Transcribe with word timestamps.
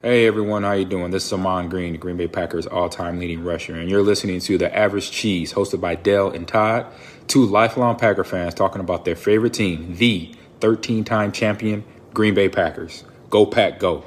Hey 0.00 0.28
everyone, 0.28 0.62
how 0.62 0.74
you 0.74 0.84
doing? 0.84 1.10
This 1.10 1.26
is 1.26 1.32
Ahman 1.32 1.68
Green, 1.68 1.90
the 1.90 1.98
Green 1.98 2.16
Bay 2.16 2.28
Packers 2.28 2.68
all-time 2.68 3.18
leading 3.18 3.42
rusher, 3.42 3.74
and 3.74 3.90
you're 3.90 4.00
listening 4.00 4.38
to 4.38 4.56
The 4.56 4.72
Average 4.72 5.10
Cheese, 5.10 5.52
hosted 5.52 5.80
by 5.80 5.96
Dale 5.96 6.30
and 6.30 6.46
Todd, 6.46 6.86
two 7.26 7.44
lifelong 7.44 7.96
Packer 7.96 8.22
fans 8.22 8.54
talking 8.54 8.80
about 8.80 9.04
their 9.04 9.16
favorite 9.16 9.54
team, 9.54 9.96
the 9.96 10.32
13-time 10.60 11.32
champion 11.32 11.82
Green 12.14 12.32
Bay 12.32 12.48
Packers. 12.48 13.02
Go 13.28 13.44
Pack, 13.44 13.80
go! 13.80 13.96
What 13.96 14.04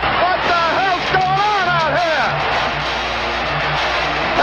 the 0.00 0.08
hell's 0.08 1.06
going 1.12 1.38
on 1.38 1.68
out 1.70 1.94
here? 1.94 2.34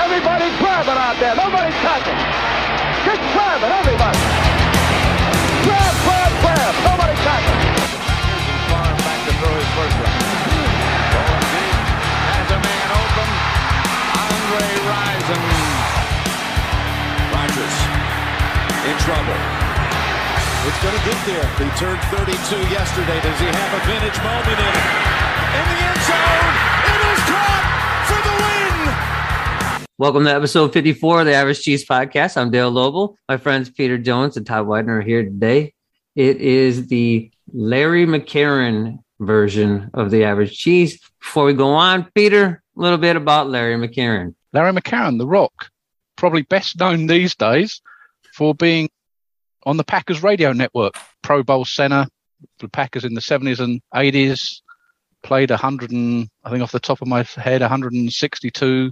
Everybody's 0.02 0.58
grabbing 0.60 0.96
out 0.96 1.20
there. 1.20 1.36
Nobody's 1.36 1.76
touching. 1.84 2.16
Just 3.04 3.20
grabbing, 3.34 3.70
everybody. 3.70 4.27
In 18.88 18.98
trouble. 19.00 19.36
It's 20.64 20.82
going 20.82 20.96
to 20.96 21.04
get 21.04 21.20
there. 21.26 21.46
He 21.60 21.68
turned 21.76 22.00
32 22.08 22.32
yesterday. 22.72 23.20
Does 23.20 23.38
he 23.38 23.46
have 23.48 23.74
a 23.74 23.86
vintage 23.86 24.18
moment 24.24 24.48
in 24.48 24.64
it? 24.64 24.88
In 25.60 25.66
the 25.68 25.80
end 25.84 26.02
zone. 26.08 26.56
It 26.88 27.02
is 27.12 27.20
caught 27.28 27.66
for 28.08 28.20
the 28.24 28.36
win. 29.76 29.88
Welcome 29.98 30.24
to 30.24 30.34
episode 30.34 30.72
54 30.72 31.20
of 31.20 31.26
the 31.26 31.34
Average 31.34 31.64
Cheese 31.64 31.86
Podcast. 31.86 32.38
I'm 32.38 32.50
Dale 32.50 32.72
Lobel. 32.72 33.18
My 33.28 33.36
friends 33.36 33.70
Peter 33.70 33.98
Jones 33.98 34.38
and 34.38 34.48
Todd 34.48 34.68
Widener 34.68 35.00
are 35.00 35.02
here 35.02 35.24
today. 35.24 35.74
It 36.16 36.38
is 36.38 36.88
the 36.88 37.30
Larry 37.52 38.06
McCarren 38.06 39.00
version 39.20 39.92
of 39.94 40.12
the 40.12 40.24
Average 40.24 40.58
Cheese. 40.58 40.98
Before 41.20 41.44
we 41.44 41.52
go 41.52 41.74
on, 41.74 42.10
Peter, 42.16 42.64
a 42.78 42.80
little 42.80 42.98
bit 42.98 43.18
about 43.18 43.50
Larry 43.50 43.76
McCarren. 43.76 44.34
Larry 44.54 44.72
McCarren, 44.72 45.18
The 45.18 45.28
Rock, 45.28 45.72
probably 46.16 46.44
best 46.44 46.80
known 46.80 47.08
these 47.08 47.36
days 47.36 47.82
for 48.38 48.54
being 48.54 48.88
on 49.66 49.78
the 49.78 49.84
Packers 49.84 50.22
radio 50.22 50.54
network, 50.54 50.94
Pro 51.24 51.42
Bowl 51.42 51.66
center, 51.66 52.06
the 52.60 52.70
Packers 52.70 53.04
in 53.04 53.16
the 53.16 53.20
70s 53.22 53.60
and 53.60 53.82
80s, 53.96 54.62
played 55.24 55.50
100 55.50 55.90
and, 55.90 56.30
I 56.44 56.52
think 56.52 56.62
off 56.62 56.72
the 56.72 56.80
top 56.80 57.02
of 57.02 57.08
my 57.08 57.24
head, 57.24 57.62
162 57.62 58.92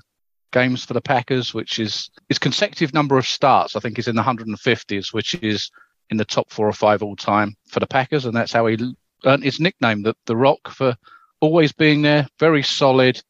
games 0.52 0.84
for 0.84 0.96
the 0.96 1.02
Packers, 1.02 1.54
which 1.54 1.78
is 1.78 2.10
his 2.28 2.40
consecutive 2.40 2.92
number 2.92 3.20
of 3.20 3.28
starts, 3.28 3.76
I 3.76 3.80
think 3.82 4.00
is 4.00 4.08
in 4.08 4.16
the 4.16 4.24
150s, 4.24 5.14
which 5.14 5.36
is 5.36 5.70
in 6.10 6.18
the 6.18 6.26
top 6.26 6.50
four 6.50 6.68
or 6.68 6.74
five 6.74 7.04
all 7.04 7.16
time 7.16 7.56
for 7.68 7.80
the 7.80 7.88
Packers. 7.88 8.26
And 8.26 8.36
that's 8.36 8.54
how 8.54 8.66
he 8.66 8.96
earned 9.26 9.44
his 9.44 9.60
nickname, 9.60 10.02
the, 10.02 10.16
the 10.26 10.36
Rock, 10.36 10.70
for 10.70 10.98
always 11.40 11.72
being 11.72 12.02
there, 12.02 12.28
very 12.40 12.64
solid, 12.64 13.22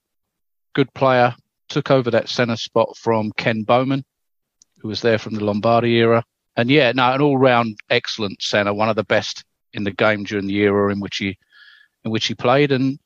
good 0.71 0.93
player, 0.93 1.36
took 1.67 1.91
over 1.91 2.09
that 2.11 2.30
center 2.30 2.55
spot 2.55 2.95
from 2.95 3.33
Ken 3.33 3.63
Bowman, 3.63 4.05
who 4.86 4.89
was 4.89 5.02
there 5.02 5.17
from 5.17 5.33
the 5.33 5.44
Lombardi 5.44 5.95
era. 5.95 6.23
And 6.55 6.69
yeah, 6.69 6.91
no, 6.91 7.11
an 7.11 7.19
all-round 7.19 7.75
excellent 7.89 8.39
center, 8.44 8.72
one 8.72 8.88
of 8.88 8.95
the 8.95 9.03
best 9.03 9.44
in 9.73 9.83
the 9.83 9.89
game 9.89 10.23
during 10.23 10.45
the 10.45 10.55
era 10.58 10.92
in 10.92 11.00
which 11.00 11.17
he 11.17 11.39
in 12.03 12.11
which 12.11 12.27
he 12.27 12.36
played. 12.36 12.72
And 12.72 13.00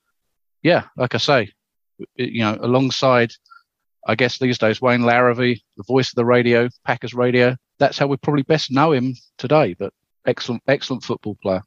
yeah, 0.62 0.84
like 0.98 1.16
I 1.16 1.20
say, 1.20 1.54
you 2.16 2.42
know, 2.42 2.58
alongside, 2.62 3.32
I 4.06 4.16
guess 4.16 4.40
these 4.40 4.58
days 4.58 4.82
Wayne 4.82 5.04
Larrivee, 5.04 5.62
the 5.78 5.84
voice 5.88 6.10
of 6.10 6.16
the 6.16 6.26
radio, 6.26 6.68
Packers 6.86 7.14
radio. 7.14 7.56
That's 7.80 7.98
how 7.98 8.08
we 8.08 8.18
probably 8.18 8.44
best 8.44 8.72
know 8.72 8.92
him 8.92 9.16
today. 9.38 9.74
But 9.74 9.94
excellent, 10.26 10.62
excellent 10.68 11.06
football 11.06 11.38
player. 11.42 11.62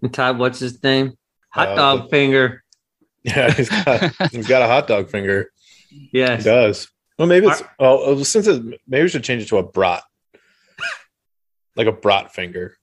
And 0.00 0.14
Todd, 0.14 0.38
what's 0.38 0.60
his 0.60 0.80
name? 0.80 1.14
Hot 1.50 1.68
Uh, 1.70 1.74
dog 1.74 2.10
finger. 2.10 2.62
Yeah, 3.24 3.52
he's 3.52 3.68
got 3.68 4.30
he's 4.32 4.48
got 4.48 4.62
a 4.62 4.66
hot 4.66 4.86
dog 4.86 5.10
finger. 5.10 5.50
Yes, 6.12 6.42
he 6.44 6.50
does. 6.50 6.88
Well, 7.18 7.28
maybe 7.28 7.46
it's 7.46 7.62
well 7.78 8.20
uh, 8.20 8.24
since 8.24 8.46
it, 8.46 8.62
maybe 8.88 9.02
we 9.02 9.08
should 9.08 9.24
change 9.24 9.42
it 9.42 9.48
to 9.48 9.58
a 9.58 9.62
brat, 9.62 10.02
like 11.76 11.86
a 11.86 11.92
brat 11.92 12.32
finger. 12.34 12.76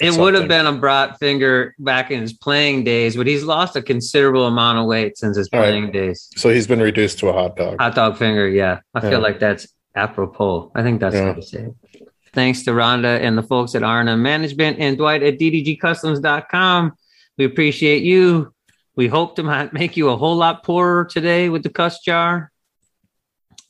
It 0.00 0.16
would 0.16 0.34
have 0.34 0.46
been 0.46 0.66
a 0.66 0.72
brat 0.72 1.18
finger 1.18 1.74
back 1.80 2.12
in 2.12 2.20
his 2.20 2.32
playing 2.32 2.84
days, 2.84 3.16
but 3.16 3.26
he's 3.26 3.42
lost 3.42 3.74
a 3.74 3.82
considerable 3.82 4.46
amount 4.46 4.78
of 4.78 4.86
weight 4.86 5.18
since 5.18 5.36
his 5.36 5.48
All 5.52 5.58
right. 5.58 5.70
playing 5.70 5.90
days. 5.90 6.28
So 6.36 6.50
he's 6.50 6.68
been 6.68 6.80
reduced 6.80 7.18
to 7.18 7.28
a 7.30 7.32
hot 7.32 7.56
dog. 7.56 7.80
Hot 7.80 7.96
dog 7.96 8.16
finger, 8.16 8.48
yeah. 8.48 8.78
I 8.94 9.02
Yeah. 9.02 9.10
feel 9.10 9.20
like 9.20 9.40
that's 9.40 9.66
apropos. 9.96 10.70
I 10.76 10.84
think 10.84 11.00
that's 11.00 11.16
Yeah. 11.16 11.24
how 11.24 11.32
to 11.32 11.42
say 11.42 11.70
it. 11.92 12.08
Thanks 12.32 12.62
to 12.64 12.70
Rhonda 12.70 13.18
and 13.20 13.36
the 13.36 13.42
folks 13.42 13.74
at 13.74 13.82
R&M 13.82 14.22
Management 14.22 14.78
and 14.78 14.96
Dwight 14.96 15.24
at 15.24 15.40
ddgcustoms.com. 15.40 16.92
We 17.36 17.44
appreciate 17.44 18.04
you. 18.04 18.52
We 18.94 19.08
hope 19.08 19.34
to 19.36 19.42
make 19.72 19.96
you 19.96 20.10
a 20.10 20.16
whole 20.16 20.36
lot 20.36 20.62
poorer 20.62 21.06
today 21.06 21.48
with 21.48 21.64
the 21.64 21.70
cuss 21.70 21.98
jar 22.04 22.52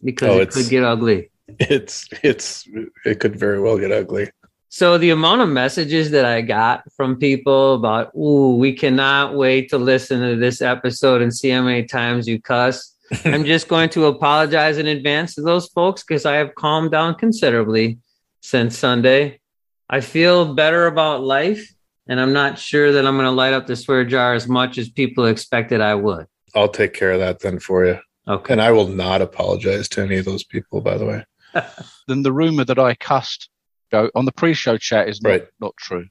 because 0.03 0.29
Oh, 0.29 0.41
it 0.41 0.51
could 0.51 0.69
get 0.69 0.85
ugly. 0.85 1.31
It's 1.59 2.07
it's 2.23 2.69
it 3.07 3.21
could 3.21 3.35
very 3.37 3.59
well 3.59 3.79
get 3.79 3.91
ugly. 3.91 4.31
So 4.69 4.99
the 4.99 5.11
amount 5.11 5.41
of 5.41 5.49
messages 5.49 6.11
that 6.11 6.27
I 6.27 6.43
got 6.43 6.83
from 6.93 7.17
people 7.17 7.75
about, 7.75 8.15
ooh, 8.15 8.57
we 8.57 8.75
cannot 8.75 9.35
wait 9.35 9.71
to 9.71 9.79
listen 9.79 10.21
to 10.21 10.37
this 10.37 10.61
episode 10.61 11.23
and 11.23 11.35
see 11.35 11.49
how 11.49 11.63
many 11.63 11.85
times 11.85 12.29
you 12.29 12.39
cuss. 12.41 12.95
I'm 13.25 13.47
just 13.47 13.67
going 13.67 13.89
to 13.91 14.05
apologize 14.07 14.77
in 14.77 14.87
advance 14.87 15.35
to 15.37 15.41
those 15.41 15.69
folks 15.69 16.03
because 16.03 16.27
I 16.27 16.35
have 16.35 16.55
calmed 16.55 16.91
down 16.91 17.15
considerably 17.15 17.99
since 18.43 18.77
Sunday. 18.77 19.41
I 19.89 20.03
feel 20.03 20.53
better 20.55 20.87
about 20.87 21.23
life, 21.25 21.67
and 22.07 22.21
I'm 22.21 22.35
not 22.35 22.59
sure 22.59 22.93
that 22.93 23.07
I'm 23.07 23.17
going 23.17 23.25
to 23.25 23.31
light 23.31 23.55
up 23.55 23.67
the 23.67 23.75
swear 23.75 24.05
jar 24.05 24.35
as 24.35 24.47
much 24.47 24.77
as 24.77 24.91
people 24.91 25.25
expected 25.25 25.81
I 25.81 25.95
would. 25.95 26.27
I'll 26.55 26.69
take 26.69 26.93
care 26.93 27.13
of 27.13 27.21
that 27.21 27.41
then 27.41 27.59
for 27.59 27.87
you, 27.87 27.99
Okay. 28.29 28.53
and 28.53 28.61
I 28.63 28.71
will 28.73 28.89
not 28.89 29.23
apologize 29.23 29.89
to 29.91 30.03
any 30.03 30.17
of 30.19 30.25
those 30.25 30.45
people. 30.45 30.81
By 30.81 30.99
the 30.99 31.07
way, 31.07 31.25
Then 32.09 32.23
the 32.23 32.33
rumor 32.33 32.65
that 32.65 32.79
I 32.79 32.95
cussed 32.95 33.49
go 33.91 34.11
on 34.15 34.25
the 34.27 34.33
pre-show 34.33 34.77
chat 34.77 35.09
is 35.09 35.23
not, 35.23 35.31
Right. 35.31 35.47
not 35.61 35.75
true. 35.79 36.07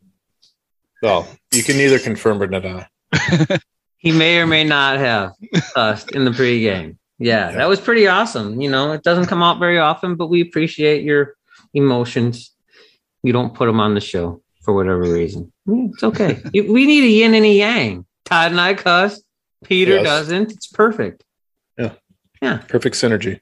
well, 1.03 1.27
you 1.53 1.63
can 1.63 1.77
neither 1.77 1.99
confirm 1.99 2.41
or 2.41 2.47
deny. 2.47 2.87
he 3.97 4.11
may 4.11 4.39
or 4.39 4.47
may 4.47 4.63
not 4.63 4.97
have 4.97 5.33
cussed 5.75 6.11
in 6.13 6.25
the 6.25 6.31
pregame. 6.31 6.97
Yeah, 7.19 7.51
Yeah. 7.51 7.57
that 7.57 7.69
was 7.69 7.79
pretty 7.79 8.07
awesome. 8.07 8.59
You 8.61 8.69
know, 8.71 8.93
it 8.93 9.03
doesn't 9.03 9.27
come 9.27 9.43
out 9.43 9.59
very 9.59 9.77
often, 9.79 10.15
but 10.15 10.27
we 10.27 10.41
appreciate 10.41 11.03
your 11.03 11.35
emotions. 11.73 12.51
You 13.23 13.33
don't 13.33 13.53
put 13.53 13.65
them 13.67 13.79
on 13.79 13.93
the 13.93 14.01
show 14.01 14.41
for 14.63 14.73
whatever 14.73 15.01
reason. 15.01 15.51
It's 15.67 16.03
okay. 16.03 16.41
We 16.53 16.85
need 16.85 17.03
a 17.03 17.07
yin 17.07 17.33
and 17.35 17.45
a 17.45 17.49
yang. 17.53 18.05
Todd 18.25 18.51
and 18.51 18.61
I 18.61 18.73
cuss. 18.73 19.21
Peter 19.63 19.95
Yes. 19.95 20.03
doesn't. 20.03 20.51
It's 20.51 20.67
perfect. 20.67 21.23
Perfect 22.41 22.95
synergy. 22.95 23.39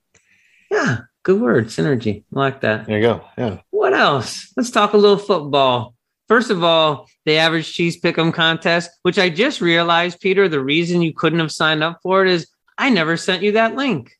Yeah, 0.71 0.99
good 1.23 1.39
word. 1.41 1.67
Synergy. 1.67 2.23
I 2.35 2.39
like 2.39 2.61
that. 2.61 2.85
There 2.87 2.97
you 2.97 3.03
go. 3.03 3.25
Yeah. 3.37 3.59
What 3.71 3.93
else? 3.93 4.51
Let's 4.57 4.71
talk 4.71 4.93
a 4.93 4.97
little 4.97 5.17
football. 5.17 5.93
First 6.27 6.49
of 6.49 6.63
all, 6.63 7.07
the 7.25 7.37
average 7.37 7.71
cheese 7.71 7.99
pick'em 8.01 8.33
contest, 8.33 8.89
which 9.03 9.19
I 9.19 9.29
just 9.29 9.61
realized, 9.61 10.19
Peter, 10.19 10.49
the 10.49 10.59
reason 10.59 11.01
you 11.03 11.13
couldn't 11.13 11.39
have 11.39 11.51
signed 11.51 11.83
up 11.83 11.99
for 12.01 12.25
it 12.25 12.31
is 12.31 12.47
I 12.77 12.89
never 12.89 13.15
sent 13.15 13.43
you 13.43 13.51
that 13.53 13.75
link. 13.75 14.11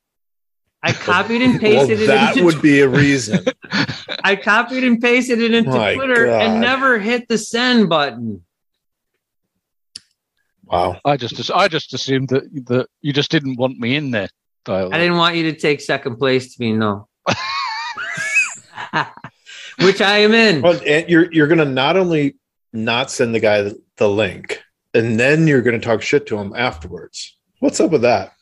I 0.84 0.92
copied 0.92 1.42
and 1.42 1.54
Well, 1.62 1.62
pasted 1.62 2.02
it. 2.02 2.08
that 2.08 2.34
into, 2.38 2.46
would 2.46 2.62
be 2.62 2.82
a 2.82 2.88
reason. 2.88 3.44
I 4.24 4.36
copied 4.36 4.84
and 4.84 5.02
pasted 5.02 5.42
it 5.42 5.52
into 5.54 5.72
My 5.72 5.96
Twitter 5.96 6.28
God. 6.28 6.42
and 6.44 6.62
never 6.62 7.00
hit 7.00 7.28
the 7.28 7.40
send 7.40 7.90
button. 7.90 8.44
wow. 10.64 11.00
I 11.04 11.18
just 11.18 11.50
I 11.52 11.68
just 11.68 11.94
assumed 11.94 12.30
that 12.30 12.44
that 12.68 12.88
you 13.02 13.14
just 13.14 13.32
didn't 13.32 13.58
want 13.58 13.80
me 13.80 13.96
in 13.96 14.12
there. 14.12 14.30
Dale. 14.66 14.90
I 14.92 14.98
didn't 14.98 15.18
want 15.18 15.36
you 15.36 15.44
to 15.52 15.58
take 15.58 15.80
second 15.80 16.18
place 16.18 16.56
to 16.56 16.62
me, 16.62 16.74
no. 16.74 17.08
which 19.82 20.02
I 20.02 20.20
am 20.20 20.34
in. 20.34 20.62
Well, 20.62 20.80
and 20.86 21.08
you're 21.10 21.32
you're 21.32 21.48
gonna 21.48 21.66
not 21.66 21.98
only 21.98 22.36
not 22.74 23.10
send 23.12 23.34
the 23.34 23.40
guy 23.40 23.62
the, 23.62 23.82
the 23.98 24.10
link, 24.10 24.62
and 24.94 25.20
then 25.20 25.48
you're 25.48 25.62
gonna 25.62 25.80
talk 25.80 26.02
shit 26.02 26.28
to 26.28 26.38
him 26.38 26.54
afterwards. 26.56 27.38
What's 27.60 27.80
up 27.80 27.92
with 27.92 28.02
that? 28.02 28.34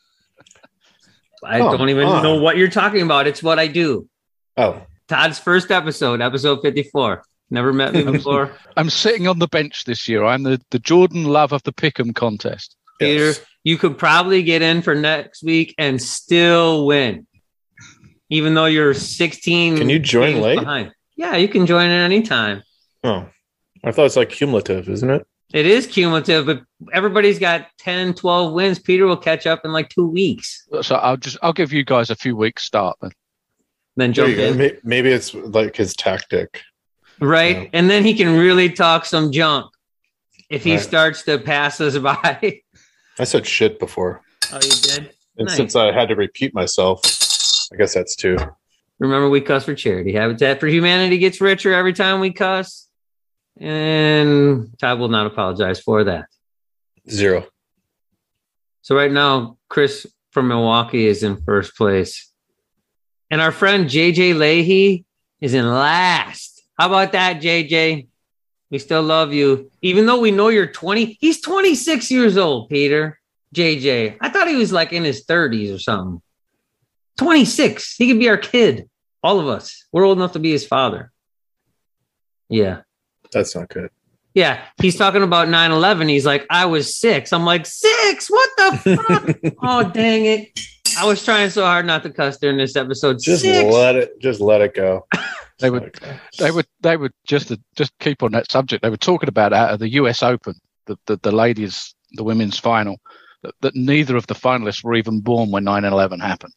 I 1.44 1.58
Come 1.58 1.76
don't 1.76 1.90
even 1.90 2.06
on. 2.06 2.22
know 2.22 2.40
what 2.40 2.56
you're 2.56 2.68
talking 2.68 3.02
about. 3.02 3.26
It's 3.26 3.42
what 3.42 3.58
I 3.58 3.66
do. 3.66 4.08
Oh, 4.56 4.82
Todd's 5.08 5.38
first 5.38 5.70
episode, 5.70 6.20
episode 6.22 6.60
54. 6.62 7.22
Never 7.50 7.72
met 7.72 7.92
me 7.92 8.02
before. 8.12 8.52
I'm 8.76 8.90
sitting 8.90 9.28
on 9.28 9.38
the 9.38 9.48
bench 9.48 9.84
this 9.84 10.08
year. 10.08 10.24
I'm 10.24 10.42
the, 10.42 10.60
the 10.70 10.78
Jordan 10.78 11.24
Love 11.24 11.52
of 11.52 11.62
the 11.64 11.72
Pick'em 11.72 12.14
contest. 12.14 12.76
Peter, 12.98 13.26
yes. 13.26 13.40
You 13.64 13.76
could 13.78 13.98
probably 13.98 14.42
get 14.42 14.62
in 14.62 14.82
for 14.82 14.94
next 14.94 15.42
week 15.42 15.74
and 15.78 16.00
still 16.00 16.86
win, 16.86 17.26
even 18.30 18.54
though 18.54 18.66
you're 18.66 18.94
16. 18.94 19.78
Can 19.78 19.88
you 19.88 19.98
join 19.98 20.40
late? 20.40 20.58
Behind. 20.60 20.92
Yeah, 21.16 21.36
you 21.36 21.48
can 21.48 21.66
join 21.66 21.90
at 21.90 22.04
any 22.04 22.22
time. 22.22 22.62
Oh, 23.02 23.28
I 23.82 23.92
thought 23.92 24.06
it's 24.06 24.16
like 24.16 24.30
cumulative, 24.30 24.88
isn't 24.88 25.08
it? 25.10 25.26
It 25.52 25.66
is 25.66 25.86
cumulative, 25.86 26.46
but 26.46 26.62
everybody's 26.92 27.38
got 27.38 27.68
10, 27.78 28.14
12 28.14 28.52
wins. 28.52 28.78
Peter 28.80 29.06
will 29.06 29.16
catch 29.16 29.46
up 29.46 29.64
in 29.64 29.72
like 29.72 29.88
two 29.88 30.08
weeks. 30.08 30.66
So 30.82 30.96
I'll 30.96 31.16
just 31.16 31.36
I'll 31.42 31.52
give 31.52 31.72
you 31.72 31.84
guys 31.84 32.10
a 32.10 32.16
few 32.16 32.34
weeks 32.36 32.64
start 32.64 32.96
then. 33.00 33.12
Then 33.96 34.12
jump 34.12 34.30
you 34.36 34.42
in. 34.42 34.78
Maybe 34.82 35.10
it's 35.10 35.32
like 35.34 35.76
his 35.76 35.94
tactic. 35.94 36.62
Right. 37.20 37.62
Yeah. 37.64 37.68
And 37.74 37.88
then 37.88 38.04
he 38.04 38.14
can 38.14 38.36
really 38.36 38.68
talk 38.70 39.04
some 39.04 39.30
junk 39.30 39.66
if 40.50 40.64
he 40.64 40.72
Right. 40.72 40.80
starts 40.80 41.22
to 41.24 41.38
pass 41.38 41.80
us 41.80 41.96
by. 41.98 42.62
I 43.18 43.24
said 43.24 43.46
shit 43.46 43.78
before. 43.78 44.22
Oh, 44.52 44.56
you 44.62 44.70
did? 44.70 45.10
And 45.36 45.46
Nice. 45.48 45.56
since 45.56 45.76
I 45.76 45.92
had 45.92 46.08
to 46.08 46.16
repeat 46.16 46.54
myself, 46.54 47.00
I 47.72 47.76
guess 47.76 47.94
that's 47.94 48.14
two. 48.16 48.36
Remember, 48.98 49.28
we 49.28 49.40
cuss 49.40 49.64
for 49.64 49.74
charity. 49.74 50.12
Habitat 50.12 50.60
for 50.60 50.66
Humanity 50.68 51.18
gets 51.18 51.40
richer 51.40 51.72
every 51.72 51.92
time 51.92 52.20
we 52.20 52.32
cuss. 52.32 52.88
And 53.60 54.76
Todd 54.78 54.98
will 54.98 55.08
not 55.08 55.26
apologize 55.26 55.80
for 55.80 56.04
that. 56.04 56.26
Zero. 57.08 57.46
So 58.82 58.96
right 58.96 59.10
now, 59.12 59.58
Chris 59.68 60.06
from 60.30 60.48
Milwaukee 60.48 61.06
is 61.06 61.22
in 61.22 61.42
first 61.42 61.76
place. 61.76 62.30
And 63.30 63.40
our 63.40 63.52
friend 63.52 63.86
JJ 63.86 64.36
Leahy 64.36 65.04
is 65.40 65.54
in 65.54 65.68
last. 65.68 66.62
How 66.78 66.86
about 66.88 67.12
that, 67.12 67.40
JJ? 67.40 68.08
We 68.74 68.80
still 68.80 69.04
love 69.04 69.32
you. 69.32 69.70
Even 69.82 70.04
though 70.04 70.18
we 70.18 70.32
know 70.32 70.48
you're 70.48 70.66
20, 70.66 71.16
he's 71.20 71.40
26 71.40 72.10
years 72.10 72.36
old, 72.36 72.68
Peter. 72.68 73.20
JJ. 73.54 74.16
I 74.20 74.28
thought 74.30 74.48
he 74.48 74.56
was 74.56 74.72
like 74.72 74.92
in 74.92 75.04
his 75.04 75.24
30s 75.26 75.72
or 75.72 75.78
something. 75.78 76.20
26. 77.18 77.94
He 77.94 78.08
could 78.08 78.18
be 78.18 78.28
our 78.28 78.36
kid. 78.36 78.90
All 79.22 79.38
of 79.38 79.46
us. 79.46 79.84
We're 79.92 80.02
old 80.02 80.18
enough 80.18 80.32
to 80.32 80.40
be 80.40 80.50
his 80.50 80.66
father. 80.66 81.12
Yeah. 82.48 82.80
That's 83.30 83.54
not 83.54 83.68
good. 83.68 83.90
Yeah. 84.34 84.60
He's 84.82 84.96
talking 84.96 85.22
about 85.22 85.48
9 85.48 85.70
11. 85.70 86.08
He's 86.08 86.26
like, 86.26 86.44
I 86.50 86.66
was 86.66 86.96
six. 86.96 87.32
I'm 87.32 87.44
like, 87.44 87.66
six? 87.66 88.28
What 88.28 88.50
the 88.56 88.96
fuck? 88.96 89.54
oh, 89.62 89.88
dang 89.88 90.24
it. 90.24 90.58
I 90.98 91.06
was 91.06 91.24
trying 91.24 91.50
so 91.50 91.64
hard 91.64 91.86
not 91.86 92.02
to 92.02 92.10
cuss 92.10 92.38
during 92.38 92.56
this 92.56 92.74
episode. 92.74 93.20
Just 93.22 93.42
six. 93.42 93.72
let 93.72 93.94
it. 93.94 94.20
Just 94.20 94.40
let 94.40 94.62
it 94.62 94.74
go. 94.74 95.06
They 95.60 95.70
would 95.70 95.84
Okay. 95.84 96.18
they 96.38 96.50
would 96.50 96.66
they 96.80 96.96
would 96.96 97.12
just 97.26 97.52
just 97.76 97.92
keep 98.00 98.22
on 98.22 98.32
that 98.32 98.50
subject. 98.50 98.82
They 98.82 98.90
were 98.90 98.96
talking 98.96 99.28
about 99.28 99.52
out 99.52 99.78
the 99.78 99.88
U.S. 99.90 100.22
Open, 100.22 100.54
the 100.86 100.96
the, 101.06 101.16
the 101.22 101.32
ladies, 101.32 101.94
the 102.12 102.24
women's 102.24 102.58
final, 102.58 102.96
that, 103.42 103.54
that 103.60 103.76
neither 103.76 104.16
of 104.16 104.26
the 104.26 104.34
finalists 104.34 104.82
were 104.82 104.94
even 104.94 105.20
born 105.20 105.50
when 105.50 105.64
9/11 105.64 106.20
happened. 106.20 106.54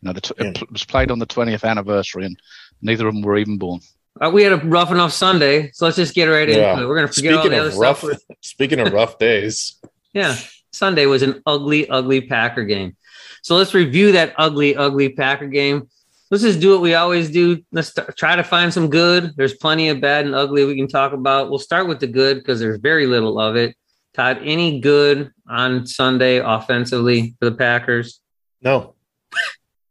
You 0.00 0.08
know, 0.08 0.12
the 0.14 0.20
t- 0.20 0.34
Yeah. 0.38 0.46
it 0.48 0.72
was 0.72 0.84
played 0.84 1.10
on 1.12 1.20
the 1.20 1.26
20th 1.26 1.62
anniversary, 1.68 2.24
and 2.26 2.36
neither 2.80 3.06
of 3.06 3.14
them 3.14 3.22
were 3.22 3.36
even 3.38 3.58
born. 3.58 3.80
Uh, 4.20 4.28
we 4.30 4.42
had 4.42 4.52
a 4.52 4.56
rough 4.56 4.90
enough 4.90 5.12
Sunday, 5.12 5.70
so 5.72 5.84
let's 5.86 5.96
just 5.96 6.12
get 6.14 6.26
right 6.26 6.48
Yeah. 6.48 6.72
into 6.72 6.82
it. 6.82 6.88
We're 6.88 6.96
gonna 6.96 7.08
forget 7.08 7.34
all 7.34 7.48
the 7.48 7.58
other 7.58 7.78
rough, 7.78 8.00
stuff. 8.00 8.18
speaking 8.40 8.80
of 8.80 8.92
rough 8.92 9.18
days, 9.18 9.76
Yeah, 10.12 10.36
Sunday 10.72 11.06
was 11.06 11.22
an 11.22 11.40
ugly, 11.46 11.88
ugly 11.88 12.20
Packer 12.22 12.64
game. 12.64 12.96
So 13.42 13.56
let's 13.56 13.72
review 13.72 14.12
that 14.12 14.34
ugly, 14.36 14.74
ugly 14.76 15.10
Packer 15.10 15.46
game. 15.46 15.88
Let's 16.32 16.42
just 16.44 16.60
do 16.60 16.70
what 16.72 16.80
we 16.80 16.94
always 16.94 17.30
do. 17.30 17.62
Let's 17.72 17.88
st- 17.88 18.16
try 18.16 18.36
to 18.36 18.42
find 18.42 18.72
some 18.72 18.88
good. 18.88 19.34
There's 19.36 19.52
plenty 19.52 19.90
of 19.90 20.00
bad 20.00 20.24
and 20.24 20.34
ugly 20.34 20.64
we 20.64 20.74
can 20.74 20.88
talk 20.88 21.12
about. 21.12 21.50
We'll 21.50 21.58
start 21.58 21.86
with 21.86 22.00
the 22.00 22.06
good 22.06 22.38
because 22.38 22.58
there's 22.58 22.80
very 22.80 23.06
little 23.06 23.38
of 23.38 23.54
it. 23.54 23.76
Todd, 24.14 24.38
any 24.42 24.80
good 24.80 25.30
on 25.46 25.86
Sunday 25.86 26.38
offensively 26.38 27.34
for 27.38 27.50
the 27.50 27.56
Packers? 27.56 28.20
no, 28.62 28.94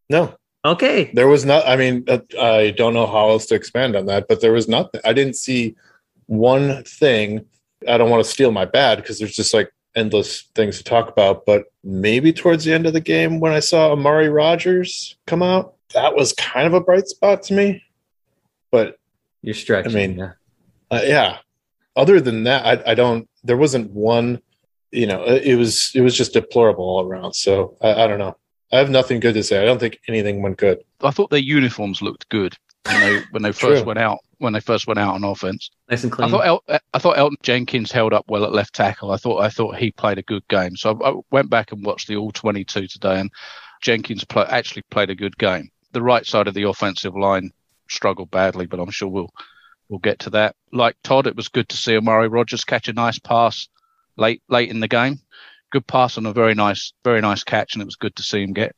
no, 0.09 0.33
Okay. 0.65 1.11
there 1.13 1.27
was 1.27 1.45
not. 1.45 1.67
I 1.67 1.75
mean, 1.75 2.05
uh, 2.07 2.19
I 2.39 2.71
don't 2.71 2.95
know 2.95 3.05
how 3.05 3.29
else 3.29 3.45
to 3.47 3.55
expand 3.55 3.95
on 3.95 4.07
that, 4.07 4.27
but 4.27 4.41
there 4.41 4.51
was 4.51 4.67
nothing. 4.67 4.99
I 5.05 5.13
didn't 5.13 5.35
see 5.35 5.75
one 6.25 6.83
thing. 6.85 7.45
I 7.87 7.99
don't 7.99 8.09
want 8.09 8.23
to 8.23 8.29
steal 8.29 8.51
my 8.51 8.65
bad 8.65 8.97
because 8.97 9.19
there's 9.19 9.35
just 9.35 9.53
like 9.53 9.71
endless 9.95 10.49
things 10.55 10.79
to 10.79 10.83
talk 10.83 11.07
about. 11.07 11.45
But 11.45 11.65
maybe 11.83 12.33
towards 12.33 12.63
the 12.63 12.73
end 12.73 12.87
of 12.87 12.93
the 12.93 12.99
game, 12.99 13.39
when 13.39 13.53
I 13.53 13.59
saw 13.59 13.91
Amari 13.91 14.29
Rodgers 14.29 15.15
come 15.27 15.43
out, 15.43 15.75
that 15.93 16.15
was 16.15 16.33
kind 16.33 16.67
of 16.67 16.73
a 16.73 16.81
bright 16.81 17.07
spot 17.07 17.43
to 17.43 17.53
me. 17.53 17.83
But 18.71 18.97
You're 19.41 19.53
stretching. 19.53 19.91
I 19.91 19.95
mean, 19.95 20.17
yeah. 20.17 20.31
uh, 20.89 21.01
yeah 21.03 21.37
other 21.95 22.21
than 22.21 22.43
that 22.45 22.65
I, 22.65 22.91
I 22.91 22.95
don't 22.95 23.27
there 23.43 23.57
wasn't 23.57 23.91
one 23.91 24.41
you 24.91 25.05
know 25.07 25.23
it 25.23 25.43
it 25.43 25.55
was 25.55 25.91
it 25.93 26.01
was 26.01 26.15
just 26.15 26.33
deplorable 26.33 26.85
all 26.85 27.05
around 27.05 27.33
so 27.33 27.77
I, 27.81 28.03
I 28.03 28.07
don't 28.07 28.19
know 28.19 28.37
i 28.71 28.77
have 28.77 28.89
nothing 28.89 29.19
good 29.19 29.33
to 29.33 29.43
say 29.43 29.61
i 29.61 29.65
don't 29.65 29.79
think 29.79 29.99
anything 30.07 30.41
went 30.41 30.57
good 30.57 30.79
I 31.03 31.11
thought 31.11 31.29
their 31.31 31.39
uniforms 31.39 32.01
looked 32.01 32.29
good 32.29 32.55
when 32.85 33.01
they 33.01 33.21
when 33.31 33.43
they 33.43 33.51
first 33.63 33.81
True. 33.81 33.87
went 33.87 33.99
out 33.99 34.19
when 34.37 34.53
they 34.53 34.59
first 34.59 34.87
went 34.87 34.99
out 34.99 35.15
on 35.15 35.23
offense. 35.23 35.69
nice 35.89 36.03
and 36.03 36.13
I 36.13 36.15
clean. 36.15 36.29
thought 36.29 36.45
El- 36.45 36.63
I 36.93 36.99
thought 36.99 37.17
Elgton 37.17 37.41
Jenkins 37.43 37.91
held 37.91 38.13
up 38.13 38.25
well 38.27 38.43
at 38.43 38.53
left 38.53 38.73
tackle. 38.73 39.11
I 39.11 39.17
thought 39.17 39.41
I 39.41 39.49
thought 39.49 39.77
he 39.77 39.91
played 39.91 40.17
a 40.17 40.23
good 40.23 40.47
game. 40.47 40.75
So 40.75 40.99
I, 41.01 41.09
I 41.11 41.13
went 41.31 41.49
back 41.49 41.71
and 41.71 41.85
watched 41.85 42.07
the 42.07 42.15
all 42.15 42.31
22 42.31 42.87
today, 42.87 43.19
and 43.19 43.29
Jenkins 43.81 44.23
play, 44.23 44.45
actually 44.49 44.81
played 44.89 45.11
a 45.11 45.15
good 45.15 45.37
game. 45.37 45.69
The 45.91 46.01
right 46.01 46.25
side 46.25 46.47
of 46.47 46.53
the 46.53 46.63
offensive 46.63 47.15
line 47.15 47.51
struggled 47.89 48.31
badly, 48.31 48.65
but 48.65 48.79
I'm 48.79 48.91
sure 48.91 49.09
we'll 49.09 49.33
we'll 49.89 49.99
get 49.99 50.19
to 50.19 50.29
that. 50.31 50.55
Like 50.71 50.95
Todd, 51.03 51.27
it 51.27 51.35
was 51.35 51.49
good 51.49 51.69
to 51.69 51.77
see 51.77 51.97
Amari 51.97 52.27
Rodgers 52.27 52.63
catch 52.63 52.87
a 52.87 52.93
nice 52.93 53.19
pass 53.19 53.67
late 54.17 54.41
late 54.49 54.69
in 54.69 54.79
the 54.79 54.87
game. 54.87 55.19
Good 55.71 55.87
pass 55.87 56.17
and 56.17 56.27
a 56.27 56.33
very 56.33 56.55
nice 56.55 56.93
very 57.03 57.21
nice 57.21 57.43
catch, 57.43 57.73
and 57.73 57.81
it 57.81 57.85
was 57.85 57.95
good 57.95 58.15
to 58.15 58.23
see 58.23 58.41
him 58.43 58.53
get 58.53 58.75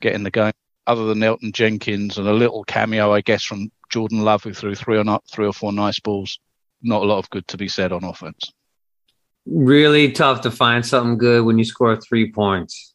get 0.00 0.14
in 0.14 0.22
the 0.22 0.30
game. 0.30 0.52
Other 0.86 1.06
than 1.06 1.20
Elgton 1.20 1.52
Jenkins 1.52 2.18
and 2.18 2.26
a 2.26 2.32
little 2.32 2.64
cameo, 2.64 3.12
I 3.12 3.20
guess, 3.20 3.44
from 3.44 3.70
Jordan 3.90 4.22
Love, 4.22 4.42
who 4.42 4.54
threw 4.54 4.74
three 4.74 4.96
or 4.98 5.04
not 5.04 5.24
three 5.28 5.46
or 5.46 5.52
four 5.52 5.72
nice 5.72 6.00
balls 6.00 6.38
not 6.82 7.02
a 7.02 7.06
lot 7.06 7.18
of 7.18 7.30
good 7.30 7.46
to 7.48 7.56
be 7.56 7.68
said 7.68 7.92
on 7.92 8.04
offense. 8.04 8.52
really 9.46 10.12
tough 10.12 10.42
to 10.42 10.50
find 10.50 10.84
something 10.84 11.18
good 11.18 11.44
when 11.44 11.58
you 11.58 11.64
score 11.64 11.96
three 11.96 12.30
points. 12.30 12.94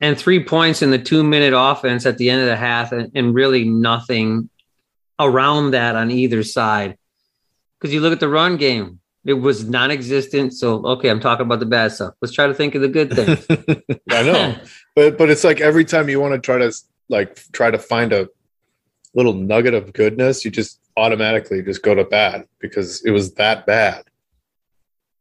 And 0.00 0.18
three 0.18 0.44
points 0.44 0.82
in 0.82 0.90
the 0.90 0.98
two 0.98 1.24
minute 1.24 1.54
offense 1.56 2.04
at 2.04 2.18
the 2.18 2.28
end 2.28 2.42
of 2.42 2.46
the 2.46 2.56
half, 2.56 2.92
and, 2.92 3.10
and 3.14 3.34
really 3.34 3.64
nothing 3.64 4.50
around 5.18 5.70
that 5.70 5.96
on 5.96 6.10
either 6.10 6.42
side. 6.42 6.98
Because 7.80 7.94
you 7.94 8.00
look 8.00 8.12
at 8.12 8.20
the 8.20 8.28
run 8.28 8.56
game, 8.58 9.00
it 9.24 9.34
was 9.34 9.68
non 9.68 9.90
existent. 9.90 10.52
So, 10.52 10.84
okay, 10.86 11.08
I'm 11.08 11.20
talking 11.20 11.46
about 11.46 11.60
the 11.60 11.66
bad 11.66 11.92
stuff. 11.92 12.14
Let's 12.20 12.34
try 12.34 12.46
to 12.46 12.54
think 12.54 12.74
of 12.74 12.82
the 12.82 12.88
good 12.88 13.12
things. 13.12 13.46
i 14.10 14.22
know 14.22 14.56
but 14.94 15.18
but 15.18 15.30
it's 15.30 15.42
like 15.44 15.60
every 15.60 15.84
time 15.84 16.08
you 16.08 16.20
want 16.20 16.32
to 16.32 16.40
try 16.40 16.58
to 16.58 16.72
like 17.08 17.40
try 17.52 17.70
to 17.70 17.78
find 17.78 18.12
a 18.12 18.28
little 19.14 19.32
nugget 19.32 19.74
of 19.74 19.92
goodness 19.92 20.44
you 20.44 20.50
just 20.50 20.80
automatically 20.96 21.62
just 21.62 21.82
go 21.82 21.94
to 21.94 22.04
bad 22.04 22.46
because 22.60 23.04
it 23.04 23.10
was 23.10 23.34
that 23.34 23.66
bad 23.66 24.04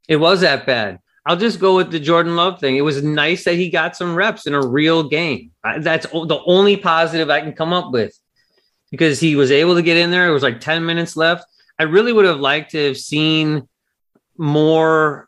It 0.08 0.18
was 0.18 0.42
that 0.42 0.66
bad. 0.66 1.00
I'll 1.26 1.38
just 1.38 1.60
go 1.60 1.76
with 1.76 1.92
the 1.92 2.00
Jordan 2.00 2.36
Love 2.36 2.60
thing. 2.60 2.76
It 2.76 2.82
was 2.82 3.04
nice 3.04 3.46
that 3.46 3.56
he 3.56 3.70
got 3.70 3.96
some 3.96 4.16
reps 4.16 4.46
in 4.46 4.54
a 4.54 4.66
real 4.66 5.08
game. 5.10 5.52
That's 5.80 6.06
the 6.06 6.42
only 6.46 6.78
positive 6.78 7.30
I 7.30 7.42
can 7.42 7.54
come 7.54 7.74
up 7.74 7.92
with 7.92 8.18
because 8.92 9.20
he 9.20 9.36
was 9.36 9.50
able 9.52 9.76
to 9.76 9.82
get 9.82 9.98
in 9.98 10.12
there. 10.12 10.28
It 10.28 10.34
was 10.34 10.44
like 10.44 10.60
10 10.60 10.86
minutes 10.86 11.18
left. 11.18 11.46
I 11.80 11.84
really 11.84 12.14
would 12.14 12.26
have 12.26 12.40
liked 12.40 12.72
to 12.72 12.88
have 12.88 12.98
seen 12.98 13.68
more. 14.38 15.28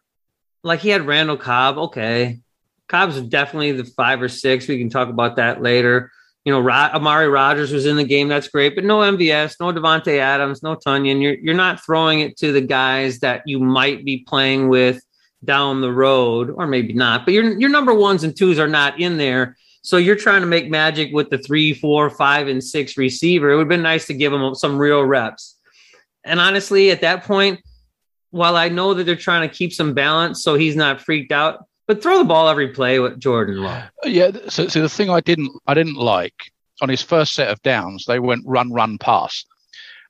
Like 0.63 0.81
he 0.81 0.89
had 0.89 1.07
Randall 1.07 1.37
Cobb. 1.37 1.77
Okay. 1.77 2.39
Cobb's 2.87 3.19
definitely 3.21 3.71
the 3.71 3.83
five 3.83 4.21
or 4.21 4.29
six. 4.29 4.67
We 4.67 4.77
can 4.77 4.89
talk 4.89 5.09
about 5.09 5.37
that 5.37 5.61
later. 5.61 6.11
You 6.45 6.53
know, 6.53 6.61
Ro- 6.61 6.91
Amari 6.93 7.27
Rodgers 7.27 7.73
was 7.73 7.85
in 7.85 7.97
the 7.97 8.05
game. 8.05 8.29
That's 8.29 8.47
great, 8.47 8.75
but 8.75 8.85
no 8.85 8.99
MVS, 8.99 9.55
no 9.59 9.73
Davante 9.73 10.19
Adams, 10.19 10.63
no 10.63 10.77
Tonyan. 10.77 11.21
You're 11.21 11.33
you're 11.33 11.53
not 11.53 11.83
throwing 11.83 12.21
it 12.21 12.37
to 12.37 12.53
the 12.53 12.61
guys 12.61 13.19
that 13.19 13.41
you 13.45 13.59
might 13.59 14.05
be 14.05 14.19
playing 14.19 14.69
with 14.69 15.01
down 15.43 15.81
the 15.81 15.91
road, 15.91 16.49
or 16.49 16.67
maybe 16.67 16.93
not. 16.93 17.25
But 17.25 17.33
your 17.33 17.57
your 17.59 17.69
number 17.69 17.93
ones 17.93 18.23
and 18.23 18.35
twos 18.35 18.59
are 18.59 18.67
not 18.67 18.99
in 18.99 19.17
there. 19.17 19.57
So 19.83 19.97
you're 19.97 20.15
trying 20.15 20.41
to 20.41 20.47
make 20.47 20.69
magic 20.69 21.13
with 21.13 21.29
the 21.29 21.37
three, 21.37 21.73
four, 21.73 22.09
five, 22.09 22.47
and 22.47 22.61
six 22.61 22.97
receiver. 22.97 23.51
It 23.51 23.55
would 23.55 23.61
have 23.61 23.69
been 23.69 23.81
nice 23.81 24.05
to 24.07 24.13
give 24.13 24.31
them 24.31 24.53
some 24.53 24.77
real 24.77 25.03
reps. 25.03 25.55
And 26.25 26.41
honestly, 26.41 26.91
at 26.91 27.01
that 27.01 27.23
point, 27.23 27.61
while 28.31 28.57
I 28.57 28.69
know 28.69 28.93
that 28.93 29.05
they're 29.05 29.15
trying 29.15 29.47
to 29.47 29.55
keep 29.55 29.71
some 29.71 29.93
balance 29.93 30.43
so 30.43 30.55
he's 30.55 30.75
not 30.75 30.99
freaked 30.99 31.31
out, 31.31 31.65
but 31.87 32.03
throw 32.03 32.17
the 32.17 32.25
ball 32.25 32.49
every 32.49 32.69
play 32.69 32.99
with 32.99 33.19
Jordan 33.19 33.63
Love. 33.63 33.83
Uh, 34.03 34.09
yeah. 34.09 34.31
So, 34.49 34.67
so 34.67 34.81
the 34.81 34.89
thing 34.89 35.09
I 35.09 35.21
didn't 35.21 35.51
I 35.67 35.73
didn't 35.73 35.95
like 35.95 36.51
on 36.81 36.89
his 36.89 37.01
first 37.01 37.33
set 37.33 37.49
of 37.49 37.61
downs, 37.61 38.05
they 38.05 38.19
went 38.19 38.43
run, 38.45 38.71
run, 38.71 38.97
pass. 38.97 39.45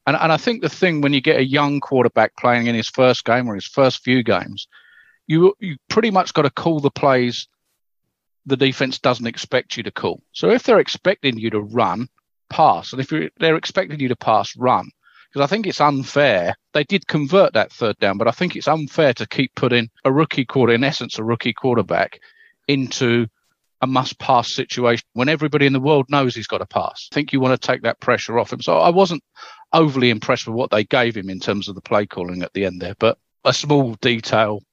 And 0.07 0.15
and 0.15 0.31
I 0.31 0.37
think 0.37 0.61
the 0.61 0.69
thing 0.69 1.01
when 1.01 1.13
you 1.13 1.21
get 1.21 1.39
a 1.39 1.45
young 1.45 1.79
quarterback 1.79 2.35
playing 2.37 2.67
in 2.67 2.75
his 2.75 2.89
first 2.89 3.25
game 3.25 3.47
or 3.47 3.55
his 3.55 3.67
first 3.67 4.03
few 4.03 4.23
games, 4.23 4.67
you 5.27 5.53
you 5.59 5.77
pretty 5.89 6.11
much 6.11 6.33
got 6.33 6.43
to 6.43 6.49
call 6.49 6.79
the 6.79 6.91
plays 6.91 7.47
the 8.47 8.57
defense 8.57 8.97
doesn't 8.97 9.27
expect 9.27 9.75
you 9.75 9.83
to 9.83 9.91
call. 9.91 10.23
So 10.31 10.49
if 10.49 10.63
they're 10.63 10.79
expecting 10.79 11.37
you 11.37 11.49
to 11.49 11.59
run, 11.59 12.07
pass, 12.49 12.93
and 12.93 13.01
if 13.01 13.11
they're 13.37 13.57
expecting 13.57 13.99
you 13.99 14.07
to 14.07 14.15
pass, 14.15 14.55
run. 14.55 14.89
Because 15.29 15.45
I 15.45 15.47
think 15.47 15.67
it's 15.67 15.81
unfair. 15.81 16.55
They 16.73 16.85
did 16.85 17.07
convert 17.07 17.53
that 17.53 17.73
third 17.73 17.97
down, 17.99 18.17
but 18.17 18.29
I 18.29 18.31
think 18.31 18.55
it's 18.55 18.69
unfair 18.69 19.13
to 19.15 19.27
keep 19.27 19.53
putting 19.55 19.89
a 20.05 20.11
rookie 20.11 20.45
quarter, 20.45 20.73
in 20.73 20.85
essence, 20.85 21.19
a 21.19 21.23
rookie 21.25 21.51
quarterback, 21.51 22.21
into 22.69 23.27
a 23.81 23.87
must 23.87 24.17
pass 24.17 24.51
situation 24.51 25.05
when 25.13 25.29
everybody 25.29 25.65
in 25.65 25.73
the 25.73 25.79
world 25.81 26.05
knows 26.09 26.33
he's 26.33 26.47
got 26.47 26.59
to 26.59 26.65
pass. 26.65 27.09
I 27.11 27.15
think 27.15 27.33
you 27.33 27.41
want 27.41 27.61
to 27.61 27.67
take 27.67 27.81
that 27.81 27.99
pressure 27.99 28.39
off 28.39 28.53
him. 28.53 28.61
So 28.61 28.77
I 28.77 28.89
wasn't 28.89 29.23
overly 29.73 30.09
impressed 30.09 30.47
with 30.47 30.55
what 30.55 30.71
they 30.71 30.85
gave 30.85 31.17
him 31.17 31.29
in 31.29 31.41
terms 31.41 31.67
of 31.67 31.75
the 31.75 31.81
play 31.81 32.05
calling 32.05 32.41
at 32.43 32.53
the 32.53 32.65
end 32.65 32.81
there, 32.81 32.95
but 32.97 33.19
a 33.43 33.53
small 33.53 33.93
detail 33.95 34.63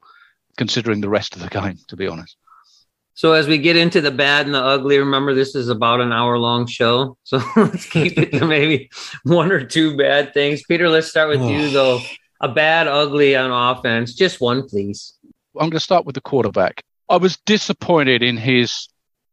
considering 0.57 1.01
the 1.01 1.09
rest 1.09 1.35
of 1.37 1.43
the 1.43 1.49
game, 1.49 1.79
to 1.89 1.97
be 1.97 2.07
honest. 2.07 2.37
So 3.17 3.33
as 3.33 3.47
we 3.47 3.59
get 3.59 3.77
into 3.77 4.01
the 4.01 4.11
bad 4.11 4.47
and 4.47 4.55
the 4.55 4.63
ugly, 4.63 4.99
remember 4.99 5.35
this 5.35 5.55
is 5.55 5.69
about 5.69 6.01
an 6.01 6.13
hour 6.13 6.37
long 6.39 6.67
show. 6.67 7.17
So 7.25 7.43
let's 7.57 7.87
keep 7.87 8.19
it 8.19 8.33
to 8.33 8.45
maybe 8.45 8.91
one 9.23 9.53
or 9.53 9.65
two 9.65 9.97
bad 9.97 10.35
things. 10.35 10.63
Peter, 10.65 10.89
let's 10.89 11.09
start 11.09 11.29
with 11.29 11.43
you 11.43 11.71
though. 11.71 12.01
A 12.41 12.49
bad, 12.49 12.89
ugly 12.89 13.37
on 13.37 13.51
offense. 13.51 14.13
Just 14.13 14.41
one, 14.41 14.69
please. 14.69 15.15
I'm 15.55 15.71
going 15.71 15.73
to 15.73 15.81
start 15.81 16.05
with 16.05 16.17
the 16.17 16.21
quarterback. 16.21 16.83
I 17.09 17.17
was 17.17 17.39
disappointed 17.47 18.23
in 18.23 18.37
his 18.37 18.89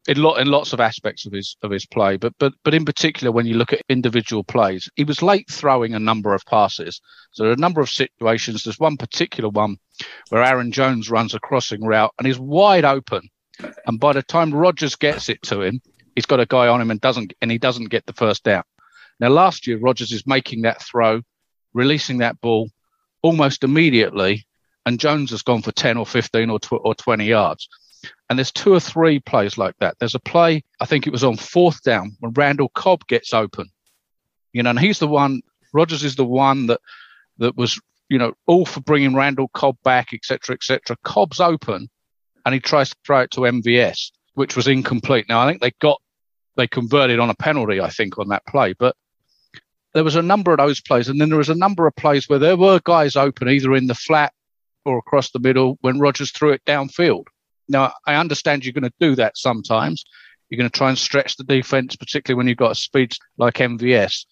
in 0.07 0.21
lot 0.21 0.39
in 0.39 0.47
lots 0.47 0.73
of 0.73 0.79
aspects 0.79 1.25
of 1.25 1.33
his 1.33 1.55
of 1.61 1.71
his 1.71 1.85
play, 1.85 2.17
but 2.17 2.33
but 2.39 2.53
but 2.63 2.73
in 2.73 2.85
particular 2.85 3.31
when 3.31 3.45
you 3.45 3.55
look 3.55 3.73
at 3.73 3.81
individual 3.89 4.43
plays, 4.43 4.89
he 4.95 5.03
was 5.03 5.21
late 5.21 5.49
throwing 5.49 5.93
a 5.93 5.99
number 5.99 6.33
of 6.33 6.45
passes. 6.45 7.01
So 7.31 7.43
there 7.43 7.51
are 7.51 7.55
a 7.55 7.59
number 7.59 7.81
of 7.81 7.89
situations. 7.89 8.63
There's 8.63 8.79
one 8.79 8.97
particular 8.97 9.49
one 9.49 9.77
where 10.29 10.43
Aaron 10.43 10.71
Jones 10.71 11.11
runs 11.11 11.35
a 11.35 11.39
crossing 11.39 11.83
route 11.83 12.13
and 12.17 12.25
he's 12.25 12.39
wide 12.39 12.85
open, 12.85 13.29
and 13.85 13.99
by 13.99 14.13
the 14.13 14.23
time 14.23 14.53
Rodgers 14.53 14.95
gets 14.95 15.29
it 15.29 15.41
to 15.43 15.61
him, 15.61 15.81
he's 16.15 16.25
got 16.25 16.39
a 16.39 16.47
guy 16.47 16.67
on 16.67 16.81
him 16.81 16.91
and 16.91 16.99
doesn't 16.99 17.33
and 17.41 17.51
he 17.51 17.59
doesn't 17.59 17.89
get 17.89 18.05
the 18.07 18.13
first 18.13 18.43
down. 18.43 18.63
Now 19.19 19.29
last 19.29 19.67
year 19.67 19.77
Rodgers 19.77 20.11
is 20.11 20.25
making 20.25 20.63
that 20.63 20.81
throw, 20.81 21.21
releasing 21.73 22.17
that 22.19 22.41
ball 22.41 22.69
almost 23.21 23.63
immediately, 23.63 24.47
and 24.85 24.99
Jones 24.99 25.29
has 25.29 25.43
gone 25.43 25.61
for 25.61 25.71
10 25.71 25.97
or 25.97 26.07
15 26.07 26.49
or, 26.49 26.59
tw- 26.59 26.73
or 26.73 26.95
20 26.95 27.25
yards. 27.25 27.69
And 28.31 28.39
there's 28.39 28.53
two 28.53 28.73
or 28.73 28.79
three 28.79 29.19
plays 29.19 29.57
like 29.57 29.75
that. 29.81 29.97
There's 29.99 30.15
a 30.15 30.19
play, 30.19 30.63
I 30.79 30.85
think 30.85 31.05
it 31.05 31.11
was 31.11 31.25
on 31.25 31.35
fourth 31.35 31.83
down 31.83 32.15
when 32.21 32.31
Randall 32.31 32.69
Cobb 32.69 33.05
gets 33.07 33.33
open. 33.33 33.69
You 34.53 34.63
know, 34.63 34.69
and 34.69 34.79
he's 34.79 34.99
the 34.99 35.07
one, 35.09 35.41
Rodgers 35.73 36.05
is 36.05 36.15
the 36.15 36.23
one 36.23 36.67
that, 36.67 36.79
that 37.39 37.57
was, 37.57 37.77
you 38.07 38.17
know, 38.17 38.31
all 38.47 38.65
for 38.65 38.79
bringing 38.79 39.15
Randall 39.15 39.49
Cobb 39.49 39.75
back, 39.83 40.13
etc., 40.13 40.55
etc. 40.55 40.95
Cobb's 41.03 41.41
open 41.41 41.89
and 42.45 42.53
he 42.53 42.61
tries 42.61 42.91
to 42.91 42.95
throw 43.05 43.19
it 43.19 43.31
to 43.31 43.41
MVS, 43.41 44.11
which 44.35 44.55
was 44.55 44.65
incomplete. 44.65 45.25
Now, 45.27 45.41
I 45.41 45.49
think 45.49 45.59
they 45.59 45.71
got, 45.81 46.01
they 46.55 46.67
converted 46.67 47.19
on 47.19 47.29
a 47.29 47.35
penalty, 47.35 47.81
I 47.81 47.89
think, 47.89 48.17
on 48.17 48.29
that 48.29 48.45
play. 48.45 48.71
But 48.79 48.95
there 49.93 50.05
was 50.05 50.15
a 50.15 50.21
number 50.21 50.53
of 50.53 50.59
those 50.59 50.79
plays. 50.79 51.09
And 51.09 51.19
then 51.19 51.27
there 51.27 51.37
was 51.37 51.49
a 51.49 51.55
number 51.55 51.85
of 51.85 51.97
plays 51.97 52.29
where 52.29 52.39
there 52.39 52.55
were 52.55 52.79
guys 52.85 53.17
open 53.17 53.49
either 53.49 53.75
in 53.75 53.87
the 53.87 53.93
flat 53.93 54.31
or 54.85 54.97
across 54.97 55.31
the 55.31 55.39
middle 55.39 55.77
when 55.81 55.99
Rodgers 55.99 56.31
threw 56.31 56.53
it 56.53 56.63
downfield. 56.65 57.25
Now, 57.71 57.93
I 58.05 58.15
understand 58.15 58.65
you're 58.65 58.73
going 58.73 58.83
to 58.83 58.93
do 58.99 59.15
that 59.15 59.37
sometimes. 59.37 60.03
You're 60.49 60.57
going 60.57 60.69
to 60.69 60.77
try 60.77 60.89
and 60.89 60.97
stretch 60.97 61.37
the 61.37 61.43
defense, 61.43 61.95
particularly 61.95 62.37
when 62.37 62.47
you've 62.47 62.57
got 62.57 62.73
a 62.73 62.75
speed 62.75 63.13
like 63.37 63.55
MVS. 63.55 64.25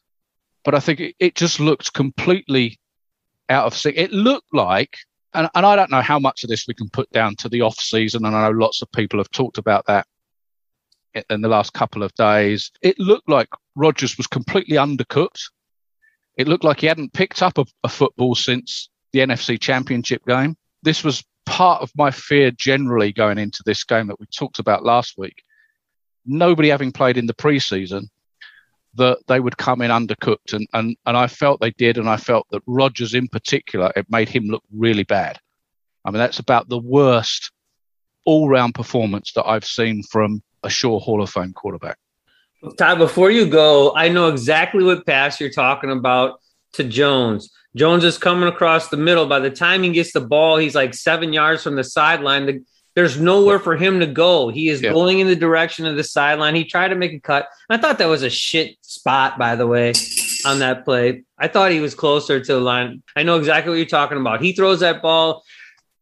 But 0.65 0.75
I 0.75 0.79
think 0.79 0.99
it, 0.99 1.15
it 1.19 1.35
just 1.35 1.59
looked 1.59 1.93
completely 1.93 2.79
out 3.47 3.65
of 3.65 3.75
sync. 3.75 3.97
It 3.97 4.11
looked 4.11 4.53
like, 4.53 4.97
and, 5.33 5.49
and 5.55 5.65
I 5.65 5.75
don't 5.75 5.91
know 5.91 6.01
how 6.01 6.19
much 6.19 6.43
of 6.43 6.49
this 6.49 6.65
we 6.67 6.73
can 6.73 6.89
put 6.89 7.09
down 7.11 7.35
to 7.37 7.49
the 7.49 7.61
off 7.61 7.79
season, 7.79 8.25
and 8.25 8.35
I 8.35 8.49
know 8.49 8.57
lots 8.57 8.81
of 8.81 8.91
people 8.91 9.19
have 9.19 9.31
talked 9.31 9.57
about 9.57 9.85
that 9.87 10.05
in 11.29 11.41
the 11.41 11.47
last 11.47 11.73
couple 11.73 12.03
of 12.03 12.13
days. 12.15 12.71
It 12.81 12.99
looked 12.99 13.29
like 13.29 13.49
Rodgers 13.75 14.17
was 14.17 14.27
completely 14.27 14.77
undercooked. 14.77 15.41
It 16.35 16.47
looked 16.47 16.63
like 16.63 16.81
he 16.81 16.87
hadn't 16.87 17.13
picked 17.13 17.41
up 17.41 17.57
a, 17.57 17.65
a 17.83 17.89
football 17.89 18.35
since 18.35 18.89
the 19.11 19.19
NFC 19.19 19.59
Championship 19.59 20.25
game. 20.25 20.55
This 20.83 21.03
was 21.03 21.23
part 21.49 21.81
of 21.81 21.91
my 21.95 22.11
fear 22.11 22.51
generally 22.51 23.11
going 23.11 23.39
into 23.39 23.63
this 23.65 23.83
game 23.83 24.07
that 24.07 24.19
we 24.19 24.27
talked 24.27 24.59
about 24.59 24.85
last 24.85 25.17
week. 25.17 25.43
Nobody 26.25 26.69
having 26.69 26.91
played 26.91 27.17
in 27.17 27.25
the 27.25 27.33
preseason, 27.33 28.09
that 28.95 29.17
they 29.27 29.39
would 29.39 29.57
come 29.57 29.81
in 29.81 29.91
undercooked, 29.91 30.53
and, 30.53 30.67
and 30.73 30.95
and 31.05 31.17
I 31.17 31.27
felt 31.27 31.59
they 31.59 31.71
did, 31.71 31.97
and 31.97 32.09
I 32.09 32.17
felt 32.17 32.47
that 32.51 32.63
Rodgers 32.65 33.13
in 33.13 33.27
particular, 33.27 33.91
it 33.95 34.05
made 34.09 34.29
him 34.29 34.45
look 34.45 34.63
really 34.75 35.03
bad. 35.03 35.39
I 36.05 36.11
mean, 36.11 36.19
that's 36.19 36.39
about 36.39 36.69
the 36.69 36.79
worst 36.79 37.51
all-round 38.25 38.75
performance 38.75 39.31
that 39.33 39.45
I've 39.47 39.65
seen 39.65 40.03
from 40.03 40.41
a 40.63 40.69
sure 40.69 40.99
Hall 40.99 41.21
of 41.21 41.29
Fame 41.29 41.53
quarterback. 41.53 41.97
Todd, 42.77 42.97
before 42.97 43.31
you 43.31 43.49
go, 43.49 43.95
I 43.95 44.09
know 44.09 44.27
exactly 44.27 44.83
what 44.83 45.05
pass 45.05 45.39
you're 45.39 45.49
talking 45.49 45.91
about 45.91 46.39
to 46.73 46.83
Jones. 46.83 47.51
Jones 47.75 48.03
is 48.03 48.17
coming 48.17 48.49
across 48.49 48.89
the 48.89 48.97
middle. 48.97 49.25
By 49.27 49.39
the 49.39 49.51
time 49.51 49.83
he 49.83 49.91
gets 49.91 50.11
the 50.11 50.21
ball, 50.21 50.57
he's 50.57 50.75
like 50.75 50.93
seven 50.93 51.33
yards 51.33 51.63
from 51.63 51.75
the 51.75 51.83
sideline. 51.83 52.65
there's 52.95 53.19
nowhere 53.19 53.59
for 53.59 53.77
him 53.77 53.99
to 53.99 54.07
go. 54.07 54.49
He 54.49 54.69
is 54.69 54.81
going 54.81 55.19
in 55.19 55.27
the 55.27 55.35
direction 55.35 55.85
of 55.85 55.95
the 55.95 56.03
sideline. 56.03 56.55
He 56.55 56.65
tried 56.65 56.89
to 56.89 56.95
make 56.95 57.13
a 57.13 57.19
cut. 57.19 57.47
I 57.69 57.77
thought 57.77 57.99
that 57.99 58.07
was 58.07 58.23
a 58.23 58.29
shit 58.29 58.77
spot, 58.81 59.37
by 59.37 59.55
the 59.55 59.67
way, 59.67 59.93
on 60.45 60.59
that 60.59 60.83
play. 60.83 61.23
I 61.37 61.47
thought 61.47 61.71
he 61.71 61.79
was 61.79 61.93
closer 61.93 62.39
to 62.39 62.53
the 62.53 62.59
line. 62.59 63.03
I 63.15 63.23
know 63.23 63.37
exactly 63.37 63.69
what 63.69 63.77
you're 63.77 63.85
talking 63.85 64.19
about. 64.19 64.41
He 64.41 64.53
throws 64.53 64.79
that 64.79 65.01
ball 65.01 65.43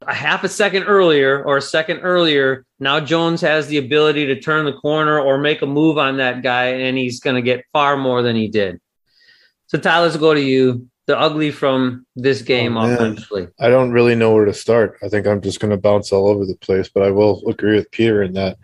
a 0.02 0.14
half 0.14 0.44
a 0.44 0.50
second 0.50 0.84
earlier 0.84 1.44
or 1.44 1.58
a 1.58 1.62
second 1.62 2.00
earlier. 2.00 2.66
Now 2.80 3.00
Jones 3.00 3.42
has 3.42 3.68
the 3.68 3.78
ability 3.78 4.28
to 4.28 4.40
turn 4.40 4.66
the 4.66 4.74
corner 4.74 5.20
or 5.20 5.38
make 5.38 5.62
a 5.62 5.66
move 5.66 5.98
on 5.98 6.18
that 6.18 6.44
guy, 6.44 6.66
and 6.66 6.98
he's 6.98 7.20
going 7.20 7.36
to 7.36 7.42
get 7.42 7.66
far 7.74 7.98
more 7.98 8.22
than 8.22 8.36
he 8.36 8.48
did. 8.48 8.80
So, 9.68 9.78
Tyler, 9.78 10.06
let's 10.06 10.18
go 10.18 10.34
to 10.34 10.42
you 10.42 10.88
the 11.08 11.18
ugly 11.18 11.52
from 11.52 12.06
this 12.16 12.42
oh, 12.42 12.46
game 12.46 12.78
oh, 12.78 12.94
offensively? 12.94 13.48
I 13.60 13.70
don't 13.70 13.92
really 13.92 14.16
know 14.16 14.34
where 14.34 14.46
to 14.46 14.54
start. 14.54 14.98
I 15.02 15.10
think 15.10 15.26
I'm 15.26 15.42
just 15.42 15.60
going 15.60 15.72
to 15.72 15.78
bounce 15.78 16.12
all 16.12 16.28
over 16.28 16.46
the 16.46 16.56
place, 16.56 16.90
but 16.90 17.04
I 17.04 17.12
will 17.12 17.42
agree 17.48 17.76
with 17.76 17.92
Peter 17.92 18.22
in 18.22 18.34
that. 18.34 18.58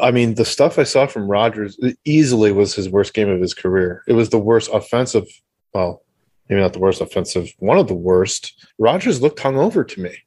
I 0.00 0.10
mean, 0.10 0.34
the 0.34 0.44
stuff 0.44 0.78
I 0.78 0.82
saw 0.82 1.06
from 1.06 1.30
Rodgers 1.30 1.78
easily 2.04 2.52
was 2.52 2.74
his 2.74 2.90
worst 2.90 3.14
game 3.14 3.30
of 3.30 3.40
his 3.40 3.54
career. 3.54 4.02
It 4.06 4.12
was 4.12 4.28
the 4.28 4.38
worst 4.38 4.68
offensive, 4.72 5.26
well, 5.72 6.02
maybe 6.48 6.60
not 6.60 6.74
the 6.74 6.80
worst 6.80 7.00
offensive, 7.00 7.54
one 7.58 7.78
of 7.78 7.88
the 7.88 7.94
worst. 7.94 8.66
Rodgers 8.78 9.22
looked 9.22 9.40
hungover 9.40 9.86
to 9.88 10.00
me. 10.00 10.18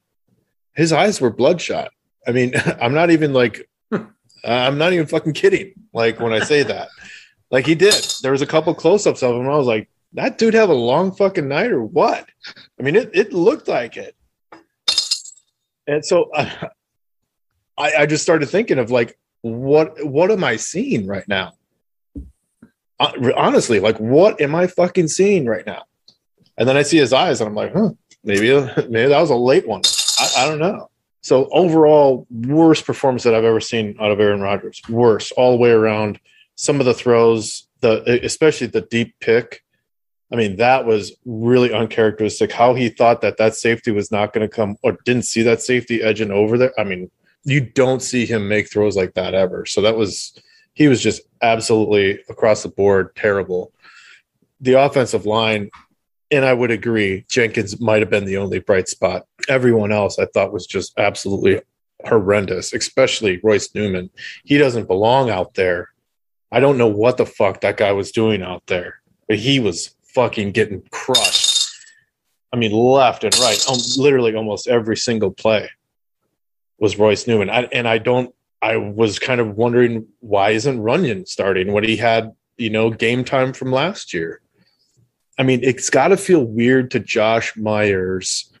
His 0.74 0.92
eyes 0.92 1.20
were 1.20 1.30
bloodshot. 1.30 1.92
I 2.26 2.32
mean, 2.32 2.54
I'm 2.80 2.94
not 2.94 3.10
even 3.10 3.32
like, 3.32 3.68
I'm 4.44 4.78
not 4.78 4.92
even 4.92 5.06
fucking 5.06 5.34
kidding. 5.34 5.74
Like 5.92 6.18
when 6.18 6.32
I 6.32 6.40
say 6.40 6.62
that, 6.64 6.88
like 7.50 7.66
he 7.66 7.74
did. 7.74 7.94
There 8.22 8.32
was 8.32 8.42
a 8.42 8.46
couple 8.46 8.74
close 8.74 9.06
ups 9.06 9.22
of 9.22 9.34
him. 9.34 9.48
I 9.48 9.56
was 9.56 9.66
like, 9.66 9.88
that 10.14 10.38
dude 10.38 10.54
have 10.54 10.70
a 10.70 10.74
long 10.74 11.12
fucking 11.12 11.48
night 11.48 11.70
or 11.70 11.82
what? 11.82 12.28
I 12.78 12.82
mean, 12.82 12.96
it, 12.96 13.10
it 13.14 13.32
looked 13.32 13.68
like 13.68 13.96
it. 13.96 14.16
And 15.86 16.04
so 16.04 16.30
uh, 16.34 16.50
I, 17.78 17.92
I 18.00 18.06
just 18.06 18.22
started 18.22 18.48
thinking 18.48 18.78
of 18.78 18.90
like, 18.90 19.18
what, 19.42 20.04
what 20.04 20.30
am 20.30 20.44
I 20.44 20.56
seeing 20.56 21.06
right 21.06 21.26
now? 21.26 21.52
Uh, 22.98 23.12
honestly, 23.36 23.80
like, 23.80 23.98
what 23.98 24.40
am 24.40 24.54
I 24.54 24.66
fucking 24.66 25.08
seeing 25.08 25.46
right 25.46 25.64
now? 25.64 25.84
And 26.58 26.68
then 26.68 26.76
I 26.76 26.82
see 26.82 26.98
his 26.98 27.12
eyes 27.12 27.40
and 27.40 27.48
I'm 27.48 27.54
like, 27.54 27.72
huh, 27.72 27.90
maybe, 28.22 28.50
maybe 28.88 29.08
that 29.08 29.20
was 29.20 29.30
a 29.30 29.36
late 29.36 29.66
one. 29.66 29.80
I, 30.18 30.44
I 30.44 30.46
don't 30.46 30.58
know. 30.58 30.90
So 31.22 31.48
overall, 31.50 32.26
worst 32.30 32.86
performance 32.86 33.24
that 33.24 33.34
I've 33.34 33.44
ever 33.44 33.60
seen 33.60 33.96
out 34.00 34.10
of 34.10 34.20
Aaron 34.20 34.40
Rodgers. 34.40 34.80
Worst 34.88 35.32
all 35.36 35.52
the 35.52 35.58
way 35.58 35.70
around. 35.70 36.18
Some 36.60 36.80
of 36.80 36.86
the 36.86 36.94
throws, 36.94 37.68
the 37.80 38.20
especially 38.24 38.66
the 38.66 38.82
deep 38.82 39.14
pick 39.20 39.62
I 40.32 40.36
mean, 40.36 40.56
that 40.56 40.86
was 40.86 41.12
really 41.24 41.72
uncharacteristic. 41.72 42.52
How 42.52 42.74
he 42.74 42.88
thought 42.88 43.20
that 43.22 43.36
that 43.38 43.56
safety 43.56 43.90
was 43.90 44.12
not 44.12 44.32
going 44.32 44.48
to 44.48 44.54
come 44.54 44.76
or 44.82 44.96
didn't 45.04 45.24
see 45.24 45.42
that 45.42 45.60
safety 45.60 46.02
edging 46.02 46.30
over 46.30 46.56
there. 46.56 46.72
I 46.78 46.84
mean, 46.84 47.10
you 47.44 47.60
don't 47.60 48.02
see 48.02 48.26
him 48.26 48.48
make 48.48 48.70
throws 48.70 48.96
like 48.96 49.14
that 49.14 49.34
ever. 49.34 49.66
So 49.66 49.80
that 49.82 49.96
was, 49.96 50.40
he 50.74 50.86
was 50.86 51.02
just 51.02 51.22
absolutely 51.42 52.20
across 52.28 52.62
the 52.62 52.68
board 52.68 53.16
terrible. 53.16 53.72
The 54.60 54.74
offensive 54.74 55.26
line, 55.26 55.70
and 56.30 56.44
I 56.44 56.52
would 56.52 56.70
agree, 56.70 57.24
Jenkins 57.28 57.80
might 57.80 58.02
have 58.02 58.10
been 58.10 58.24
the 58.24 58.36
only 58.36 58.60
bright 58.60 58.88
spot. 58.88 59.26
Everyone 59.48 59.90
else 59.90 60.18
I 60.18 60.26
thought 60.26 60.52
was 60.52 60.66
just 60.66 60.96
absolutely 60.96 61.60
horrendous, 62.04 62.72
especially 62.72 63.40
Royce 63.42 63.74
Newman. 63.74 64.10
He 64.44 64.58
doesn't 64.58 64.86
belong 64.86 65.28
out 65.28 65.54
there. 65.54 65.88
I 66.52 66.60
don't 66.60 66.78
know 66.78 66.88
what 66.88 67.16
the 67.16 67.26
fuck 67.26 67.60
that 67.60 67.76
guy 67.76 67.92
was 67.92 68.12
doing 68.12 68.42
out 68.42 68.66
there, 68.66 69.00
but 69.28 69.38
he 69.38 69.60
was 69.60 69.94
fucking 70.02 70.52
getting 70.52 70.82
crushed. 70.90 71.68
I 72.52 72.56
mean, 72.56 72.72
left 72.72 73.22
and 73.22 73.36
right, 73.38 73.64
um, 73.68 73.78
literally 73.96 74.34
almost 74.34 74.66
every 74.66 74.96
single 74.96 75.30
play 75.30 75.70
was 76.78 76.98
Royce 76.98 77.26
Newman. 77.26 77.50
I, 77.50 77.62
and 77.72 77.86
I 77.86 77.98
don't, 77.98 78.34
I 78.60 78.76
was 78.76 79.18
kind 79.18 79.40
of 79.40 79.56
wondering 79.56 80.06
why 80.18 80.50
isn't 80.50 80.80
Runyan 80.80 81.28
starting 81.28 81.72
when 81.72 81.84
he 81.84 81.96
had, 81.96 82.32
you 82.58 82.70
know, 82.70 82.90
game 82.90 83.24
time 83.24 83.52
from 83.52 83.70
last 83.70 84.12
year? 84.12 84.40
I 85.38 85.42
mean, 85.42 85.60
it's 85.62 85.88
got 85.88 86.08
to 86.08 86.16
feel 86.16 86.44
weird 86.44 86.90
to 86.90 87.00
Josh 87.00 87.56
Myers 87.56 88.52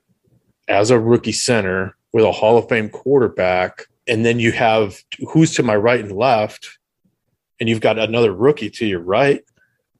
as 0.68 0.90
a 0.90 0.98
rookie 0.98 1.32
center 1.32 1.96
with 2.12 2.24
a 2.24 2.32
Hall 2.32 2.56
of 2.56 2.68
Fame 2.68 2.88
quarterback. 2.88 3.86
And 4.06 4.24
then 4.24 4.38
you 4.38 4.52
have 4.52 5.02
who's 5.32 5.54
to 5.54 5.62
my 5.62 5.76
right 5.76 6.00
and 6.00 6.12
left, 6.12 6.78
and 7.60 7.68
you've 7.68 7.80
got 7.80 7.98
another 7.98 8.32
rookie 8.32 8.70
to 8.70 8.86
your 8.86 9.00
right. 9.00 9.44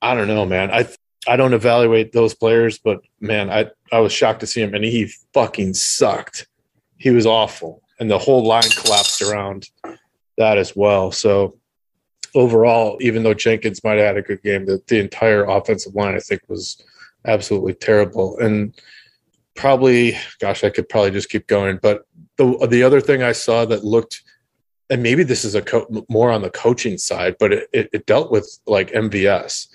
I 0.03 0.15
don't 0.15 0.29
know, 0.29 0.47
man. 0.47 0.71
I 0.71 0.89
I 1.29 1.37
don't 1.37 1.53
evaluate 1.53 2.13
those 2.13 2.35
players, 2.35 2.79
but 2.79 3.01
man, 3.21 3.51
I, 3.51 3.71
I 3.93 4.01
was 4.01 4.13
shocked 4.13 4.41
to 4.41 4.47
see 4.47 4.63
him 4.63 4.75
and 4.75 4.85
he 4.85 5.13
fucking 5.35 5.75
sucked. 5.75 6.49
He 6.97 7.11
was 7.11 7.27
awful. 7.27 7.83
And 7.99 8.11
the 8.11 8.19
whole 8.19 8.47
line 8.47 8.71
collapsed 8.71 9.21
around 9.21 9.69
that 10.39 10.57
as 10.57 10.75
well. 10.75 11.13
So 11.13 11.59
overall, 12.35 12.97
even 13.01 13.23
though 13.23 13.35
Jenkins 13.35 13.85
might 13.85 13.99
have 13.99 14.07
had 14.07 14.17
a 14.17 14.23
good 14.23 14.43
game, 14.43 14.65
the, 14.65 14.83
the 14.87 14.99
entire 14.99 15.45
offensive 15.45 15.95
line, 15.95 16.15
I 16.15 16.21
think, 16.21 16.41
was 16.49 16.83
absolutely 17.27 17.75
terrible. 17.75 18.39
And 18.39 18.75
probably, 19.55 20.17
gosh, 20.41 20.65
I 20.65 20.71
could 20.71 20.89
probably 20.89 21.11
just 21.11 21.29
keep 21.29 21.47
going. 21.47 21.79
But 21.83 22.07
the 22.37 22.67
the 22.71 22.83
other 22.83 23.03
thing 23.03 23.23
I 23.23 23.33
saw 23.33 23.67
that 23.67 23.85
looked, 23.85 24.23
and 24.91 25.03
maybe 25.03 25.23
this 25.23 25.45
is 25.45 25.55
a 25.55 25.63
co- 25.63 26.05
more 26.09 26.31
on 26.31 26.43
the 26.43 26.51
coaching 26.51 26.99
side, 26.99 27.37
but 27.39 27.53
it, 27.53 27.69
it, 27.73 27.89
it 27.93 28.07
dealt 28.07 28.31
with 28.31 28.59
like 28.67 28.91
MVS 28.91 29.69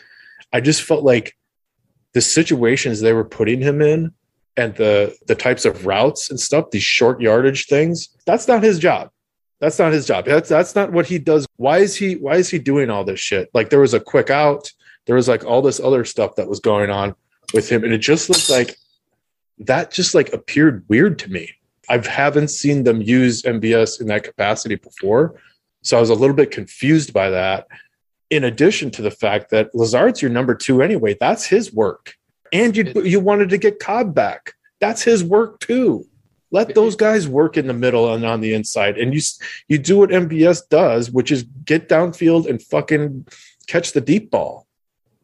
I 0.56 0.62
just 0.62 0.84
felt 0.84 1.04
like 1.04 1.36
the 2.14 2.22
situations 2.22 3.02
they 3.02 3.12
were 3.12 3.26
putting 3.26 3.60
him 3.60 3.82
in 3.82 4.14
and 4.56 4.74
the 4.76 5.14
the 5.28 5.36
types 5.36 5.66
of 5.66 5.86
routes 5.86 6.30
and 6.30 6.40
stuff, 6.40 6.72
these 6.72 6.82
short 6.82 7.20
yardage 7.20 7.66
things, 7.66 8.08
that's 8.26 8.48
not 8.48 8.64
his 8.64 8.80
job. 8.80 9.10
That's 9.60 9.78
not 9.80 9.92
his 9.92 10.08
job. 10.08 10.24
That's 10.24 10.48
that's 10.48 10.74
not 10.74 10.94
what 10.94 11.08
he 11.08 11.20
does. 11.20 11.46
Why 11.58 11.80
is 11.80 11.94
he 11.94 12.16
why 12.16 12.38
is 12.38 12.50
he 12.50 12.58
doing 12.58 12.90
all 12.90 13.04
this 13.04 13.20
shit? 13.20 13.50
Like 13.54 13.70
there 13.70 13.82
was 13.82 13.94
a 13.94 14.00
quick 14.00 14.30
out, 14.30 14.72
there 15.08 15.16
was 15.18 15.28
like 15.28 15.44
all 15.44 15.62
this 15.62 15.82
other 15.82 16.06
stuff 16.06 16.36
that 16.36 16.48
was 16.48 16.62
going 16.62 16.90
on 16.90 17.16
with 17.54 17.70
him, 17.70 17.84
and 17.84 17.92
it 17.92 17.98
just 17.98 18.30
looked 18.30 18.50
like 18.50 18.78
that 19.60 19.92
just 19.92 20.16
like 20.16 20.32
appeared 20.32 20.86
weird 20.88 21.20
to 21.20 21.30
me. 21.30 21.50
I 21.90 21.98
haven't 21.98 22.50
seen 22.50 22.84
them 22.84 23.02
use 23.02 23.42
MVS 23.44 24.02
in 24.02 24.08
that 24.08 24.24
capacity 24.24 24.76
before. 24.76 25.36
So 25.84 25.98
I 25.98 26.00
was 26.00 26.10
a 26.10 26.16
little 26.16 26.36
bit 26.36 26.52
confused 26.52 27.14
by 27.14 27.30
that. 27.30 27.68
In 28.30 28.44
addition 28.44 28.90
to 28.92 29.02
the 29.02 29.12
fact 29.12 29.52
that 29.52 29.74
Lazard's 29.76 30.22
your 30.22 30.32
number 30.32 30.56
two 30.56 30.82
anyway, 30.82 31.16
that's 31.20 31.46
his 31.46 31.74
work. 31.74 32.16
And 32.52 32.76
you 32.76 32.92
you 33.04 33.20
wanted 33.20 33.50
to 33.50 33.58
get 33.58 33.80
Cobb 33.80 34.16
back. 34.16 34.54
That's 34.80 35.04
his 35.04 35.24
work 35.24 35.60
too. 35.60 36.08
Let 36.52 36.74
those 36.74 36.96
guys 36.96 37.28
work 37.28 37.58
in 37.58 37.68
the 37.68 37.74
middle 37.74 38.14
and 38.14 38.26
on 38.26 38.42
the 38.42 38.54
inside, 38.54 38.98
and 38.98 39.14
you 39.14 39.22
you 39.68 39.78
do 39.78 39.98
what 39.98 40.10
MVS 40.10 40.70
does, 40.70 41.12
which 41.12 41.32
is 41.32 41.44
get 41.44 41.90
downfield 41.90 42.48
and 42.48 42.62
fucking 42.62 43.28
catch 43.68 43.94
the 43.94 44.02
deep 44.02 44.32
ball. 44.32 44.68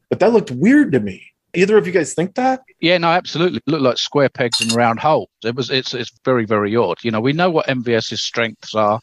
But 0.10 0.20
that 0.20 0.34
looked 0.34 0.52
weird 0.52 0.92
to 0.92 1.00
me. 1.00 1.31
Either 1.54 1.78
of 1.78 1.86
you 1.86 1.94
guys 1.94 2.14
think 2.14 2.36
that? 2.36 2.62
Yeah, 2.80 2.98
no, 2.98 3.10
absolutely. 3.10 3.58
It 3.58 3.70
looked 3.70 3.84
like 3.84 3.98
square 3.98 4.30
pegs 4.30 4.62
in 4.62 4.76
round 4.76 5.00
holes. 5.00 5.30
It 5.44 5.56
was. 5.56 5.70
It's. 5.70 5.94
It's 5.94 6.12
very, 6.24 6.46
very 6.46 6.76
odd. 6.76 6.98
You 7.04 7.12
know, 7.12 7.20
we 7.22 7.34
know 7.34 7.52
what 7.52 7.68
MVS's 7.68 8.22
strengths 8.22 8.74
are: 8.74 9.02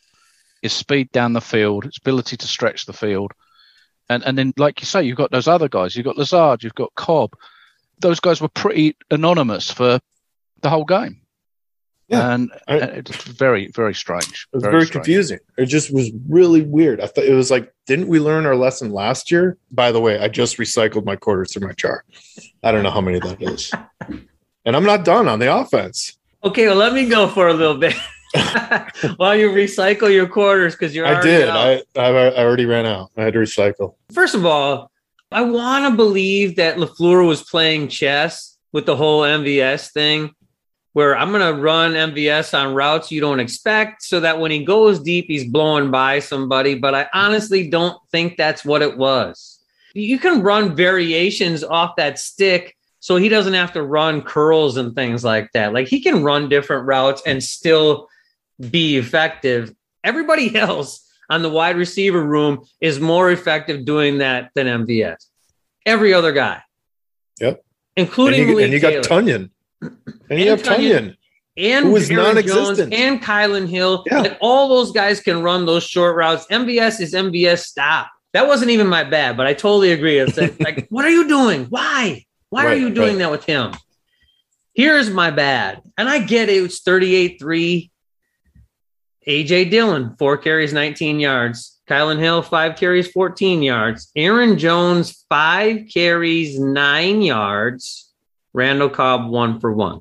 is 0.62 0.72
speed 0.72 1.10
down 1.12 1.34
the 1.34 1.40
field, 1.40 1.84
its 1.84 1.98
ability 1.98 2.36
to 2.38 2.46
stretch 2.46 2.86
the 2.86 2.92
field, 2.92 3.32
and 4.08 4.24
and 4.24 4.38
then, 4.38 4.52
like 4.56 4.80
you 4.80 4.86
say, 4.86 5.02
you've 5.02 5.16
got 5.16 5.30
those 5.30 5.48
other 5.48 5.68
guys. 5.68 5.94
You've 5.94 6.06
got 6.06 6.16
Lazard. 6.16 6.62
You've 6.62 6.74
got 6.74 6.94
Cobb. 6.94 7.34
Those 8.00 8.20
guys 8.20 8.40
were 8.40 8.48
pretty 8.48 8.96
anonymous 9.10 9.70
for 9.70 10.00
the 10.62 10.70
whole 10.70 10.84
game. 10.84 11.20
Yeah, 12.08 12.32
and, 12.34 12.50
I- 12.66 12.78
and 12.78 13.08
it's 13.08 13.24
very, 13.24 13.70
very 13.74 13.94
strange. 13.94 14.46
It 14.52 14.56
was 14.56 14.62
very, 14.62 14.80
strange. 14.86 14.92
confusing. 14.92 15.38
It 15.58 15.66
just 15.66 15.92
was 15.92 16.10
really 16.28 16.62
weird. 16.62 17.00
I 17.00 17.06
thought 17.06 17.24
it 17.24 17.34
was 17.34 17.50
like, 17.50 17.72
didn't 17.86 18.08
we 18.08 18.18
learn 18.18 18.46
our 18.46 18.56
lesson 18.56 18.90
last 18.90 19.30
year? 19.30 19.56
By 19.70 19.92
the 19.92 20.00
way, 20.00 20.18
I 20.18 20.28
just 20.28 20.56
recycled 20.56 21.04
my 21.04 21.16
quarters 21.16 21.52
through 21.52 21.66
my 21.68 21.74
jar. 21.74 22.04
I 22.62 22.72
don't 22.72 22.82
know 22.82 22.90
how 22.90 23.00
many 23.02 23.18
that 23.20 23.42
is. 23.42 23.72
And 24.64 24.76
I'm 24.76 24.84
not 24.84 25.02
done 25.02 25.28
on 25.28 25.38
the 25.38 25.54
offense. 25.54 26.18
Okay, 26.44 26.66
well, 26.66 26.76
let 26.76 26.92
me 26.92 27.08
go 27.08 27.26
for 27.26 27.48
a 27.48 27.54
little 27.54 27.78
bit 27.78 27.94
while 29.16 29.34
you 29.34 29.48
recycle 29.50 30.12
your 30.12 30.26
quarters 30.28 30.74
because 30.74 30.94
you're. 30.94 31.06
I 31.06 31.22
did. 31.22 31.48
out. 31.48 31.56
I, 31.56 32.00
I 32.00 32.08
I 32.28 32.44
already 32.44 32.66
ran 32.66 32.84
out. 32.84 33.10
I 33.16 33.22
had 33.22 33.32
to 33.32 33.38
recycle. 33.38 33.94
First 34.12 34.34
of 34.34 34.44
all, 34.44 34.90
I 35.32 35.40
want 35.42 35.90
to 35.90 35.96
believe 35.96 36.56
that 36.56 36.76
LaFleur 36.76 37.26
was 37.26 37.42
playing 37.42 37.88
chess 37.88 38.58
with 38.72 38.84
the 38.84 38.94
whole 38.96 39.22
MVS 39.22 39.90
thing, 39.92 40.34
where 40.98 41.16
I'm 41.16 41.30
going 41.30 41.54
to 41.54 41.62
run 41.62 41.92
MVS 41.92 42.58
on 42.58 42.74
routes 42.74 43.12
you 43.12 43.20
don't 43.20 43.38
expect, 43.38 44.02
so 44.02 44.18
that 44.18 44.40
when 44.40 44.50
he 44.50 44.64
goes 44.64 44.98
deep, 44.98 45.26
he's 45.28 45.44
blowing 45.44 45.92
by 45.92 46.18
somebody. 46.18 46.74
But 46.74 46.92
I 46.92 47.06
honestly 47.14 47.68
don't 47.68 47.96
think 48.10 48.36
that's 48.36 48.64
what 48.64 48.82
it 48.82 48.98
was. 48.98 49.60
You 49.94 50.18
can 50.18 50.42
run 50.42 50.74
variations 50.74 51.62
off 51.62 51.94
that 51.98 52.18
stick. 52.18 52.76
So 52.98 53.14
he 53.14 53.28
doesn't 53.28 53.54
have 53.54 53.74
to 53.74 53.82
run 53.84 54.22
curls 54.22 54.76
and 54.76 54.92
things 54.92 55.22
like 55.22 55.52
that. 55.52 55.72
Like 55.72 55.86
he 55.86 56.00
can 56.00 56.24
run 56.24 56.48
different 56.48 56.88
routes 56.88 57.22
and 57.24 57.44
still 57.44 58.08
be 58.68 58.96
effective. 58.96 59.72
Everybody 60.02 60.56
else 60.56 61.08
on 61.30 61.42
the 61.42 61.48
wide 61.48 61.76
receiver 61.76 62.24
room 62.24 62.64
is 62.80 62.98
more 62.98 63.30
effective 63.30 63.84
doing 63.84 64.18
that 64.18 64.50
than 64.56 64.66
MVS. 64.66 65.26
Every 65.86 66.12
other 66.12 66.32
guy. 66.32 66.60
Yep. 67.38 67.64
Including 67.96 68.40
and 68.40 68.50
you, 68.50 68.58
and 68.58 68.72
you 68.72 68.80
got. 68.80 69.04
Tonyan. 69.04 69.50
And, 69.80 69.96
And 70.30 70.40
you 70.40 70.50
have 70.50 70.62
Tonyan. 70.62 71.16
And 71.56 71.86
who 71.86 71.96
is 71.96 72.10
Aaron 72.10 72.36
Jones 72.36 72.46
non-existent. 72.46 72.94
and 72.94 73.20
Kylin 73.20 73.68
Hill. 73.68 74.04
Yeah. 74.06 74.20
Like 74.20 74.38
all 74.40 74.68
those 74.68 74.92
guys 74.92 75.20
can 75.20 75.42
run 75.42 75.66
those 75.66 75.82
short 75.82 76.16
routes. 76.16 76.46
MVS 76.46 77.00
is 77.00 77.14
MVS. 77.14 77.64
Stop. 77.64 78.10
That 78.32 78.46
wasn't 78.46 78.70
even 78.70 78.86
my 78.86 79.04
bad, 79.04 79.36
but 79.36 79.46
I 79.46 79.54
totally 79.54 79.92
agree. 79.92 80.18
It's 80.18 80.36
like, 80.36 80.60
like, 80.60 80.86
what 80.90 81.04
are 81.04 81.10
you 81.10 81.26
doing? 81.26 81.64
Why? 81.64 82.24
Why 82.50 82.66
are 82.66 82.76
you 82.76 82.90
doing 82.90 83.10
right. 83.10 83.18
that 83.18 83.30
with 83.30 83.44
him? 83.44 83.72
Here's 84.74 85.10
my 85.10 85.30
bad. 85.30 85.82
And 85.96 86.08
I 86.08 86.20
get 86.20 86.48
it. 86.48 86.62
It's 86.62 86.80
38 86.82 87.38
3. 87.40 87.90
AJ 89.26 89.70
Dillon, 89.70 90.16
four 90.18 90.38
carries, 90.38 90.72
19 90.72 91.20
yards. 91.20 91.80
Kylin 91.88 92.18
Hill, 92.18 92.42
five 92.42 92.76
carries, 92.76 93.10
14 93.10 93.62
yards. 93.62 94.10
Aaron 94.16 94.58
Jones, 94.58 95.24
five 95.28 95.86
carries, 95.92 96.58
nine 96.58 97.20
yards. 97.20 98.07
Randall 98.58 98.90
Cobb, 98.90 99.30
one 99.30 99.60
for 99.60 99.72
one. 99.72 100.00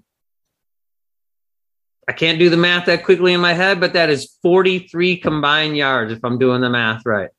I 2.08 2.14
can't 2.14 2.40
do 2.40 2.50
the 2.50 2.58
math 2.58 2.88
that 2.88 3.04
quickly 3.04 3.34
in 3.34 3.40
my 3.40 3.54
head, 3.54 3.80
but 3.80 3.94
that 3.94 4.10
is 4.10 4.36
43 4.42 5.18
combined 5.18 5.78
yards 5.78 6.12
if 6.12 6.26
I'm 6.26 6.40
doing 6.40 6.62
the 6.62 6.70
math 6.70 7.06
right. 7.06 7.30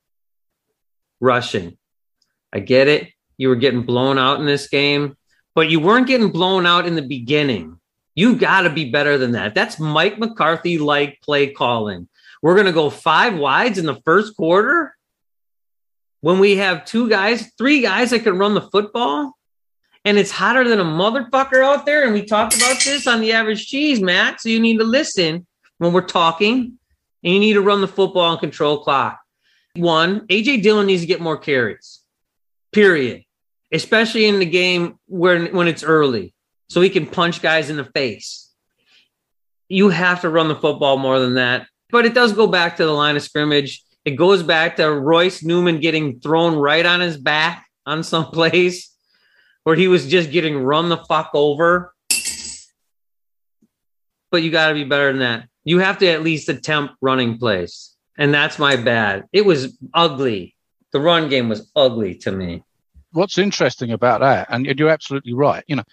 Rushing. 1.18 1.76
I 2.52 2.60
get 2.60 2.86
it. 2.86 3.08
You 3.36 3.48
were 3.48 3.56
getting 3.56 3.82
blown 3.82 4.16
out 4.16 4.38
in 4.38 4.46
this 4.46 4.68
game, 4.68 5.16
but 5.56 5.68
you 5.68 5.80
weren't 5.80 6.06
getting 6.06 6.30
blown 6.30 6.66
out 6.66 6.86
in 6.86 6.94
the 6.94 7.02
beginning. 7.02 7.80
You 8.14 8.36
got 8.36 8.60
to 8.60 8.70
be 8.70 8.88
better 8.88 9.18
than 9.18 9.32
that. 9.32 9.56
That's 9.56 9.80
Mike 9.80 10.20
McCarthy 10.20 10.78
like 10.78 11.20
play 11.20 11.52
calling. 11.52 12.08
We're 12.42 12.54
going 12.54 12.66
to 12.66 12.72
go 12.72 12.90
five 12.90 13.36
wides 13.36 13.78
in 13.78 13.86
the 13.86 14.00
first 14.04 14.36
quarter 14.36 14.94
when 16.20 16.38
we 16.38 16.58
have 16.58 16.84
two 16.84 17.08
guys, 17.08 17.50
three 17.58 17.80
guys 17.80 18.10
that 18.10 18.20
can 18.20 18.38
run 18.38 18.54
the 18.54 18.68
football, 18.70 19.37
and 20.08 20.16
it's 20.16 20.30
hotter 20.30 20.66
than 20.66 20.80
a 20.80 20.84
motherfucker 20.84 21.62
out 21.62 21.84
there. 21.84 22.04
And 22.04 22.14
we 22.14 22.24
talked 22.24 22.56
about 22.56 22.82
this 22.82 23.06
on 23.06 23.20
the 23.20 23.32
average 23.32 23.66
cheese, 23.66 24.00
Matt. 24.00 24.40
So 24.40 24.48
you 24.48 24.58
need 24.58 24.78
to 24.78 24.84
listen 24.84 25.46
when 25.76 25.92
we're 25.92 26.00
talking, 26.00 26.78
and 27.22 27.34
you 27.34 27.38
need 27.38 27.52
to 27.52 27.60
run 27.60 27.82
the 27.82 27.88
football 27.88 28.30
and 28.30 28.40
control 28.40 28.82
clock. 28.82 29.20
One, 29.76 30.26
AJ 30.28 30.62
Dillon 30.62 30.86
needs 30.86 31.02
to 31.02 31.06
get 31.06 31.20
more 31.20 31.36
carries. 31.36 32.00
Period. 32.72 33.24
Especially 33.70 34.24
in 34.24 34.38
the 34.38 34.46
game 34.46 34.98
when 35.08 35.54
when 35.54 35.68
it's 35.68 35.82
early, 35.82 36.32
so 36.70 36.80
he 36.80 36.88
can 36.88 37.06
punch 37.06 37.42
guys 37.42 37.68
in 37.68 37.76
the 37.76 37.84
face. 37.84 38.50
You 39.68 39.90
have 39.90 40.22
to 40.22 40.30
run 40.30 40.48
the 40.48 40.56
football 40.56 40.96
more 40.96 41.20
than 41.20 41.34
that. 41.34 41.66
But 41.90 42.06
it 42.06 42.14
does 42.14 42.32
go 42.32 42.46
back 42.46 42.78
to 42.78 42.86
the 42.86 42.92
line 42.92 43.16
of 43.16 43.22
scrimmage. 43.22 43.84
It 44.06 44.12
goes 44.12 44.42
back 44.42 44.76
to 44.76 44.90
Royce 44.90 45.44
Newman 45.44 45.80
getting 45.80 46.18
thrown 46.18 46.54
right 46.54 46.86
on 46.86 47.00
his 47.00 47.18
back 47.18 47.66
on 47.84 48.02
some 48.02 48.24
plays 48.32 48.94
where 49.68 49.76
he 49.76 49.86
was 49.86 50.06
just 50.06 50.30
getting 50.30 50.56
run 50.56 50.88
the 50.88 50.96
fuck 50.96 51.28
over. 51.34 51.92
But 54.30 54.42
you 54.42 54.50
got 54.50 54.68
to 54.68 54.74
be 54.74 54.84
better 54.84 55.08
than 55.12 55.18
that. 55.20 55.48
You 55.64 55.80
have 55.80 55.98
to 55.98 56.06
at 56.06 56.22
least 56.22 56.48
attempt 56.48 56.94
running 57.02 57.36
plays. 57.36 57.94
And 58.16 58.32
that's 58.32 58.58
my 58.58 58.76
bad. 58.76 59.24
It 59.30 59.44
was 59.44 59.76
ugly. 59.92 60.56
The 60.94 61.00
run 61.00 61.28
game 61.28 61.50
was 61.50 61.70
ugly 61.76 62.14
to 62.20 62.32
me. 62.32 62.62
What's 63.12 63.36
interesting 63.36 63.90
about 63.92 64.20
that, 64.20 64.46
and 64.48 64.64
you're 64.64 64.88
absolutely 64.88 65.34
right, 65.34 65.62
you 65.66 65.76
know, 65.76 65.84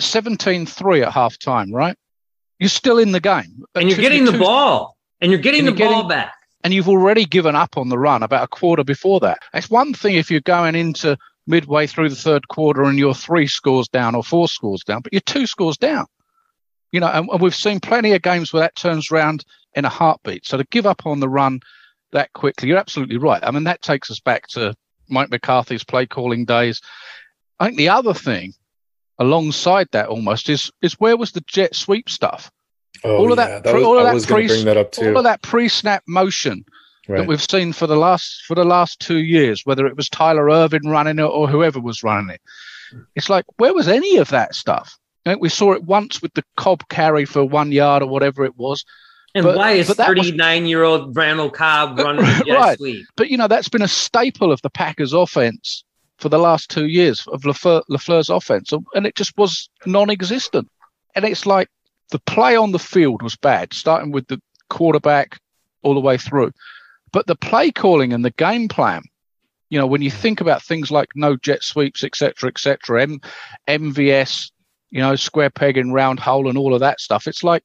17 0.00 0.66
3 0.66 1.02
at 1.02 1.12
half 1.12 1.38
time, 1.38 1.72
right? 1.72 1.96
You're 2.58 2.68
still 2.68 2.98
in 2.98 3.12
the 3.12 3.20
game. 3.20 3.62
And 3.76 3.88
you're 3.88 3.96
getting 3.98 4.24
the 4.24 4.32
two- 4.32 4.40
ball. 4.40 4.96
And 5.20 5.30
you're 5.30 5.40
getting 5.40 5.68
And 5.68 5.76
the 5.76 5.78
you're 5.78 5.88
ball 5.88 6.02
getting- 6.02 6.08
back. 6.08 6.34
and 6.64 6.74
you've 6.74 6.88
already 6.88 7.26
given 7.26 7.54
up 7.54 7.76
on 7.78 7.90
the 7.90 7.98
run 7.98 8.24
about 8.24 8.42
a 8.42 8.48
quarter 8.48 8.82
before 8.82 9.20
that. 9.20 9.38
It's 9.52 9.70
one 9.70 9.94
thing 9.94 10.16
if 10.16 10.32
you're 10.32 10.40
going 10.40 10.74
into 10.74 11.16
midway 11.46 11.86
through 11.86 12.08
the 12.08 12.16
third 12.16 12.48
quarter 12.48 12.84
and 12.84 12.98
you're 12.98 13.14
three 13.14 13.46
scores 13.46 13.88
down 13.88 14.14
or 14.14 14.22
four 14.22 14.48
scores 14.48 14.82
down, 14.82 15.02
but 15.02 15.12
you're 15.12 15.20
two 15.20 15.46
scores 15.46 15.76
down. 15.76 16.06
You 16.92 17.00
know, 17.00 17.08
and, 17.08 17.28
and 17.28 17.40
we've 17.40 17.54
seen 17.54 17.80
plenty 17.80 18.12
of 18.12 18.22
games 18.22 18.52
where 18.52 18.62
that 18.62 18.76
turns 18.76 19.10
around 19.10 19.44
in 19.74 19.84
a 19.84 19.88
heartbeat. 19.88 20.46
So 20.46 20.56
to 20.56 20.64
give 20.70 20.86
up 20.86 21.06
on 21.06 21.20
the 21.20 21.28
run 21.28 21.60
that 22.12 22.32
quickly, 22.32 22.68
you're 22.68 22.78
absolutely 22.78 23.16
right. 23.16 23.42
I 23.42 23.50
mean, 23.50 23.64
that 23.64 23.82
takes 23.82 24.10
us 24.10 24.20
back 24.20 24.46
to 24.48 24.74
Mike 25.08 25.30
McCarthy's 25.30 25.84
play 25.84 26.06
calling 26.06 26.44
days. 26.44 26.80
I 27.58 27.66
think 27.66 27.78
the 27.78 27.88
other 27.90 28.14
thing 28.14 28.54
alongside 29.18 29.88
that 29.92 30.08
almost 30.08 30.48
is 30.48 30.70
is 30.82 30.94
where 30.94 31.16
was 31.16 31.32
the 31.32 31.42
jet 31.46 31.74
sweep 31.74 32.08
stuff? 32.08 32.50
Oh, 33.02 33.16
All 33.16 33.32
of 33.32 33.38
yeah, 33.38 33.46
that 33.46 33.64
that 33.64 33.74
was, 33.74 33.84
all 33.84 33.98
of 33.98 34.04
that 34.04 34.14
was 34.14 34.26
pre- 34.26 34.46
bring 34.46 34.64
that 34.64 34.76
up 34.76 34.92
too. 34.92 35.10
All 35.10 35.18
of 35.18 35.24
that 35.24 35.42
pre-snap 35.42 36.02
motion 36.06 36.64
that 37.08 37.26
we've 37.26 37.42
seen 37.42 37.72
for 37.72 37.86
the 37.86 37.96
last 37.96 38.42
for 38.46 38.54
the 38.54 38.64
last 38.64 39.00
two 39.00 39.18
years, 39.18 39.62
whether 39.64 39.86
it 39.86 39.96
was 39.96 40.08
Tyler 40.08 40.48
Ervin 40.50 40.82
running 40.88 41.18
it 41.18 41.22
or 41.22 41.48
whoever 41.48 41.80
was 41.80 42.02
running 42.02 42.30
it. 42.30 42.40
It's 43.14 43.28
like 43.28 43.44
where 43.56 43.74
was 43.74 43.88
any 43.88 44.16
of 44.18 44.28
that 44.30 44.54
stuff? 44.54 44.96
I 45.26 45.30
think 45.30 45.42
we 45.42 45.48
saw 45.48 45.72
it 45.72 45.84
once 45.84 46.20
with 46.22 46.34
the 46.34 46.44
Cobb 46.56 46.86
carry 46.88 47.24
for 47.24 47.44
one 47.44 47.72
yard 47.72 48.02
or 48.02 48.08
whatever 48.08 48.44
it 48.44 48.56
was. 48.56 48.84
And 49.34 49.42
But- 49.44 49.56
why 49.56 49.72
is 49.72 49.88
but 49.88 49.96
that 49.96 50.08
was- 50.16 50.26
39 50.28 50.66
year 50.66 50.82
old 50.84 51.16
Randall 51.16 51.50
Cobb 51.50 51.98
uh, 51.98 52.04
running 52.04 52.24
the 52.24 52.44
jet 52.46 52.54
Right. 52.58 52.78
sweep? 52.78 53.06
But 53.16 53.30
you 53.30 53.36
know 53.36 53.48
that's 53.48 53.68
been 53.68 53.82
a 53.82 53.88
staple 53.88 54.52
of 54.52 54.60
the 54.62 54.70
Packers' 54.70 55.12
offense 55.12 55.82
for 56.18 56.28
the 56.28 56.38
last 56.38 56.70
two 56.70 56.86
years 56.86 57.26
of 57.32 57.42
LaFleur, 57.42 57.82
LaFleur's 57.90 58.30
offense, 58.30 58.72
and 58.94 59.04
it 59.06 59.16
just 59.16 59.36
was 59.36 59.68
non-existent. 59.84 60.68
And 61.16 61.24
it's 61.24 61.44
like 61.46 61.68
the 62.12 62.20
play 62.20 62.54
on 62.54 62.70
the 62.70 62.78
field 62.78 63.22
was 63.22 63.34
bad, 63.34 63.72
starting 63.74 64.12
with 64.12 64.28
the 64.28 64.40
quarterback 64.70 65.38
all 65.82 65.94
the 65.94 66.00
way 66.00 66.16
through. 66.16 66.52
But 67.14 67.28
the 67.28 67.36
play 67.36 67.70
calling 67.70 68.12
and 68.12 68.24
the 68.24 68.32
game 68.32 68.66
plan, 68.66 69.02
you 69.70 69.78
know, 69.78 69.86
when 69.86 70.02
you 70.02 70.10
mm. 70.10 70.14
think 70.14 70.40
about 70.40 70.64
things 70.64 70.90
like 70.90 71.10
no 71.14 71.36
jet 71.36 71.62
sweeps, 71.62 72.02
etc., 72.02 72.48
etc., 72.48 73.02
M- 73.02 73.20
MVS, 73.68 74.50
you 74.90 75.00
know, 75.00 75.14
square 75.14 75.48
peg 75.48 75.78
in 75.78 75.92
round 75.92 76.18
hole 76.18 76.48
and 76.48 76.58
all 76.58 76.74
of 76.74 76.80
that 76.80 76.98
stuff. 76.98 77.28
It's 77.28 77.44
like, 77.44 77.62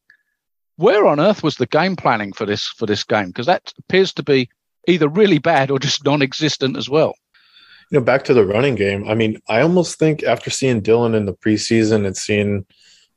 where 0.76 1.08
on 1.08 1.20
earth 1.20 1.42
was 1.42 1.56
the 1.56 1.66
game 1.66 1.96
planning 1.96 2.32
for 2.32 2.46
this 2.46 2.68
for 2.68 2.86
this 2.86 3.04
game? 3.04 3.28
Because 3.30 3.48
that 3.48 3.74
appears 3.80 4.14
to 4.14 4.24
be 4.24 4.52
either 4.88 5.10
really 5.10 5.40
bad 5.40 5.72
or 5.72 5.80
just 5.80 6.06
non-existent 6.06 6.78
as 6.78 6.88
well. 6.88 7.16
You 7.90 7.98
know, 8.00 8.06
back 8.06 8.26
to 8.26 8.36
the 8.36 8.46
running 8.46 8.76
game. 8.76 9.10
I 9.10 9.16
mean, 9.16 9.42
I 9.50 9.62
almost 9.62 9.98
think 9.98 10.22
after 10.22 10.52
seeing 10.52 10.82
Dillon 10.82 11.16
in 11.16 11.26
the 11.26 11.34
preseason 11.34 12.06
and 12.06 12.16
seeing 12.16 12.68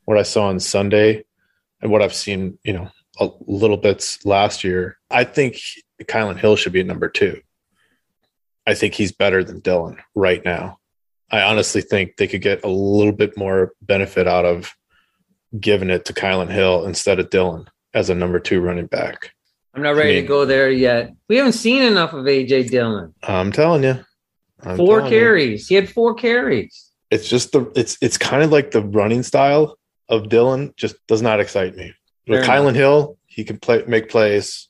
what 0.06 0.16
I 0.16 0.22
saw 0.22 0.46
on 0.46 0.60
Sunday 0.60 1.24
and 1.82 1.92
what 1.92 2.00
I've 2.00 2.14
seen, 2.14 2.58
you 2.64 2.72
know, 2.72 2.88
a 3.20 3.28
little 3.46 3.76
bits 3.76 4.24
last 4.24 4.64
year, 4.64 4.96
I 5.10 5.24
think 5.24 5.58
Kylin 6.08 6.38
Hill 6.38 6.56
should 6.56 6.72
be 6.72 6.80
at 6.80 6.86
number 6.86 7.08
two. 7.08 7.40
I 8.66 8.74
think 8.74 8.94
he's 8.94 9.12
better 9.12 9.42
than 9.42 9.60
Dillon 9.60 9.98
right 10.14 10.44
now. 10.44 10.78
I 11.30 11.42
honestly 11.42 11.80
think 11.80 12.16
they 12.16 12.26
could 12.26 12.42
get 12.42 12.64
a 12.64 12.68
little 12.68 13.12
bit 13.12 13.36
more 13.36 13.72
benefit 13.80 14.28
out 14.28 14.44
of 14.44 14.74
giving 15.58 15.90
it 15.90 16.04
to 16.06 16.12
Kylin 16.12 16.50
Hill 16.50 16.84
instead 16.84 17.18
of 17.18 17.30
Dillon 17.30 17.68
as 17.94 18.10
a 18.10 18.14
number 18.14 18.38
two 18.38 18.60
running 18.60 18.86
back. 18.86 19.32
I'm 19.74 19.82
not 19.82 19.96
ready 19.96 20.10
I 20.10 20.14
mean, 20.16 20.24
to 20.24 20.28
go 20.28 20.44
there 20.44 20.70
yet. 20.70 21.14
We 21.28 21.36
haven't 21.36 21.52
seen 21.52 21.82
enough 21.82 22.12
of 22.12 22.24
AJ 22.26 22.70
Dillon. 22.70 23.14
I'm 23.22 23.52
telling 23.52 23.82
you. 23.82 24.04
I'm 24.60 24.76
four 24.76 24.98
telling 24.98 25.10
carries. 25.10 25.70
You. 25.70 25.74
He 25.74 25.80
had 25.82 25.90
four 25.92 26.14
carries. 26.14 26.90
It's 27.10 27.28
just 27.28 27.52
the 27.52 27.70
it's 27.74 27.96
it's 28.00 28.18
kind 28.18 28.42
of 28.42 28.50
like 28.50 28.70
the 28.70 28.82
running 28.82 29.22
style 29.22 29.78
of 30.08 30.28
Dillon 30.28 30.74
just 30.76 30.96
does 31.06 31.22
not 31.22 31.40
excite 31.40 31.74
me. 31.74 31.94
With 32.28 32.44
Kylin 32.44 32.74
Hill, 32.74 33.18
he 33.26 33.44
can 33.44 33.58
play 33.58 33.82
make 33.86 34.08
plays. 34.08 34.68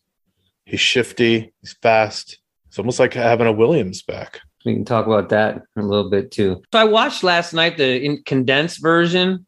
He's 0.65 0.81
shifty, 0.81 1.53
he's 1.61 1.75
fast. 1.83 2.39
It's 2.69 2.79
almost 2.79 2.99
like 2.99 3.15
having 3.15 3.47
a 3.47 3.53
Williams 3.53 4.03
back. 4.03 4.41
We 4.65 4.75
can 4.75 4.85
talk 4.85 5.07
about 5.07 5.29
that 5.31 5.63
a 5.77 5.83
little 5.83 6.09
bit 6.09 6.31
too. 6.31 6.63
So 6.73 6.79
I 6.79 6.85
watched 6.85 7.25
last 7.25 7.53
night 7.53 7.77
the 7.77 8.19
condensed 8.25 8.81
version 8.81 9.47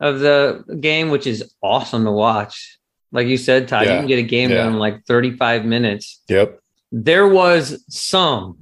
of 0.00 0.20
the 0.20 0.64
game, 0.80 1.10
which 1.10 1.26
is 1.26 1.52
awesome 1.62 2.04
to 2.04 2.12
watch. 2.12 2.78
Like 3.10 3.26
you 3.26 3.36
said, 3.36 3.68
Todd, 3.68 3.86
yeah. 3.86 3.94
you 3.94 3.98
can 4.00 4.08
get 4.08 4.18
a 4.18 4.22
game 4.22 4.50
yeah. 4.50 4.56
done 4.58 4.74
in 4.74 4.78
like 4.78 5.04
35 5.06 5.64
minutes. 5.64 6.22
Yep. 6.28 6.60
There 6.90 7.28
was 7.28 7.84
some, 7.88 8.58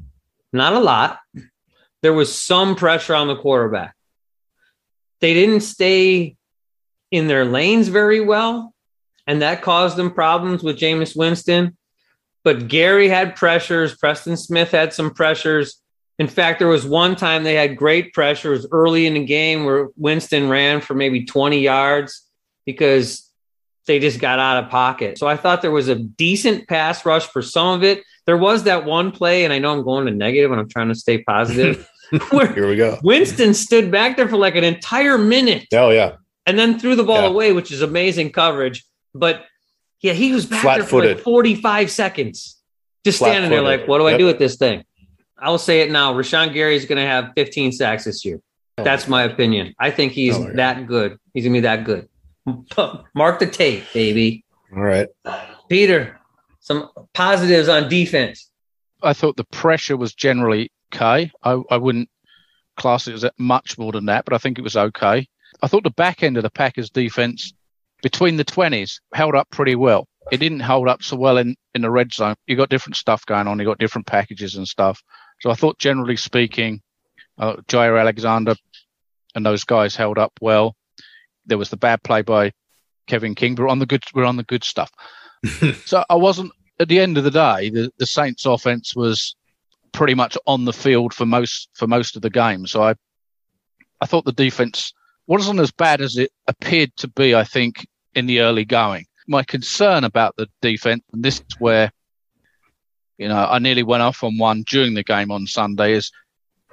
not 0.52 0.72
a 0.72 0.78
lot, 0.78 1.18
there 2.02 2.12
was 2.12 2.37
some 2.37 2.74
pressure 2.74 3.14
on 3.14 3.28
the 3.28 3.37
quarterback. 3.37 3.94
They 5.20 5.35
didn't 5.35 5.61
stay 5.61 6.37
in 7.11 7.28
their 7.28 7.44
lanes 7.44 7.88
very 7.88 8.20
well, 8.20 8.74
and 9.26 9.42
that 9.42 9.62
caused 9.62 9.96
them 9.96 10.11
problems 10.11 10.62
with 10.62 10.78
Jameis 10.78 11.16
Winston. 11.16 11.76
But 12.44 12.68
Gary 12.68 13.09
had 13.09 13.37
pressures. 13.37 13.94
Preston 13.96 14.37
Smith 14.37 14.70
had 14.70 14.92
some 14.92 15.11
pressures. 15.11 15.81
In 16.18 16.28
fact, 16.28 16.59
there 16.59 16.68
was 16.68 16.87
one 16.87 17.16
time 17.16 17.42
they 17.42 17.55
had 17.55 17.76
great 17.76 18.12
pressures 18.12 18.66
early 18.70 19.07
in 19.07 19.14
the 19.14 19.24
game 19.24 19.64
where 19.64 19.88
Winston 19.96 20.48
ran 20.48 20.81
for 20.81 20.94
maybe 20.94 21.24
20 21.24 21.61
yards 21.61 22.28
because 22.66 23.31
they 23.87 23.98
just 23.98 24.20
got 24.20 24.38
out 24.38 24.62
of 24.62 24.70
pocket. 24.70 25.18
So 25.18 25.26
I 25.26 25.37
thought 25.37 25.62
there 25.62 25.70
was 25.70 25.88
a 25.88 25.96
decent 25.96 26.68
pass 26.68 27.05
rush 27.05 27.26
for 27.26 27.42
some 27.42 27.74
of 27.74 27.83
it. 27.83 28.02
There 28.26 28.37
was 28.37 28.64
that 28.64 28.85
one 28.85 29.11
play, 29.11 29.44
and 29.44 29.52
I 29.52 29.59
know 29.59 29.72
I'm 29.72 29.83
going 29.83 30.07
to 30.07 30.12
negative 30.12 30.52
and 30.52 30.61
I'm 30.61 30.68
trying 30.68 30.88
to 30.88 30.94
stay 30.94 31.22
positive. 31.22 31.88
Here 32.31 32.68
we 32.68 32.76
go. 32.76 32.98
Winston 33.02 33.55
stood 33.55 33.90
back 33.90 34.16
there 34.16 34.28
for 34.28 34.37
like 34.37 34.55
an 34.55 34.64
entire 34.64 35.18
minute. 35.18 35.66
Oh, 35.72 35.90
yeah. 35.90 36.16
And 36.46 36.59
then 36.59 36.78
threw 36.78 36.94
the 36.94 37.05
ball 37.05 37.22
yeah. 37.22 37.28
away, 37.28 37.52
which 37.52 37.72
is 37.72 37.83
amazing 37.83 38.31
coverage. 38.33 38.85
But 39.14 39.46
yeah, 40.03 40.12
he 40.12 40.33
was 40.33 40.47
back 40.47 40.62
there 40.65 40.85
for 40.85 41.05
like 41.05 41.21
45 41.21 41.91
seconds, 41.91 42.61
just 43.05 43.19
standing 43.19 43.51
there 43.51 43.62
like, 43.62 43.87
what 43.87 43.99
do 43.99 44.05
yep. 44.05 44.15
I 44.15 44.19
do 44.19 44.27
with 44.27 44.38
this 44.38 44.57
thing? 44.57 44.85
I 45.38 45.49
will 45.49 45.59
say 45.59 45.81
it 45.81 45.91
now. 45.91 46.12
Rashan 46.12 46.53
Gary 46.53 46.77
is 46.77 46.85
going 46.85 46.99
to 46.99 47.07
have 47.07 47.33
15 47.37 47.73
sacks 47.73 48.05
this 48.05 48.25
year. 48.25 48.41
Oh, 48.79 48.85
That's 48.85 49.09
my 49.09 49.23
opinion. 49.23 49.75
I 49.79 49.91
think 49.91 50.12
he's 50.12 50.37
oh, 50.37 50.53
that 50.55 50.87
good. 50.87 51.19
He's 51.35 51.45
going 51.45 51.55
to 51.55 51.57
be 51.59 51.62
that 51.62 51.85
good. 51.85 52.09
Mark 53.15 53.38
the 53.38 53.47
tape, 53.47 53.85
baby. 53.95 54.45
All 54.75 54.83
right. 54.83 55.09
Peter, 55.69 56.21
some 56.61 56.91
positives 57.15 57.69
on 57.69 57.88
defense. 57.88 58.51
I 59.03 59.12
thought 59.12 59.37
the 59.37 59.45
pressure 59.45 59.97
was 59.97 60.15
generally 60.15 60.71
okay. 60.95 61.31
I, 61.43 61.62
I 61.71 61.77
wouldn't 61.77 62.09
class 62.77 63.07
it 63.07 63.15
as 63.15 63.25
much 63.38 63.79
more 63.79 63.93
than 63.93 64.07
that, 64.07 64.25
but 64.25 64.35
I 64.35 64.38
think 64.38 64.59
it 64.59 64.62
was 64.62 64.77
okay. 64.77 65.29
I 65.62 65.69
thought 65.69 65.85
the 65.85 65.91
back 65.91 66.23
end 66.23 66.37
of 66.37 66.43
the 66.43 66.51
Packers 66.51 66.91
defense 66.91 67.53
between 68.03 68.37
the 68.37 68.45
20s 68.45 69.01
held 69.15 69.35
up 69.35 69.49
pretty 69.51 69.75
well. 69.75 70.07
It 70.31 70.38
didn't 70.38 70.61
hold 70.61 70.88
up 70.88 71.03
so 71.03 71.17
well 71.17 71.38
in, 71.38 71.57
in 71.75 71.83
the 71.83 71.91
red 71.91 72.12
zone. 72.12 72.35
You 72.47 72.57
got 72.57 72.69
different 72.69 72.97
stuff 72.97 73.25
going 73.27 73.49
on. 73.49 73.59
You 73.59 73.65
got 73.65 73.79
different 73.79 74.07
packages 74.07 74.57
and 74.57 74.69
stuff. 74.69 75.03
So 75.41 75.51
I 75.51 75.55
thought, 75.55 75.79
generally 75.79 76.17
speaking, 76.17 76.81
uh, 77.38 77.57
Jaire 77.69 78.01
Alexander 78.01 78.55
and 79.35 79.45
those 79.45 79.65
guys 79.65 79.97
held 79.97 80.19
up 80.19 80.33
well. 80.41 80.77
There 81.47 81.59
was 81.59 81.71
the 81.71 81.77
bad 81.77 82.03
play 82.03 82.23
by 82.23 82.53
Kevin 83.07 83.35
King, 83.35 83.55
but 83.55 83.65
we're 83.65 83.69
on 83.69 83.81
the 83.81 83.87
good. 83.87 84.05
We're 84.15 84.25
on 84.25 84.37
the 84.37 84.45
good 84.45 84.65
stuff. 84.65 84.91
so 85.85 86.05
I 86.09 86.15
wasn't. 86.15 86.53
At 86.81 86.88
the 86.88 87.01
end 87.01 87.19
of 87.19 87.25
the 87.25 87.31
day, 87.31 87.71
the, 87.71 87.93
the 87.99 88.07
Saints' 88.07 88.47
offense 88.47 88.97
was 88.97 89.37
pretty 89.93 90.15
much 90.15 90.37
on 90.47 90.65
the 90.65 90.73
field 90.73 91.12
for 91.15 91.27
most 91.27 91.69
for 91.75 91.87
most 91.87 92.17
of 92.17 92.23
the 92.23 92.31
game. 92.31 92.67
So 92.67 92.83
I, 92.83 92.95
I 94.01 94.07
thought 94.07 94.25
the 94.25 94.33
defense 94.33 94.93
wasn't 95.27 95.61
as 95.61 95.71
bad 95.71 96.01
as 96.01 96.17
it 96.17 96.31
appeared 96.47 96.95
to 96.97 97.09
be. 97.09 97.35
I 97.35 97.45
think 97.45 97.87
in 98.14 98.27
the 98.27 98.40
early 98.40 98.64
going. 98.64 99.07
My 99.27 99.42
concern 99.42 100.05
about 100.05 100.37
the 100.37 100.48
defense, 100.61 101.03
and 101.12 101.22
this 101.22 101.37
is 101.37 101.61
where 101.61 101.92
you 103.18 103.29
know, 103.29 103.46
I 103.48 103.59
nearly 103.61 103.83
went 103.85 104.03
off 104.03 104.25
on 104.25 104.37
one 104.37 104.64
during 104.66 104.94
the 104.94 105.05
game 105.05 105.31
on 105.31 105.46
Sunday. 105.46 105.92
Is 105.92 106.11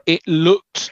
it 0.06 0.28
looked 0.28 0.92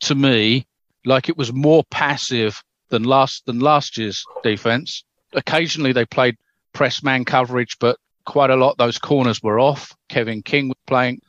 to 0.00 0.14
me 0.14 0.66
like 1.04 1.28
it 1.28 1.36
was 1.36 1.52
more 1.52 1.82
passive 1.90 2.62
than 2.90 3.04
last 3.04 3.46
than 3.46 3.58
last 3.58 3.98
year's 3.98 4.24
defense. 4.42 5.04
Occasionally 5.32 5.92
they 5.92 6.04
played 6.04 6.36
press 6.72 7.02
man 7.02 7.24
coverage, 7.24 7.76
but 7.80 7.98
quite 8.24 8.50
a 8.50 8.56
lot 8.56 8.78
those 8.78 8.98
corners 8.98 9.42
were 9.42 9.58
off. 9.58 9.94
Kevin 10.08 10.42
King 10.42 10.68
was 10.68 10.78
playing. 10.86 11.20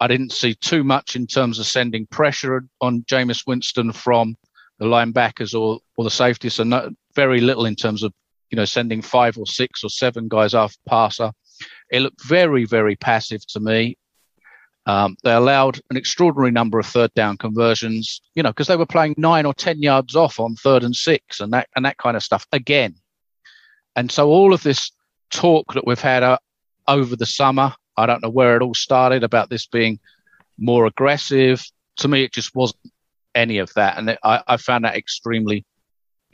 I 0.00 0.08
didn't 0.08 0.32
see 0.32 0.54
too 0.54 0.84
much 0.84 1.16
in 1.16 1.26
terms 1.26 1.58
of 1.58 1.66
sending 1.66 2.06
pressure 2.06 2.64
on 2.80 3.02
Jameis 3.02 3.46
Winston 3.46 3.92
from 3.92 4.36
the 4.78 4.84
linebackers 4.86 5.58
or, 5.58 5.80
or 5.96 6.04
the 6.04 6.10
safety. 6.10 6.48
So 6.48 6.64
no, 6.64 6.90
very 7.16 7.40
little 7.40 7.66
in 7.66 7.74
terms 7.74 8.04
of 8.04 8.12
you 8.50 8.56
know 8.56 8.64
sending 8.64 9.02
five 9.02 9.36
or 9.36 9.46
six 9.46 9.82
or 9.82 9.90
seven 9.90 10.28
guys 10.28 10.54
off 10.54 10.76
passer. 10.86 11.32
It 11.90 12.00
looked 12.00 12.24
very, 12.24 12.64
very 12.64 12.96
passive 12.96 13.44
to 13.48 13.60
me. 13.60 13.96
Um, 14.86 15.16
they 15.24 15.32
allowed 15.32 15.80
an 15.90 15.96
extraordinary 15.96 16.52
number 16.52 16.78
of 16.78 16.86
third 16.86 17.12
down 17.14 17.38
conversions, 17.38 18.20
you 18.36 18.42
know, 18.42 18.50
because 18.50 18.68
they 18.68 18.76
were 18.76 18.86
playing 18.86 19.16
nine 19.18 19.44
or 19.44 19.52
ten 19.52 19.82
yards 19.82 20.14
off 20.14 20.38
on 20.38 20.54
third 20.54 20.84
and 20.84 20.94
six, 20.94 21.40
and 21.40 21.52
that 21.52 21.68
and 21.74 21.84
that 21.84 21.98
kind 21.98 22.16
of 22.16 22.22
stuff 22.22 22.46
again. 22.52 22.94
And 23.96 24.12
so 24.12 24.28
all 24.28 24.54
of 24.54 24.62
this 24.62 24.92
talk 25.30 25.74
that 25.74 25.86
we've 25.86 26.00
had 26.00 26.22
uh, 26.22 26.38
over 26.86 27.16
the 27.16 27.26
summer, 27.26 27.74
I 27.96 28.06
don't 28.06 28.22
know 28.22 28.30
where 28.30 28.56
it 28.56 28.62
all 28.62 28.74
started 28.74 29.24
about 29.24 29.50
this 29.50 29.66
being 29.66 29.98
more 30.56 30.86
aggressive. 30.86 31.64
To 31.96 32.08
me, 32.08 32.22
it 32.22 32.32
just 32.32 32.54
wasn't 32.54 32.92
any 33.34 33.58
of 33.58 33.72
that, 33.74 33.98
and 33.98 34.10
it, 34.10 34.18
I, 34.22 34.42
I 34.46 34.56
found 34.56 34.84
that 34.84 34.96
extremely, 34.96 35.64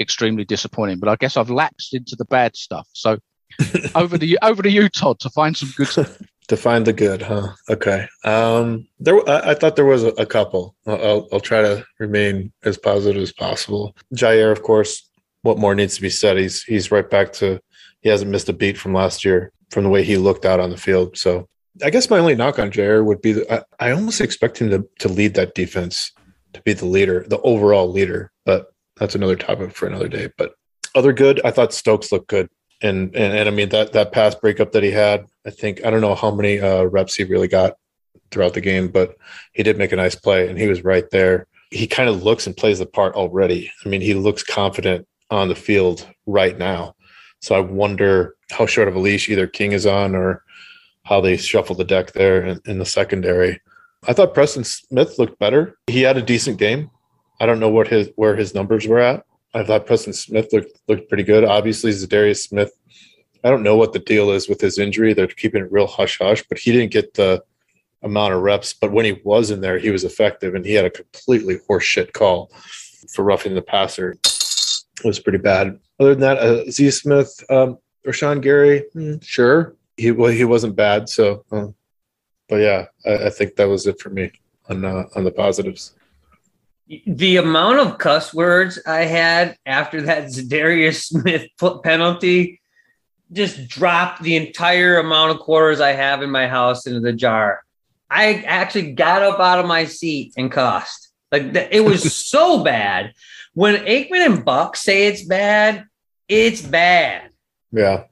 extremely 0.02 0.44
disappointing. 0.44 0.98
But 0.98 1.08
I 1.08 1.16
guess 1.16 1.36
I've 1.36 1.50
lapsed 1.50 1.94
into 1.94 2.16
the 2.16 2.26
bad 2.26 2.56
stuff. 2.56 2.88
So 2.92 3.18
over 3.94 4.18
to 4.18 4.26
you, 4.26 4.36
over 4.42 4.62
to 4.62 4.70
you, 4.70 4.88
Todd, 4.88 5.20
to 5.20 5.30
find 5.30 5.56
some 5.56 5.72
good 5.76 5.88
stuff. 5.88 6.18
to 6.48 6.56
find 6.56 6.86
the 6.86 6.92
good, 6.92 7.22
huh? 7.22 7.48
Okay. 7.70 8.06
Um, 8.24 8.86
there, 8.98 9.28
I, 9.28 9.50
I 9.50 9.54
thought 9.54 9.76
there 9.76 9.84
was 9.84 10.04
a, 10.04 10.08
a 10.08 10.26
couple. 10.26 10.74
I'll, 10.86 11.28
I'll, 11.32 11.40
try 11.40 11.62
to 11.62 11.84
remain 11.98 12.52
as 12.64 12.76
positive 12.76 13.22
as 13.22 13.32
possible. 13.32 13.96
Jaire, 14.14 14.52
of 14.52 14.62
course. 14.62 15.08
What 15.42 15.58
more 15.58 15.74
needs 15.74 15.96
to 15.96 16.02
be 16.02 16.10
said? 16.10 16.36
He's 16.36 16.62
he's 16.62 16.92
right 16.92 17.08
back 17.08 17.32
to. 17.34 17.60
He 18.00 18.08
hasn't 18.08 18.30
missed 18.30 18.48
a 18.48 18.52
beat 18.52 18.78
from 18.78 18.94
last 18.94 19.24
year 19.24 19.52
from 19.70 19.84
the 19.84 19.90
way 19.90 20.04
he 20.04 20.16
looked 20.16 20.44
out 20.44 20.60
on 20.60 20.70
the 20.70 20.76
field. 20.76 21.16
So 21.16 21.48
I 21.82 21.90
guess 21.90 22.10
my 22.10 22.18
only 22.18 22.36
knock 22.36 22.58
on 22.58 22.70
Jaire 22.70 23.04
would 23.04 23.22
be 23.22 23.32
that 23.32 23.66
I, 23.80 23.88
I 23.88 23.90
almost 23.92 24.20
expect 24.20 24.60
him 24.60 24.70
to 24.70 24.88
to 25.00 25.08
lead 25.08 25.34
that 25.34 25.54
defense, 25.54 26.12
to 26.52 26.62
be 26.62 26.74
the 26.74 26.86
leader, 26.86 27.24
the 27.26 27.40
overall 27.40 27.90
leader. 27.90 28.30
But 28.44 28.71
that's 29.02 29.14
another 29.14 29.36
topic 29.36 29.72
for 29.72 29.86
another 29.86 30.08
day. 30.08 30.30
But 30.38 30.54
other 30.94 31.12
good, 31.12 31.40
I 31.44 31.50
thought 31.50 31.72
Stokes 31.72 32.12
looked 32.12 32.28
good 32.28 32.48
and, 32.82 33.14
and 33.14 33.36
and 33.36 33.48
I 33.48 33.52
mean 33.52 33.68
that 33.70 33.92
that 33.92 34.12
pass 34.12 34.34
breakup 34.34 34.72
that 34.72 34.82
he 34.82 34.90
had, 34.90 35.26
I 35.46 35.50
think 35.50 35.84
I 35.84 35.90
don't 35.90 36.00
know 36.00 36.14
how 36.14 36.30
many 36.30 36.60
uh, 36.60 36.84
reps 36.84 37.14
he 37.14 37.24
really 37.24 37.48
got 37.48 37.76
throughout 38.30 38.54
the 38.54 38.60
game, 38.60 38.88
but 38.88 39.16
he 39.52 39.62
did 39.62 39.78
make 39.78 39.92
a 39.92 39.96
nice 39.96 40.14
play, 40.14 40.48
and 40.48 40.58
he 40.58 40.66
was 40.66 40.84
right 40.84 41.08
there. 41.10 41.46
He 41.70 41.86
kind 41.86 42.08
of 42.08 42.22
looks 42.22 42.46
and 42.46 42.56
plays 42.56 42.80
the 42.80 42.86
part 42.86 43.14
already. 43.14 43.70
I 43.84 43.88
mean, 43.88 44.00
he 44.00 44.14
looks 44.14 44.42
confident 44.42 45.06
on 45.30 45.48
the 45.48 45.54
field 45.54 46.06
right 46.26 46.58
now. 46.58 46.94
So 47.40 47.54
I 47.54 47.60
wonder 47.60 48.36
how 48.50 48.66
short 48.66 48.88
of 48.88 48.94
a 48.94 48.98
leash 48.98 49.28
either 49.28 49.46
King 49.46 49.72
is 49.72 49.86
on 49.86 50.14
or 50.14 50.44
how 51.04 51.20
they 51.20 51.36
shuffle 51.36 51.74
the 51.74 51.84
deck 51.84 52.12
there 52.12 52.44
in, 52.44 52.60
in 52.66 52.78
the 52.78 52.84
secondary. 52.84 53.60
I 54.06 54.12
thought 54.12 54.34
Preston 54.34 54.64
Smith 54.64 55.18
looked 55.18 55.38
better. 55.38 55.78
He 55.86 56.02
had 56.02 56.16
a 56.16 56.22
decent 56.22 56.58
game. 56.58 56.90
I 57.42 57.46
don't 57.46 57.58
know 57.58 57.70
what 57.70 57.88
his 57.88 58.08
where 58.14 58.36
his 58.36 58.54
numbers 58.54 58.86
were 58.86 59.00
at, 59.00 59.26
I 59.52 59.64
thought 59.64 59.84
Preston 59.84 60.12
Smith 60.12 60.52
looked 60.52 60.78
looked 60.86 61.08
pretty 61.08 61.24
good. 61.24 61.44
Obviously, 61.44 61.90
Za'Darius 61.90 62.46
Smith. 62.46 62.72
I 63.42 63.50
don't 63.50 63.64
know 63.64 63.76
what 63.76 63.92
the 63.92 63.98
deal 63.98 64.30
is 64.30 64.48
with 64.48 64.60
his 64.60 64.78
injury. 64.78 65.12
They're 65.12 65.26
keeping 65.26 65.64
it 65.64 65.72
real 65.72 65.88
hush 65.88 66.18
hush, 66.18 66.44
but 66.48 66.58
he 66.58 66.70
didn't 66.70 66.92
get 66.92 67.14
the 67.14 67.42
amount 68.04 68.34
of 68.34 68.42
reps. 68.42 68.72
But 68.72 68.92
when 68.92 69.04
he 69.04 69.20
was 69.24 69.50
in 69.50 69.60
there, 69.60 69.80
he 69.80 69.90
was 69.90 70.04
effective, 70.04 70.54
and 70.54 70.64
he 70.64 70.74
had 70.74 70.84
a 70.84 70.90
completely 70.90 71.58
horseshit 71.68 72.12
call 72.12 72.52
for 73.12 73.24
roughing 73.24 73.56
the 73.56 73.62
passer 73.62 74.12
It 74.22 75.04
was 75.04 75.18
pretty 75.18 75.38
bad. 75.38 75.80
Other 75.98 76.10
than 76.10 76.20
that, 76.20 76.38
uh, 76.38 76.70
Z 76.70 76.92
Smith, 76.92 77.44
um, 77.50 77.78
Rashan 78.06 78.40
Gary, 78.40 78.84
hmm, 78.92 79.16
sure, 79.20 79.74
he 79.96 80.12
well, 80.12 80.30
he 80.30 80.44
wasn't 80.44 80.76
bad. 80.76 81.08
So, 81.08 81.44
uh, 81.50 81.68
but 82.48 82.56
yeah, 82.56 82.86
I, 83.04 83.26
I 83.26 83.30
think 83.30 83.56
that 83.56 83.68
was 83.68 83.88
it 83.88 84.00
for 84.00 84.10
me 84.10 84.30
on 84.68 84.84
uh, 84.84 85.06
on 85.16 85.24
the 85.24 85.32
positives. 85.32 85.94
The 86.88 87.36
amount 87.36 87.78
of 87.78 87.98
cuss 87.98 88.34
words 88.34 88.78
I 88.86 89.04
had 89.04 89.56
after 89.64 90.02
that 90.02 90.24
Za'Darius 90.24 91.02
Smith 91.08 91.48
penalty 91.82 92.60
just 93.32 93.68
dropped 93.68 94.22
the 94.22 94.36
entire 94.36 94.98
amount 94.98 95.30
of 95.30 95.38
quarters 95.38 95.80
I 95.80 95.92
have 95.92 96.22
in 96.22 96.30
my 96.30 96.46
house 96.46 96.86
into 96.86 97.00
the 97.00 97.12
jar. 97.12 97.64
I 98.10 98.44
actually 98.46 98.92
got 98.92 99.22
up 99.22 99.40
out 99.40 99.58
of 99.58 99.66
my 99.66 99.86
seat 99.86 100.34
and 100.36 100.52
cussed. 100.52 101.10
Like 101.30 101.54
it 101.54 101.82
was 101.84 102.14
so 102.28 102.62
bad. 102.62 103.14
When 103.54 103.76
Aikman 103.84 104.26
and 104.26 104.44
Buck 104.44 104.76
say 104.76 105.06
it's 105.06 105.24
bad, 105.24 105.86
it's 106.28 106.60
bad. 106.60 107.30
Yeah, 107.70 108.04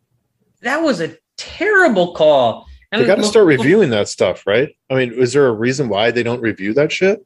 that 0.63 0.79
was 0.79 1.01
a 1.01 1.17
terrible 1.37 2.15
call. 2.15 2.67
And 2.93 3.03
they 3.03 3.07
got 3.07 3.17
to 3.17 3.25
start 3.25 3.47
reviewing 3.47 3.91
that 3.91 4.09
stuff, 4.09 4.47
right? 4.47 4.75
I 4.89 4.95
mean, 4.95 5.13
is 5.13 5.33
there 5.33 5.47
a 5.47 5.53
reason 5.53 5.89
why 5.89 6.11
they 6.11 6.23
don't 6.23 6.41
review 6.41 6.75
that 6.75 6.91
shit? 6.91 7.25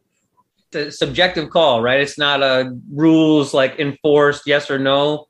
The 0.75 0.91
subjective 0.91 1.51
call, 1.51 1.81
right? 1.81 2.01
It's 2.01 2.19
not 2.19 2.43
a 2.43 2.77
rules 2.93 3.55
like 3.55 3.79
enforced 3.79 4.43
yes 4.45 4.73
or 4.73 4.79
no. 4.81 5.27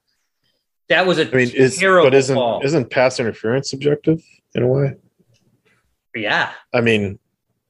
That 0.88 1.06
was 1.06 1.18
a 1.18 1.28
I 1.28 1.34
mean, 1.36 1.50
is 1.50 1.78
but 1.80 2.14
isn't 2.14 2.34
call. 2.34 2.62
isn't 2.64 2.90
pass 2.90 3.20
interference 3.20 3.68
subjective 3.68 4.22
in 4.54 4.62
a 4.62 4.66
way? 4.66 4.94
Yeah. 6.14 6.50
I 6.72 6.80
mean, 6.80 7.18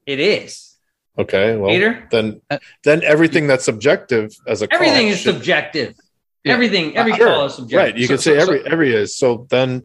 it 0.06 0.20
is. 0.20 0.76
Okay, 1.18 1.56
well, 1.56 1.70
Peter? 1.70 2.06
then 2.12 2.40
then 2.84 3.02
everything 3.02 3.48
that's 3.48 3.64
subjective 3.64 4.30
as 4.46 4.62
a 4.62 4.72
everything 4.72 5.08
is 5.08 5.18
should, 5.18 5.34
subjective. 5.34 5.96
Yeah. 6.44 6.52
Everything, 6.52 6.96
every 6.96 7.12
uh, 7.14 7.16
call 7.16 7.26
sure. 7.26 7.46
is 7.46 7.54
subjective. 7.54 7.94
Right. 7.94 7.96
You 7.96 8.06
so, 8.06 8.14
can 8.14 8.18
say 8.22 8.38
every 8.38 8.60
so, 8.60 8.66
every 8.70 8.94
is. 8.94 9.16
So 9.16 9.46
then 9.50 9.84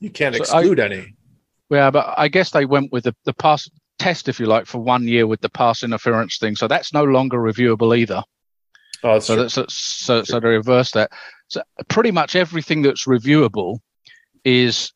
you 0.00 0.10
can't 0.10 0.34
exclude 0.34 0.80
I, 0.80 0.86
any. 0.86 1.14
Yeah, 1.70 1.90
but 1.92 2.14
I 2.16 2.26
guess 2.26 2.50
they 2.50 2.64
went 2.64 2.90
with 2.90 3.04
the, 3.04 3.14
the 3.24 3.32
pass 3.32 3.70
test, 4.00 4.28
if 4.28 4.40
you 4.40 4.46
like, 4.46 4.66
for 4.66 4.78
one 4.78 5.06
year 5.06 5.26
with 5.26 5.40
the 5.40 5.48
pass 5.48 5.84
interference 5.84 6.38
thing. 6.38 6.56
So 6.56 6.66
that's 6.66 6.92
no 6.92 7.04
longer 7.04 7.38
reviewable 7.38 7.96
either. 7.96 8.22
Oh, 9.04 9.18
so, 9.18 9.36
that's, 9.36 9.54
so, 9.54 9.66
so, 9.68 10.24
so 10.24 10.40
to 10.40 10.48
reverse 10.48 10.90
that, 10.92 11.12
so 11.48 11.62
pretty 11.88 12.10
much 12.10 12.34
everything 12.34 12.82
that's 12.82 13.06
reviewable 13.06 13.78
is 14.44 14.92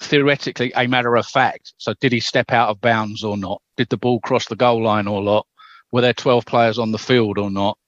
theoretically 0.00 0.72
a 0.76 0.86
matter 0.86 1.16
of 1.16 1.26
fact. 1.26 1.72
So 1.78 1.94
did 2.00 2.12
he 2.12 2.20
step 2.20 2.52
out 2.52 2.68
of 2.68 2.80
bounds 2.80 3.24
or 3.24 3.36
not? 3.36 3.62
Did 3.76 3.88
the 3.88 3.96
ball 3.96 4.20
cross 4.20 4.46
the 4.46 4.56
goal 4.56 4.82
line 4.82 5.06
or 5.06 5.22
not? 5.22 5.46
Were 5.90 6.02
there 6.02 6.12
12 6.12 6.44
players 6.44 6.78
on 6.78 6.92
the 6.92 6.98
field 6.98 7.38
or 7.38 7.50
not? 7.50 7.78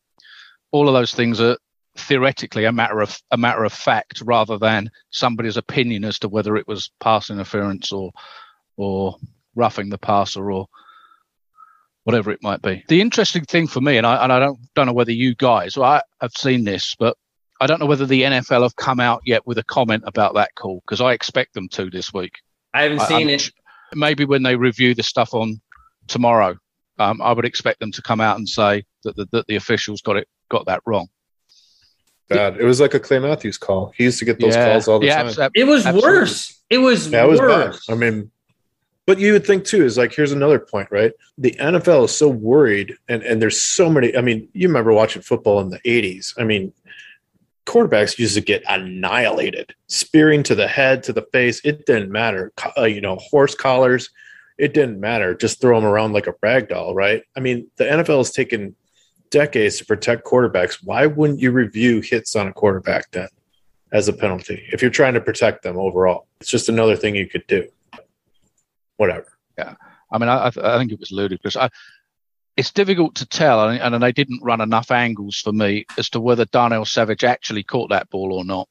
All 0.73 0.89
of 0.89 0.95
those 0.95 1.13
things 1.13 1.41
are 1.41 1.57
theoretically 1.97 2.65
a 2.65 2.73
matter 2.73 3.01
of 3.01 3.21
a 3.33 3.37
matter 3.37 3.65
of 3.65 3.73
fact 3.73 4.23
rather 4.25 4.57
than 4.57 4.91
somebody's 5.11 5.57
opinion 5.57 6.05
as 6.05 6.19
to 6.21 6.29
whether 6.29 6.57
it 6.57 6.69
was 6.69 6.91
pass 7.01 7.31
interference 7.31 7.93
or 7.93 8.13
or 8.77 9.17
roughing 9.55 9.91
the 9.91 9.99
passer 9.99 10.51
or 10.51 10.67
whatever 12.05 12.31
it 12.31 12.43
might 12.43 12.63
be. 12.63 12.85
The 12.89 13.01
interesting 13.01 13.45
thing 13.45 13.67
for 13.67 13.81
me, 13.81 13.97
and 13.97 14.07
I, 14.07 14.23
and 14.23 14.33
I 14.33 14.39
don't 14.39 14.59
don't 14.75 14.87
know 14.87 14.93
whether 14.93 15.13
you 15.13 15.35
guys, 15.35 15.77
well, 15.77 15.91
I 15.91 16.03
have 16.21 16.33
seen 16.33 16.65
this, 16.65 16.95
but 16.99 17.17
I 17.61 17.67
don't 17.67 17.81
know 17.81 17.87
whether 17.87 18.07
the 18.07 18.23
NFL 18.23 18.63
have 18.63 18.77
come 18.77 19.01
out 19.01 19.23
yet 19.27 19.47
with 19.47 19.59
a 19.59 19.65
comment 19.65 20.05
about 20.07 20.35
that 20.35 20.55
call 20.55 20.83
because 20.87 21.01
I 21.01 21.13
expect 21.13 21.55
them 21.55 21.69
to 21.71 21.91
this 21.91 22.13
week. 22.13 22.39
I 22.73 22.83
haven't 22.83 23.01
seen 23.01 23.29
I'm, 23.29 23.35
it. 23.35 23.51
Maybe 23.95 24.25
when 24.25 24.43
they 24.43 24.57
review 24.57 24.95
the 24.95 25.03
stuff 25.03 25.35
on 25.35 25.61
tomorrow, 26.07 26.57
um, 26.99 27.21
I 27.21 27.33
would 27.33 27.45
expect 27.45 27.81
them 27.81 27.93
to 27.93 28.03
come 28.03 28.21
out 28.21 28.39
and 28.39 28.49
say 28.49 28.85
that 29.05 29.17
the, 29.17 29.27
that 29.33 29.47
the 29.47 29.57
officials 29.57 30.01
got 30.01 30.17
it 30.17 30.29
got 30.49 30.67
that 30.67 30.83
wrong 30.87 31.09
bad. 32.31 32.57
It 32.57 32.65
was 32.65 32.81
like 32.81 32.95
a 32.95 33.01
Clay 33.01 33.19
Matthews 33.19 33.59
call. 33.59 33.93
He 33.97 34.05
used 34.05 34.19
to 34.21 34.25
get 34.25 34.41
those 34.41 34.55
yeah. 34.55 34.73
calls 34.73 34.89
all 34.89 34.99
the 34.99 35.07
yeah, 35.07 35.23
time. 35.31 35.51
It 35.55 35.65
was 35.65 35.85
absolutely. 35.85 36.11
worse. 36.11 36.63
It 36.71 36.79
was 36.79 37.11
yeah, 37.11 37.25
it 37.25 37.29
was 37.29 37.41
worse. 37.41 37.87
bad. 37.87 37.93
I 37.93 37.97
mean, 37.97 38.31
but 39.07 39.19
you 39.19 39.33
would 39.33 39.47
think 39.47 39.65
too 39.65 39.85
is 39.85 39.99
like 39.99 40.15
here's 40.15 40.33
another 40.33 40.59
point, 40.59 40.89
right? 40.91 41.13
The 41.39 41.53
NFL 41.53 42.05
is 42.05 42.17
so 42.17 42.29
worried, 42.29 42.97
and 43.09 43.23
and 43.23 43.41
there's 43.41 43.61
so 43.61 43.91
many. 43.91 44.17
I 44.17 44.21
mean, 44.21 44.49
you 44.53 44.69
remember 44.69 44.93
watching 44.93 45.23
football 45.23 45.61
in 45.61 45.71
the 45.71 45.81
'80s? 45.81 46.35
I 46.39 46.45
mean, 46.45 46.73
quarterbacks 47.67 48.19
used 48.19 48.35
to 48.35 48.41
get 48.41 48.63
annihilated, 48.69 49.75
spearing 49.87 50.43
to 50.45 50.55
the 50.55 50.69
head, 50.69 51.03
to 51.05 51.13
the 51.13 51.27
face. 51.33 51.61
It 51.65 51.87
didn't 51.87 52.11
matter. 52.11 52.53
Uh, 52.77 52.85
you 52.85 53.01
know, 53.01 53.17
horse 53.17 53.55
collars. 53.55 54.11
It 54.59 54.75
didn't 54.75 55.01
matter. 55.01 55.35
Just 55.35 55.61
throw 55.61 55.81
them 55.81 55.89
around 55.89 56.13
like 56.13 56.27
a 56.27 56.35
rag 56.43 56.69
doll, 56.69 56.95
right? 56.95 57.23
I 57.37 57.41
mean, 57.41 57.71
the 57.77 57.85
NFL 57.85 58.19
has 58.19 58.33
taken 58.33 58.77
decades 59.31 59.79
to 59.79 59.87
protect 59.87 60.27
quarterbacks. 60.27 60.79
Why 60.85 61.07
wouldn't 61.07 61.41
you 61.41 61.51
review 61.51 62.01
hits 62.01 62.37
on 62.37 62.49
a 62.49 62.53
quarterback 62.53 63.11
then 63.13 63.29
as 63.93 64.09
a 64.09 64.13
penalty 64.13 64.69
if 64.73 64.83
you're 64.83 64.91
trying 64.91 65.15
to 65.15 65.21
protect 65.21 65.63
them 65.63 65.79
overall? 65.79 66.27
It's 66.41 66.51
just 66.51 66.69
another 66.69 66.97
thing 66.97 67.15
you 67.15 67.29
could 67.29 67.47
do. 67.47 67.69
Whatever. 69.01 69.33
Yeah. 69.57 69.77
I 70.13 70.19
mean, 70.19 70.29
I, 70.29 70.49
I 70.49 70.79
think 70.79 70.93
it 70.93 71.01
was 71.01 71.11
ludicrous. 71.11 71.57
I, 71.57 71.71
it's 72.55 72.71
difficult 72.71 73.15
to 73.15 73.27
tell, 73.27 73.67
and, 73.67 73.95
and 73.95 74.03
they 74.03 74.13
didn't 74.13 74.43
run 74.43 74.61
enough 74.61 74.91
angles 74.91 75.39
for 75.39 75.53
me 75.53 75.87
as 75.97 76.11
to 76.11 76.21
whether 76.21 76.45
Darnell 76.45 76.85
Savage 76.85 77.25
actually 77.25 77.63
caught 77.63 77.89
that 77.89 78.11
ball 78.11 78.31
or 78.35 78.45
not. 78.45 78.69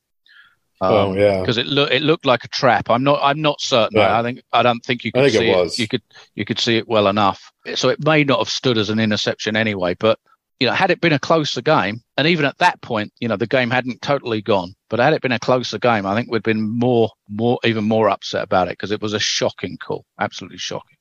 Um, 0.82 0.94
oh 0.94 1.14
yeah, 1.16 1.40
because 1.40 1.58
it 1.58 1.66
looked 1.66 1.92
it 1.92 2.04
looked 2.04 2.28
like 2.28 2.44
a 2.44 2.48
trap. 2.48 2.92
I'm 2.92 3.04
not 3.04 3.20
I'm 3.24 3.42
not 3.42 3.60
certain. 3.60 3.98
Yeah. 3.98 4.20
I 4.20 4.22
think 4.22 4.44
I 4.54 4.62
don't 4.62 4.86
think 4.86 5.04
you 5.04 5.12
could 5.12 5.24
think 5.24 5.34
see 5.34 5.50
it, 5.50 5.66
it, 5.66 5.80
You 5.80 5.88
could 5.88 6.04
you 6.36 6.46
could 6.46 6.60
see 6.60 6.78
it 6.78 6.88
well 6.88 7.08
enough. 7.08 7.52
So 7.74 7.90
it 7.90 8.06
may 8.06 8.24
not 8.24 8.38
have 8.38 8.50
stood 8.50 8.78
as 8.78 8.92
an 8.92 9.00
interception 9.00 9.56
anyway. 9.56 9.96
But 9.96 10.20
you 10.60 10.68
know, 10.68 10.74
had 10.74 10.92
it 10.92 11.00
been 11.00 11.14
a 11.14 11.20
closer 11.20 11.62
game, 11.62 12.02
and 12.18 12.28
even 12.28 12.46
at 12.46 12.58
that 12.58 12.82
point, 12.82 13.14
you 13.20 13.28
know, 13.28 13.38
the 13.38 13.48
game 13.48 13.70
hadn't 13.70 14.02
totally 14.02 14.42
gone, 14.42 14.76
but 14.90 15.00
had 15.00 15.14
it 15.14 15.22
been 15.22 15.32
a 15.32 15.40
closer 15.40 15.80
game, 15.80 16.06
I 16.06 16.16
think 16.16 16.30
we'd 16.30 16.44
been 16.44 16.62
more, 16.62 17.10
more, 17.30 17.60
even 17.64 17.86
more 17.86 18.10
upset 18.10 18.44
about 18.44 18.68
it 18.68 18.72
because 18.72 18.92
it 18.92 19.02
was 19.02 19.14
a 19.14 19.20
shocking 19.20 19.78
call, 19.78 20.06
absolutely 20.20 20.58
shocking. 20.58 20.98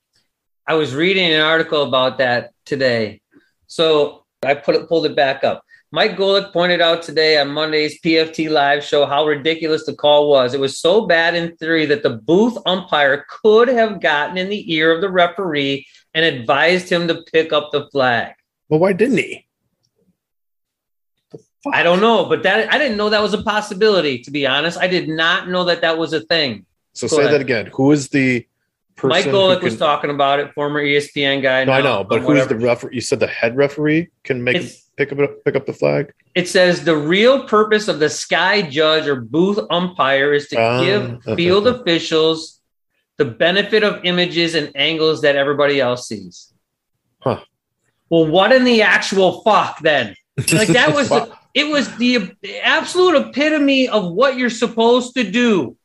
I 0.67 0.75
was 0.75 0.95
reading 0.95 1.33
an 1.33 1.41
article 1.41 1.83
about 1.83 2.19
that 2.19 2.53
today, 2.67 3.21
so 3.67 4.25
I 4.45 4.55
put 4.55 4.77
it, 4.77 4.89
pulled 4.89 5.07
it 5.07 5.17
back 5.17 5.43
up. 5.43 5.65
Mike 5.91 6.17
Golic 6.17 6.53
pointed 6.53 6.83
out 6.83 7.03
today 7.03 7.39
on 7.39 7.49
Monday's 7.49 7.99
PFT 8.03 8.51
Live 8.51 8.85
show 8.85 9.07
how 9.07 9.27
ridiculous 9.27 9.87
the 9.87 9.95
call 9.95 10.29
was. 10.29 10.53
It 10.53 10.61
was 10.61 10.79
so 10.79 11.07
bad 11.07 11.35
in 11.35 11.57
theory 11.57 11.87
that 11.87 12.03
the 12.03 12.11
booth 12.11 12.59
umpire 12.67 13.25
could 13.29 13.69
have 13.69 14.01
gotten 14.01 14.37
in 14.37 14.51
the 14.51 14.73
ear 14.73 14.95
of 14.95 15.01
the 15.01 15.11
referee 15.11 15.87
and 16.13 16.27
advised 16.27 16.91
him 16.91 17.09
to 17.09 17.25
pick 17.33 17.55
up 17.55 17.71
the 17.73 17.89
flag. 17.91 18.35
Well, 18.69 18.81
why 18.81 18.93
didn't 18.93 19.17
he? 19.17 19.48
I 21.73 21.83
don't 21.83 22.01
know, 22.01 22.25
but 22.25 22.43
that 22.45 22.73
I 22.73 22.79
didn't 22.79 22.97
know 22.97 23.11
that 23.11 23.23
was 23.23 23.35
a 23.35 23.43
possibility. 23.43 24.19
To 24.21 24.31
be 24.31 24.47
honest, 24.47 24.79
I 24.79 24.87
did 24.87 25.09
not 25.09 25.49
know 25.49 25.65
that 25.65 25.81
that 25.81 25.99
was 25.99 26.13
a 26.13 26.21
thing. 26.21 26.67
So 26.93 27.09
Go 27.09 27.17
say 27.17 27.23
ahead. 27.23 27.35
that 27.35 27.41
again. 27.41 27.71
Who 27.75 27.93
is 27.93 28.09
the 28.09 28.47
person? 28.97 29.11
Mike 29.11 29.27
Golic 29.27 29.57
can... 29.57 29.65
was 29.65 29.77
talking 29.77 30.11
about 30.11 30.41
it. 30.41 30.53
Former 30.55 30.83
ESPN 30.83 31.43
guy. 31.43 31.65
No, 31.65 31.73
I 31.73 31.81
know, 31.81 32.05
but 32.05 32.23
who's 32.23 32.47
the 32.47 32.57
referee? 32.57 32.95
You 32.95 33.01
said 33.01 33.21
the 33.21 33.27
head 33.27 33.57
referee 33.57 34.09
can 34.23 34.43
make 34.43 34.57
it's, 34.57 34.89
pick 34.97 35.13
up 35.13 35.19
pick 35.45 35.57
up 35.57 35.67
the 35.67 35.73
flag. 35.73 36.13
It 36.35 36.49
says 36.49 36.85
the 36.85 36.97
real 36.97 37.47
purpose 37.49 37.89
of 37.89 37.99
the 37.99 38.09
sky 38.09 38.63
judge 38.63 39.07
or 39.09 39.17
booth 39.17 39.59
umpire 39.71 40.33
is 40.33 40.49
to 40.49 40.57
um, 40.57 40.85
give 40.85 41.37
field 41.37 41.67
officials 41.67 42.61
the 43.17 43.25
benefit 43.25 43.83
of 43.83 44.05
images 44.05 44.55
and 44.55 44.71
angles 44.77 45.23
that 45.23 45.35
everybody 45.35 45.81
else 45.81 46.07
sees. 46.07 46.53
Huh. 47.21 47.41
Well, 48.11 48.27
what 48.27 48.53
in 48.53 48.65
the 48.65 48.83
actual 48.83 49.43
fuck 49.43 49.81
then? 49.81 50.15
Like 50.53 50.69
that 50.69 50.95
was 50.95 51.09
the, 51.09 51.37
it 51.55 51.69
was 51.69 51.95
the 51.97 52.35
absolute 52.63 53.29
epitome 53.29 53.89
of 53.89 54.13
what 54.13 54.37
you're 54.37 54.51
supposed 54.51 55.15
to 55.15 55.29
do. 55.31 55.77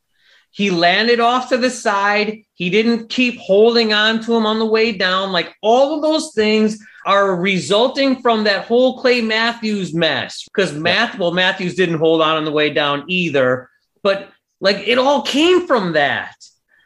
He 0.51 0.69
landed 0.69 1.19
off 1.19 1.49
to 1.49 1.57
the 1.57 1.71
side. 1.71 2.43
He 2.53 2.69
didn't 2.69 3.09
keep 3.09 3.39
holding 3.39 3.91
on 3.91 4.21
to 4.21 4.35
him 4.35 4.45
on 4.45 4.59
the 4.59 4.65
way 4.65 4.91
down. 4.91 5.31
Like 5.31 5.55
all 5.61 5.95
of 5.95 6.03
those 6.03 6.33
things 6.35 6.77
are 7.05 7.35
resulting 7.35 8.21
from 8.21 8.43
that 8.43 8.65
whole 8.65 8.99
Clay 8.99 9.21
Matthews 9.21 9.93
mess. 9.95 10.43
Because 10.45 10.73
Math, 10.73 11.17
well, 11.17 11.31
Matthews 11.31 11.73
didn't 11.75 11.97
hold 11.97 12.21
on 12.21 12.37
on 12.37 12.45
the 12.45 12.51
way 12.51 12.69
down 12.71 13.03
either. 13.07 13.69
But 14.03 14.29
like 14.61 14.87
it 14.87 14.99
all 14.99 15.23
came 15.23 15.65
from 15.65 15.93
that. 15.93 16.35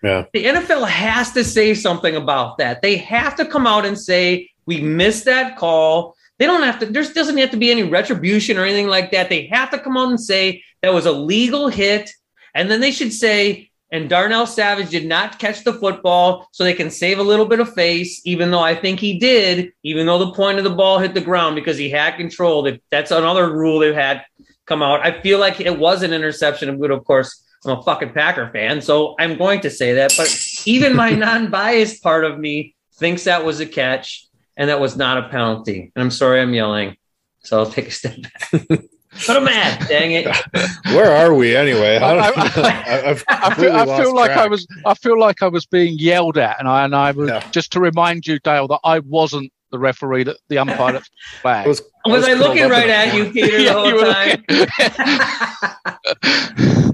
Yeah. 0.02 0.26
The 0.32 0.46
NFL 0.46 0.88
has 0.88 1.34
to 1.34 1.44
say 1.44 1.74
something 1.74 2.16
about 2.16 2.60
that. 2.60 2.82
They 2.82 2.98
have 2.98 3.36
to 3.36 3.46
come 3.46 3.68
out 3.68 3.86
and 3.86 4.00
say, 4.00 4.50
we 4.66 4.82
missed 4.82 5.26
that 5.26 5.58
call. 5.58 6.16
They 6.40 6.46
don't 6.46 6.64
have 6.64 6.80
to, 6.80 6.86
there 6.86 7.04
doesn't 7.04 7.38
have 7.38 7.52
to 7.52 7.58
be 7.58 7.72
any 7.72 7.84
retribution 7.84 8.58
or 8.58 8.64
anything 8.64 8.88
like 8.88 9.12
that. 9.12 9.30
They 9.30 9.48
have 9.48 9.72
to 9.72 9.80
come 9.80 9.98
on 9.98 10.10
and 10.10 10.20
say 10.20 10.64
that 10.82 10.94
was 10.94 11.06
a 11.06 11.12
legal 11.12 11.68
hit. 11.68 12.12
And 12.54 12.70
then 12.70 12.80
they 12.80 12.92
should 12.92 13.14
say, 13.14 13.72
and 13.92 14.10
Darnell 14.10 14.46
Savage 14.46 14.90
did 14.90 15.06
not 15.06 15.40
catch 15.40 15.64
the 15.64 15.74
football, 15.74 16.50
so 16.52 16.64
they 16.64 16.74
can 16.74 16.92
save 16.92 17.20
a 17.20 17.24
little 17.24 17.46
bit 17.46 17.62
of 17.62 17.74
face, 17.74 18.22
even 18.26 18.52
though 18.52 18.60
I 18.60 18.76
think 18.76 19.00
he 19.00 19.18
did, 19.18 19.72
even 19.84 20.06
though 20.06 20.20
the 20.20 20.34
point 20.34 20.58
of 20.58 20.66
the 20.66 20.70
ball 20.70 21.00
hit 21.00 21.14
the 21.14 21.22
ground 21.22 21.56
because 21.56 21.78
he 21.78 21.90
had 21.90 22.18
control. 22.18 22.70
That's 22.92 23.12
another 23.12 23.50
rule 23.50 23.80
they've 23.80 23.96
had 23.96 24.26
come 24.66 24.84
out. 24.84 25.06
I 25.06 25.22
feel 25.22 25.40
like 25.40 25.62
it 25.62 25.80
was 25.80 26.04
an 26.04 26.12
interception, 26.12 26.78
but 26.80 26.92
of 26.92 27.06
course, 27.06 27.44
I'm 27.66 27.78
a 27.78 27.84
fucking 27.84 28.12
Packer 28.12 28.50
fan, 28.52 28.82
so 28.82 29.16
I'm 29.20 29.38
going 29.38 29.62
to 29.62 29.70
say 29.70 29.94
that. 29.94 30.14
But 30.18 30.36
even 30.66 30.96
my 30.96 31.12
non 31.12 31.50
biased 31.50 32.04
part 32.04 32.26
of 32.26 32.38
me 32.38 32.76
thinks 32.96 33.24
that 33.24 33.46
was 33.46 33.62
a 33.62 33.66
catch 33.66 34.27
and 34.58 34.70
that 34.70 34.80
was 34.82 34.98
not 34.98 35.18
a 35.18 35.30
penalty. 35.30 35.92
And 35.96 36.04
I'm 36.04 36.12
sorry 36.12 36.42
I'm 36.42 36.54
yelling. 36.54 36.98
So 37.44 37.60
I'll 37.60 37.70
take 37.72 37.88
a 37.88 37.92
step 37.92 38.18
back. 38.22 38.50
but 38.68 39.30
I'm 39.38 39.46
mad. 39.46 39.88
Dang 39.88 40.12
it. 40.12 40.28
Where 40.88 41.12
are 41.16 41.34
we 41.34 41.56
anyway? 41.56 41.96
I, 41.98 42.18
I- 42.18 42.32
don't, 42.56 42.58
I, 42.66 43.10
I've 43.10 43.24
I 43.30 43.54
feel, 43.56 43.72
I 43.74 43.86
feel 43.98 44.14
like 44.16 44.32
I 44.32 44.48
was 44.48 44.68
I 44.86 44.94
feel 44.96 45.18
like 45.18 45.42
I 45.42 45.48
was 45.48 45.66
being 45.66 45.98
yelled 45.98 46.38
at, 46.38 46.60
and 46.60 46.68
I 46.68 46.84
and 46.84 46.94
I 46.94 47.12
was 47.12 47.30
Yeah. 47.30 47.48
just 47.52 47.72
to 47.74 47.80
remind 47.80 48.28
you, 48.28 48.40
Dale, 48.40 48.68
that 48.68 48.80
I 48.84 49.00
wasn't 49.00 49.52
the 49.72 49.80
referee, 49.80 50.24
that 50.24 50.38
the 50.50 50.58
umpire 50.58 50.94
that 50.94 51.04
flag. 51.42 51.66
I 51.66 51.68
was, 51.68 51.82
Was 52.06 52.26
I 52.28 52.34
looking 52.34 52.70
right 52.70 52.90
at 52.90 53.14
you, 53.14 53.32
Peter, 53.32 53.58
the 53.64 53.74
whole 53.74 54.00
time? 54.00 54.44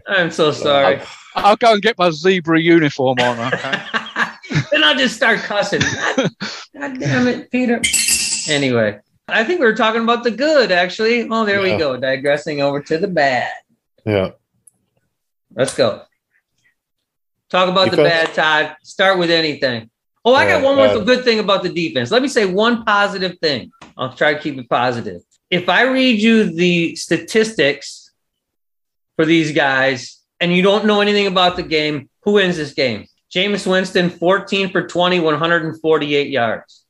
I'm 0.08 0.32
so 0.32 0.52
sorry. 0.52 1.02
I'll 1.36 1.56
go 1.56 1.74
and 1.74 1.82
get 1.82 1.98
my 1.98 2.10
zebra 2.12 2.60
uniform 2.60 3.18
on. 3.20 3.54
Okay? 3.54 3.82
Then 4.72 4.84
I'll 4.84 4.98
just 4.98 5.16
start 5.16 5.40
cussing. 5.40 5.82
God, 5.82 6.32
God 6.74 7.00
damn 7.00 7.28
it, 7.28 7.52
Peter. 7.52 7.82
Anyway, 8.50 9.00
I 9.28 9.44
think 9.44 9.60
we 9.60 9.66
were 9.66 9.76
talking 9.76 10.04
about 10.04 10.24
the 10.24 10.32
good, 10.32 10.72
actually. 10.72 11.28
Oh, 11.30 11.46
there 11.46 11.62
we 11.62 11.78
go. 11.78 11.98
Digressing 11.98 12.62
over 12.62 12.82
to 12.82 12.98
the 12.98 13.08
bad. 13.08 13.52
Yeah. 14.06 14.32
Let's 15.56 15.76
go. 15.76 16.02
Talk 17.50 17.70
about 17.70 17.92
the 17.92 17.98
bad, 17.98 18.34
Todd. 18.34 18.76
Start 18.84 19.20
with 19.20 19.30
anything. 19.30 19.90
Oh, 20.26 20.34
I 20.34 20.48
got 20.48 20.64
one 20.64 20.76
more 20.76 20.88
bad. 20.88 21.06
good 21.06 21.24
thing 21.24 21.40
about 21.40 21.64
the 21.64 21.70
defense. 21.70 22.10
Let 22.10 22.22
me 22.22 22.28
say 22.28 22.46
one 22.46 22.84
positive 22.84 23.38
thing. 23.40 23.72
I'll 23.98 24.14
try 24.14 24.34
to 24.34 24.40
keep 24.40 24.58
it 24.58 24.70
positive. 24.70 25.22
If 25.50 25.70
I 25.70 25.84
read 25.84 26.20
you 26.20 26.46
the 26.56 26.96
statistics 26.96 28.12
for 29.16 29.26
these 29.26 29.52
guys 29.52 30.20
and 30.40 30.52
you 30.52 30.64
don't 30.64 30.86
know 30.86 31.02
anything 31.02 31.28
about 31.28 31.56
the 31.56 31.64
game, 31.64 32.10
who 32.24 32.34
wins 32.34 32.58
this 32.58 32.74
game? 32.74 33.06
Jameis 33.34 33.66
Winston, 33.66 34.10
14 34.12 34.70
for 34.70 34.88
20, 34.88 35.20
148 35.20 36.30
yards. 36.30 36.86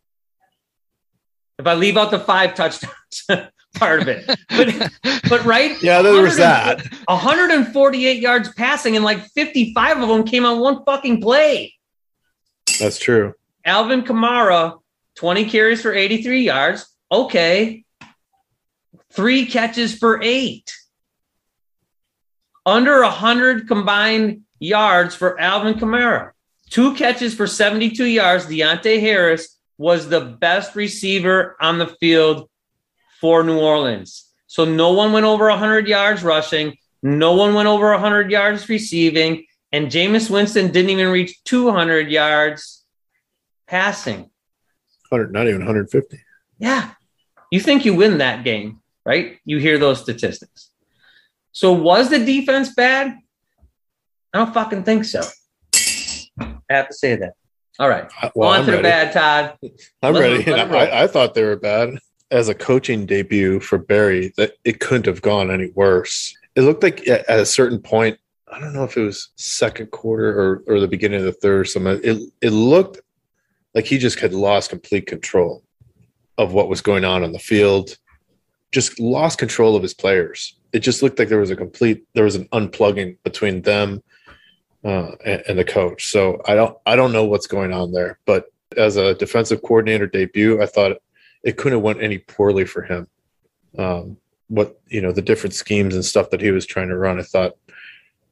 If 1.57 1.67
I 1.67 1.75
leave 1.75 1.95
out 1.95 2.11
the 2.11 2.19
five 2.19 2.55
touchdowns 2.55 3.27
part 3.75 4.01
of 4.01 4.07
it. 4.09 4.25
But, 4.49 4.91
but 5.29 5.45
right? 5.45 5.75
Yeah, 5.81 6.01
there 6.01 6.21
was 6.21 6.37
that. 6.37 6.85
148 7.05 8.21
yards 8.21 8.51
passing, 8.53 8.95
and 8.95 9.05
like 9.05 9.23
55 9.29 10.01
of 10.01 10.09
them 10.09 10.23
came 10.25 10.45
on 10.45 10.59
one 10.59 10.83
fucking 10.83 11.21
play. 11.21 11.73
That's 12.79 12.99
true. 12.99 13.33
Alvin 13.63 14.03
Kamara, 14.03 14.79
20 15.15 15.49
carries 15.49 15.81
for 15.81 15.93
83 15.93 16.41
yards. 16.41 16.85
Okay. 17.09 17.85
Three 19.13 19.45
catches 19.45 19.95
for 19.97 20.21
eight. 20.21 20.73
Under 22.65 23.01
100 23.01 23.67
combined 23.67 24.41
yards 24.59 25.15
for 25.15 25.39
Alvin 25.39 25.75
Kamara. 25.75 26.32
Two 26.73 26.95
catches 26.95 27.35
for 27.35 27.45
72 27.45 28.03
yards. 28.03 28.47
Deonte 28.47 28.99
Harris 28.99 29.59
was 29.77 30.09
the 30.09 30.21
best 30.21 30.75
receiver 30.75 31.55
on 31.61 31.77
the 31.77 31.85
field 31.85 32.49
for 33.21 33.43
New 33.43 33.59
Orleans. 33.59 34.27
So 34.47 34.65
no 34.65 34.91
one 34.91 35.13
went 35.13 35.27
over 35.27 35.49
100 35.49 35.87
yards 35.87 36.23
rushing. 36.23 36.75
No 37.03 37.33
one 37.33 37.53
went 37.53 37.67
over 37.67 37.91
100 37.91 38.31
yards 38.31 38.67
receiving. 38.69 39.45
And 39.71 39.89
Jameis 39.91 40.31
Winston 40.31 40.71
didn't 40.71 40.89
even 40.89 41.09
reach 41.09 41.43
200 41.43 42.09
yards 42.09 42.83
passing. 43.67 44.31
100, 45.09 45.31
not 45.31 45.47
even 45.47 45.59
150. 45.59 46.19
Yeah. 46.57 46.89
You 47.51 47.59
think 47.59 47.85
you 47.85 47.93
win 47.93 48.17
that 48.17 48.43
game, 48.43 48.81
right? 49.05 49.37
You 49.45 49.59
hear 49.59 49.77
those 49.77 50.01
statistics. 50.01 50.71
So 51.51 51.71
was 51.71 52.09
the 52.09 52.17
defense 52.17 52.73
bad? 52.73 53.15
I 54.33 54.37
don't 54.39 54.55
fucking 54.55 54.85
think 54.85 55.05
so. 55.05 55.21
I 56.73 56.77
have 56.77 56.87
to 56.89 56.93
say 56.93 57.15
that. 57.15 57.33
All 57.79 57.89
right. 57.89 58.09
I- 58.21 58.31
Well, 58.35 58.49
On 58.49 58.59
I'm 58.61 58.65
to 58.65 58.71
the 58.73 58.81
bad, 58.81 59.13
Todd. 59.13 59.57
I'm 60.01 60.13
Let 60.13 60.19
ready. 60.21 60.43
them- 60.43 60.53
let 60.53 60.59
And 60.67 60.71
them. 60.73 60.79
I, 60.79 61.03
I 61.03 61.07
thought 61.07 61.33
they 61.33 61.43
were 61.43 61.55
bad 61.55 61.97
as 62.31 62.49
a 62.49 62.53
coaching 62.55 63.05
debut 63.05 63.59
for 63.59 63.77
Barry. 63.77 64.33
That 64.37 64.53
it 64.63 64.79
couldn't 64.79 65.05
have 65.05 65.21
gone 65.21 65.51
any 65.51 65.71
worse. 65.75 66.35
It 66.55 66.61
looked 66.61 66.83
like 66.83 67.07
at, 67.07 67.27
at 67.29 67.39
a 67.39 67.45
certain 67.45 67.79
point, 67.79 68.17
I 68.51 68.59
don't 68.59 68.73
know 68.73 68.83
if 68.83 68.97
it 68.97 69.01
was 69.01 69.29
second 69.35 69.89
quarter 69.91 70.29
or, 70.39 70.63
or 70.67 70.79
the 70.79 70.87
beginning 70.87 71.19
of 71.19 71.25
the 71.25 71.31
third 71.31 71.61
or 71.61 71.65
something. 71.65 71.99
It 72.03 72.21
it 72.41 72.51
looked 72.51 72.99
like 73.73 73.85
he 73.85 73.97
just 73.97 74.19
had 74.19 74.33
lost 74.33 74.69
complete 74.69 75.07
control 75.07 75.63
of 76.37 76.53
what 76.53 76.69
was 76.69 76.81
going 76.81 77.05
on 77.05 77.23
on 77.23 77.31
the 77.31 77.39
field. 77.39 77.97
Just 78.71 78.99
lost 78.99 79.37
control 79.39 79.75
of 79.75 79.81
his 79.83 79.93
players. 79.95 80.55
It 80.71 80.79
just 80.79 81.01
looked 81.03 81.17
like 81.19 81.29
there 81.29 81.39
was 81.39 81.49
a 81.51 81.55
complete 81.55 82.03
there 82.13 82.23
was 82.25 82.35
an 82.35 82.47
unplugging 82.49 83.17
between 83.23 83.61
them 83.63 84.03
uh, 84.83 85.11
and, 85.25 85.43
and 85.47 85.59
the 85.59 85.63
coach. 85.63 86.07
So 86.07 86.41
I 86.45 86.55
don't 86.55 86.77
I 86.85 86.95
don't 86.95 87.13
know 87.13 87.25
what's 87.25 87.47
going 87.47 87.73
on 87.73 87.91
there, 87.91 88.19
but 88.25 88.45
as 88.77 88.97
a 88.97 89.13
defensive 89.15 89.61
coordinator 89.61 90.07
debut, 90.07 90.61
I 90.61 90.65
thought 90.65 90.97
it 91.43 91.57
couldn't 91.57 91.77
have 91.77 91.83
went 91.83 92.01
any 92.01 92.19
poorly 92.19 92.65
for 92.65 92.83
him. 92.83 93.07
Um, 93.77 94.17
what 94.47 94.79
you 94.87 95.01
know, 95.01 95.11
the 95.11 95.21
different 95.21 95.53
schemes 95.53 95.95
and 95.95 96.05
stuff 96.05 96.29
that 96.29 96.41
he 96.41 96.51
was 96.51 96.65
trying 96.65 96.89
to 96.89 96.97
run, 96.97 97.19
I 97.19 97.23
thought 97.23 97.53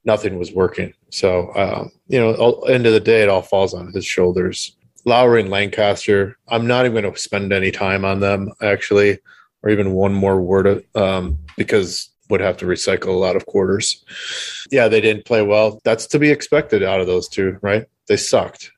nothing 0.04 0.38
was 0.38 0.52
working. 0.52 0.92
So 1.10 1.54
um, 1.54 1.90
you 2.08 2.20
know, 2.20 2.34
all, 2.34 2.68
end 2.68 2.86
of 2.86 2.92
the 2.92 3.00
day, 3.00 3.22
it 3.22 3.28
all 3.28 3.42
falls 3.42 3.74
on 3.74 3.92
his 3.92 4.04
shoulders. 4.04 4.76
Lowry 5.04 5.40
and 5.40 5.50
Lancaster, 5.50 6.38
I'm 6.46 6.66
not 6.66 6.86
even 6.86 7.02
going 7.02 7.12
to 7.12 7.20
spend 7.20 7.52
any 7.52 7.72
time 7.72 8.04
on 8.04 8.20
them 8.20 8.52
actually, 8.60 9.18
or 9.62 9.70
even 9.70 9.92
one 9.92 10.14
more 10.14 10.40
word 10.40 10.84
um, 10.94 11.38
because 11.56 12.11
would 12.32 12.40
have 12.40 12.56
to 12.56 12.64
recycle 12.64 13.08
a 13.08 13.10
lot 13.10 13.36
of 13.36 13.44
quarters. 13.44 14.04
Yeah, 14.70 14.88
they 14.88 15.02
didn't 15.02 15.26
play 15.26 15.42
well. 15.42 15.80
That's 15.84 16.06
to 16.08 16.18
be 16.18 16.30
expected 16.30 16.82
out 16.82 17.00
of 17.00 17.06
those 17.06 17.28
two, 17.28 17.58
right? 17.60 17.84
They 18.08 18.16
sucked. 18.16 18.72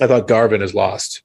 I 0.00 0.06
thought 0.06 0.28
Garvin 0.28 0.62
is 0.62 0.74
lost. 0.74 1.22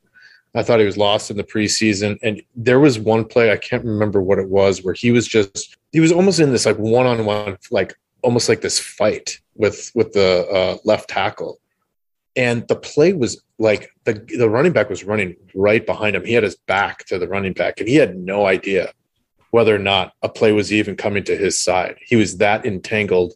I 0.55 0.63
thought 0.63 0.79
he 0.79 0.85
was 0.85 0.97
lost 0.97 1.29
in 1.29 1.37
the 1.37 1.43
preseason. 1.43 2.17
And 2.23 2.41
there 2.55 2.79
was 2.79 2.97
one 2.97 3.23
play, 3.23 3.51
I 3.51 3.57
can't 3.57 3.85
remember 3.85 4.19
what 4.19 4.39
it 4.39 4.49
was, 4.49 4.83
where 4.83 4.95
he 4.95 5.11
was 5.11 5.27
just, 5.27 5.77
he 5.91 5.99
was 5.99 6.11
almost 6.11 6.39
in 6.39 6.51
this 6.51 6.65
like 6.65 6.77
one 6.77 7.05
on 7.05 7.23
one, 7.23 7.57
like 7.69 7.93
almost 8.23 8.49
like 8.49 8.61
this 8.61 8.79
fight 8.79 9.39
with, 9.53 9.91
with 9.93 10.11
the 10.13 10.47
uh, 10.51 10.77
left 10.85 11.09
tackle. 11.09 11.59
And 12.35 12.67
the 12.67 12.75
play 12.75 13.13
was 13.13 13.43
like 13.59 13.91
the, 14.05 14.13
the 14.37 14.49
running 14.49 14.73
back 14.73 14.89
was 14.89 15.03
running 15.03 15.35
right 15.53 15.85
behind 15.85 16.15
him. 16.15 16.25
He 16.25 16.33
had 16.33 16.43
his 16.43 16.55
back 16.55 17.05
to 17.05 17.19
the 17.19 17.27
running 17.27 17.53
back 17.53 17.79
and 17.79 17.87
he 17.87 17.95
had 17.95 18.17
no 18.17 18.47
idea 18.47 18.91
whether 19.51 19.75
or 19.75 19.79
not 19.79 20.13
a 20.21 20.29
play 20.29 20.51
was 20.51 20.73
even 20.73 20.95
coming 20.95 21.23
to 21.25 21.37
his 21.37 21.59
side. 21.59 21.97
He 22.05 22.15
was 22.15 22.37
that 22.37 22.65
entangled 22.65 23.33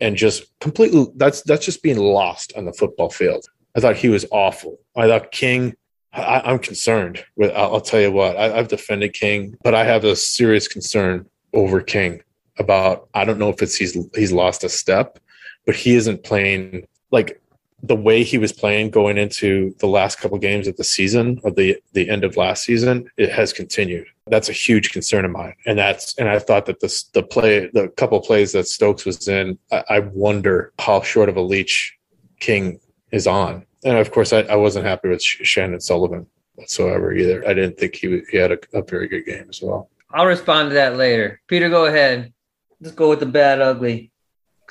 and 0.00 0.16
just 0.16 0.44
completely 0.60 1.06
that's 1.16 1.42
that's 1.42 1.64
just 1.64 1.82
being 1.82 1.98
lost 1.98 2.52
on 2.56 2.64
the 2.64 2.72
football 2.72 3.10
field. 3.10 3.46
I 3.76 3.80
thought 3.80 3.96
he 3.96 4.08
was 4.08 4.26
awful. 4.30 4.78
I 4.96 5.06
thought 5.06 5.32
King. 5.32 5.74
I, 6.12 6.40
I'm 6.44 6.58
concerned 6.58 7.24
with. 7.36 7.52
I'll, 7.54 7.80
tell 7.80 8.00
you 8.00 8.10
what. 8.10 8.36
I, 8.36 8.56
I've 8.56 8.68
defended 8.68 9.12
King, 9.12 9.56
but 9.62 9.74
I 9.74 9.84
have 9.84 10.04
a 10.04 10.16
serious 10.16 10.66
concern 10.66 11.26
over 11.52 11.82
King 11.82 12.22
about. 12.58 13.08
I 13.12 13.24
don't 13.24 13.38
know 13.38 13.50
if 13.50 13.62
it's 13.62 13.76
he's 13.76 13.96
he's 14.14 14.32
lost 14.32 14.64
a 14.64 14.68
step, 14.68 15.18
but 15.66 15.76
he 15.76 15.94
isn't 15.94 16.24
playing 16.24 16.86
like 17.10 17.40
the 17.86 17.96
way 17.96 18.22
he 18.22 18.38
was 18.38 18.52
playing 18.52 18.90
going 18.90 19.18
into 19.18 19.74
the 19.78 19.86
last 19.86 20.18
couple 20.18 20.38
games 20.38 20.66
of 20.66 20.76
the 20.76 20.84
season 20.84 21.40
or 21.42 21.50
the 21.50 21.76
the 21.92 22.08
end 22.08 22.24
of 22.24 22.36
last 22.36 22.64
season. 22.64 23.10
It 23.16 23.30
has 23.32 23.52
continued. 23.52 24.06
That's 24.26 24.48
a 24.48 24.52
huge 24.52 24.92
concern 24.92 25.24
of 25.24 25.30
mine, 25.30 25.54
and 25.66 25.78
that's 25.78 26.16
and 26.18 26.28
I 26.28 26.38
thought 26.38 26.66
that 26.66 26.80
this 26.80 27.04
the 27.04 27.22
play 27.22 27.70
the 27.72 27.88
couple 27.88 28.20
plays 28.20 28.52
that 28.52 28.66
Stokes 28.66 29.04
was 29.04 29.28
in. 29.28 29.58
I, 29.70 29.84
I 29.88 29.98
wonder 30.00 30.72
how 30.78 31.02
short 31.02 31.28
of 31.28 31.36
a 31.36 31.42
leash 31.42 31.96
King 32.40 32.80
is 33.12 33.26
on. 33.26 33.64
And 33.84 33.96
of 33.98 34.10
course, 34.10 34.32
I, 34.32 34.40
I 34.40 34.56
wasn't 34.56 34.86
happy 34.86 35.08
with 35.08 35.20
Chandon 35.20 35.80
Sullivan 35.80 36.26
whatsoever 36.56 37.14
either. 37.14 37.46
I 37.46 37.54
didn't 37.54 37.78
think 37.78 37.94
he, 37.94 38.22
he 38.30 38.36
had 38.36 38.52
a, 38.52 38.58
a 38.72 38.82
very 38.82 39.08
good 39.08 39.26
game 39.26 39.46
as 39.48 39.62
well. 39.62 39.90
I'll 40.10 40.26
respond 40.26 40.70
to 40.70 40.74
that 40.74 40.96
later. 40.96 41.40
Peter, 41.46 41.68
go 41.68 41.86
ahead. 41.86 42.32
Let's 42.80 42.94
go 42.94 43.08
with 43.10 43.20
the 43.20 43.26
bad 43.26 43.60
ugly. 43.60 44.10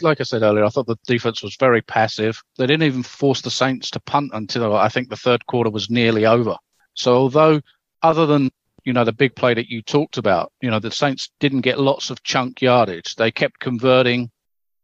Like 0.02 0.20
I 0.20 0.24
said 0.24 0.42
earlier, 0.42 0.66
I 0.66 0.70
thought 0.70 0.88
the 0.88 0.98
defense 1.06 1.42
was 1.44 1.56
very 1.58 1.82
passive. 1.82 2.42
They 2.58 2.66
didn't 2.66 2.84
even 2.84 3.04
force 3.04 3.42
the 3.42 3.52
Saints 3.52 3.92
to 3.92 4.00
punt 4.00 4.32
until 4.34 4.76
I 4.76 4.90
think 4.90 5.10
the 5.10 5.18
third 5.18 5.46
quarter 5.46 5.70
was 5.70 5.90
nearly 5.90 6.26
over. 6.26 6.56
So 6.94 7.16
although 7.16 7.62
other 8.02 8.26
than 8.26 8.52
you 8.84 8.94
know 8.94 9.04
the 9.04 9.14
big 9.14 9.36
play 9.36 9.54
that 9.54 9.70
you 9.70 9.82
talked 9.82 10.18
about, 10.18 10.52
you 10.62 10.70
know 10.70 10.80
the 10.80 10.92
Saints 10.92 11.30
didn't 11.40 11.62
get 11.62 11.80
lots 11.80 12.10
of 12.10 12.24
chunk 12.24 12.62
yardage. 12.62 13.16
They 13.16 13.32
kept 13.32 13.60
converting 13.60 14.32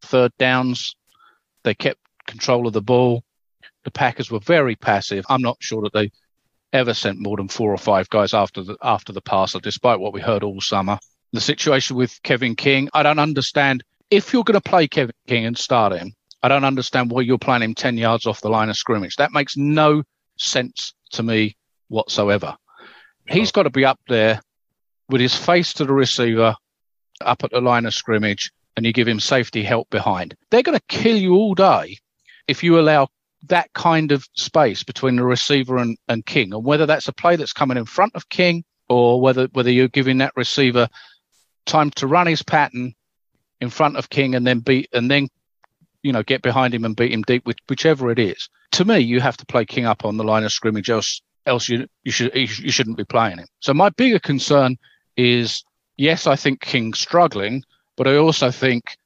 third 0.02 0.32
downs. 0.38 0.96
They 1.64 1.74
kept 1.74 2.00
control 2.28 2.68
of 2.68 2.74
the 2.74 2.82
ball. 2.82 3.24
The 3.84 3.92
Packers 3.92 4.32
were 4.32 4.40
very 4.40 4.76
passive. 4.76 5.26
I'm 5.30 5.42
not 5.42 5.58
sure 5.60 5.82
that 5.84 5.94
they 5.94 6.12
ever 6.74 6.94
sent 6.94 7.20
more 7.20 7.38
than 7.38 7.48
four 7.48 7.72
or 7.72 7.78
five 7.78 8.10
guys 8.10 8.34
after 8.34 8.64
the 8.64 8.78
after 8.82 9.14
the 9.14 9.22
passer, 9.22 9.60
despite 9.60 10.00
what 10.00 10.14
we 10.14 10.22
heard 10.22 10.44
all 10.44 10.62
summer. 10.62 10.98
The 11.34 11.42
situation 11.42 11.96
with 11.96 12.22
Kevin 12.24 12.56
King, 12.56 12.90
I 12.94 13.04
don't 13.04 13.20
understand 13.20 13.84
if 14.12 14.34
you're 14.34 14.44
going 14.44 14.60
to 14.60 14.70
play 14.70 14.88
Kevin 14.88 15.16
King 15.26 15.46
and 15.46 15.58
start 15.58 15.94
him, 15.94 16.14
I 16.44 16.50
don't 16.50 16.66
understand 16.66 17.10
why 17.10 17.22
you're 17.22 17.38
playing 17.38 17.64
him 17.64 17.74
10 17.74 17.98
yards 17.98 18.28
off 18.28 18.42
the 18.42 18.50
line 18.50 18.70
of 18.70 18.76
scrimmage. 18.76 19.16
That 19.16 19.32
makes 19.32 19.56
no 19.56 20.04
sense 20.38 20.94
to 21.14 21.24
me 21.24 21.56
whatsoever. 21.88 22.56
He's 23.30 23.52
got 23.52 23.64
to 23.64 23.70
be 23.70 23.86
up 23.86 24.00
there 24.08 24.42
with 25.10 25.22
his 25.22 25.36
face 25.36 25.74
to 25.74 25.86
the 25.86 25.94
receiver, 25.94 26.56
up 27.22 27.44
at 27.44 27.52
the 27.52 27.62
line 27.62 27.86
of 27.86 27.94
scrimmage, 27.94 28.52
and 28.76 28.86
you 28.86 28.92
give 28.92 29.08
him 29.08 29.20
safety 29.20 29.64
help 29.64 29.90
behind. 29.90 30.36
They're 30.50 30.64
going 30.64 30.78
to 30.78 30.84
kill 30.88 31.16
you 31.16 31.36
all 31.36 31.54
day 31.54 31.98
if 32.48 32.64
you 32.64 32.80
allow 32.80 33.08
that 33.48 33.72
kind 33.74 34.12
of 34.12 34.28
space 34.36 34.84
between 34.84 35.16
the 35.16 35.24
receiver 35.24 35.78
and, 35.78 35.98
and 36.08 36.26
King, 36.26 36.54
and 36.54 36.66
whether 36.66 36.86
that's 36.86 37.08
a 37.08 37.14
play 37.14 37.36
that's 37.36 37.54
coming 37.54 37.78
in 37.78 37.86
front 37.86 38.16
of 38.16 38.30
King 38.30 38.64
or 38.90 39.22
whether 39.22 39.48
whether 39.54 39.72
you're 39.72 39.88
giving 39.88 40.18
that 40.18 40.34
receiver 40.36 40.88
time 41.66 41.92
to 41.92 42.08
run 42.08 42.28
his 42.28 42.44
pattern 42.44 42.94
in 43.62 43.70
front 43.70 43.96
of 43.96 44.10
King 44.10 44.36
and 44.36 44.46
then 44.46 44.60
beat 44.60 44.90
and 44.92 45.10
then 45.10 45.30
you 46.04 46.12
know 46.12 46.24
get 46.24 46.42
behind 46.42 46.74
him 46.74 46.84
and 46.84 46.96
beat 46.96 47.14
him 47.14 47.22
deep, 47.22 47.46
which, 47.46 47.60
whichever 47.70 48.12
it 48.12 48.20
is. 48.20 48.50
To 48.74 48.86
me, 48.86 49.00
you 49.00 49.22
have 49.22 49.38
to 49.38 49.46
play 49.46 49.64
King 49.66 49.86
up 49.86 50.04
on 50.04 50.18
the 50.18 50.24
line 50.24 50.44
of 50.44 50.52
scrimmage, 50.52 50.90
else 50.90 51.22
else 51.46 51.70
you 51.70 51.88
you 52.04 52.12
should 52.12 52.34
you 52.36 52.72
shouldn't 52.72 52.98
be 52.98 53.06
playing 53.06 53.38
him. 53.38 53.48
So 53.60 53.74
my 53.74 53.90
bigger 53.90 54.20
concern 54.20 54.78
is 55.16 55.64
yes, 55.98 56.28
I 56.28 56.36
think 56.36 56.62
King's 56.62 57.00
struggling, 57.00 57.64
but 57.96 58.08
I 58.08 58.18
also 58.18 58.52
think 58.52 58.98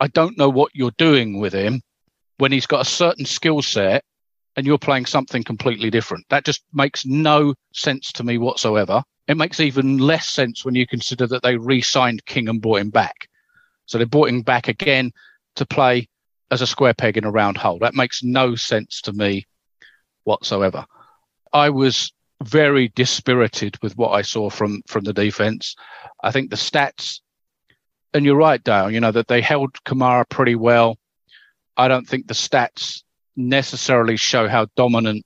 I 0.00 0.06
don't 0.08 0.38
know 0.38 0.48
what 0.48 0.72
you're 0.74 0.92
doing 0.98 1.40
with 1.40 1.52
him 1.52 1.82
when 2.38 2.52
he's 2.52 2.66
got 2.66 2.82
a 2.82 2.90
certain 2.90 3.24
skill 3.24 3.62
set 3.62 4.04
and 4.56 4.66
you're 4.66 4.78
playing 4.78 5.06
something 5.06 5.42
completely 5.42 5.90
different. 5.90 6.26
That 6.28 6.44
just 6.44 6.62
makes 6.72 7.04
no 7.04 7.54
sense 7.72 8.12
to 8.12 8.24
me 8.24 8.38
whatsoever. 8.38 9.02
It 9.26 9.36
makes 9.36 9.60
even 9.60 9.98
less 9.98 10.28
sense 10.28 10.64
when 10.64 10.74
you 10.74 10.86
consider 10.86 11.26
that 11.28 11.42
they 11.42 11.56
re 11.56 11.82
signed 11.82 12.24
King 12.26 12.48
and 12.48 12.60
brought 12.60 12.80
him 12.80 12.90
back. 12.90 13.28
So 13.86 13.98
they 13.98 14.04
brought 14.04 14.28
him 14.28 14.42
back 14.42 14.68
again 14.68 15.12
to 15.56 15.66
play 15.66 16.08
as 16.50 16.62
a 16.62 16.66
square 16.66 16.94
peg 16.94 17.16
in 17.16 17.24
a 17.24 17.30
round 17.30 17.56
hole. 17.56 17.78
That 17.78 17.94
makes 17.94 18.22
no 18.22 18.54
sense 18.54 19.00
to 19.02 19.12
me 19.12 19.46
whatsoever. 20.24 20.84
I 21.52 21.70
was 21.70 22.12
very 22.42 22.88
dispirited 22.94 23.78
with 23.82 23.96
what 23.96 24.10
I 24.10 24.22
saw 24.22 24.50
from 24.50 24.82
from 24.86 25.04
the 25.04 25.12
defense. 25.12 25.74
I 26.22 26.30
think 26.30 26.50
the 26.50 26.56
stats, 26.56 27.20
and 28.12 28.24
you're 28.24 28.36
right, 28.36 28.62
Dale. 28.62 28.90
You 28.90 29.00
know 29.00 29.12
that 29.12 29.28
they 29.28 29.40
held 29.40 29.72
Kamara 29.84 30.28
pretty 30.28 30.54
well. 30.54 30.98
I 31.76 31.88
don't 31.88 32.06
think 32.06 32.26
the 32.26 32.34
stats 32.34 33.02
necessarily 33.36 34.16
show 34.16 34.48
how 34.48 34.66
dominant 34.76 35.24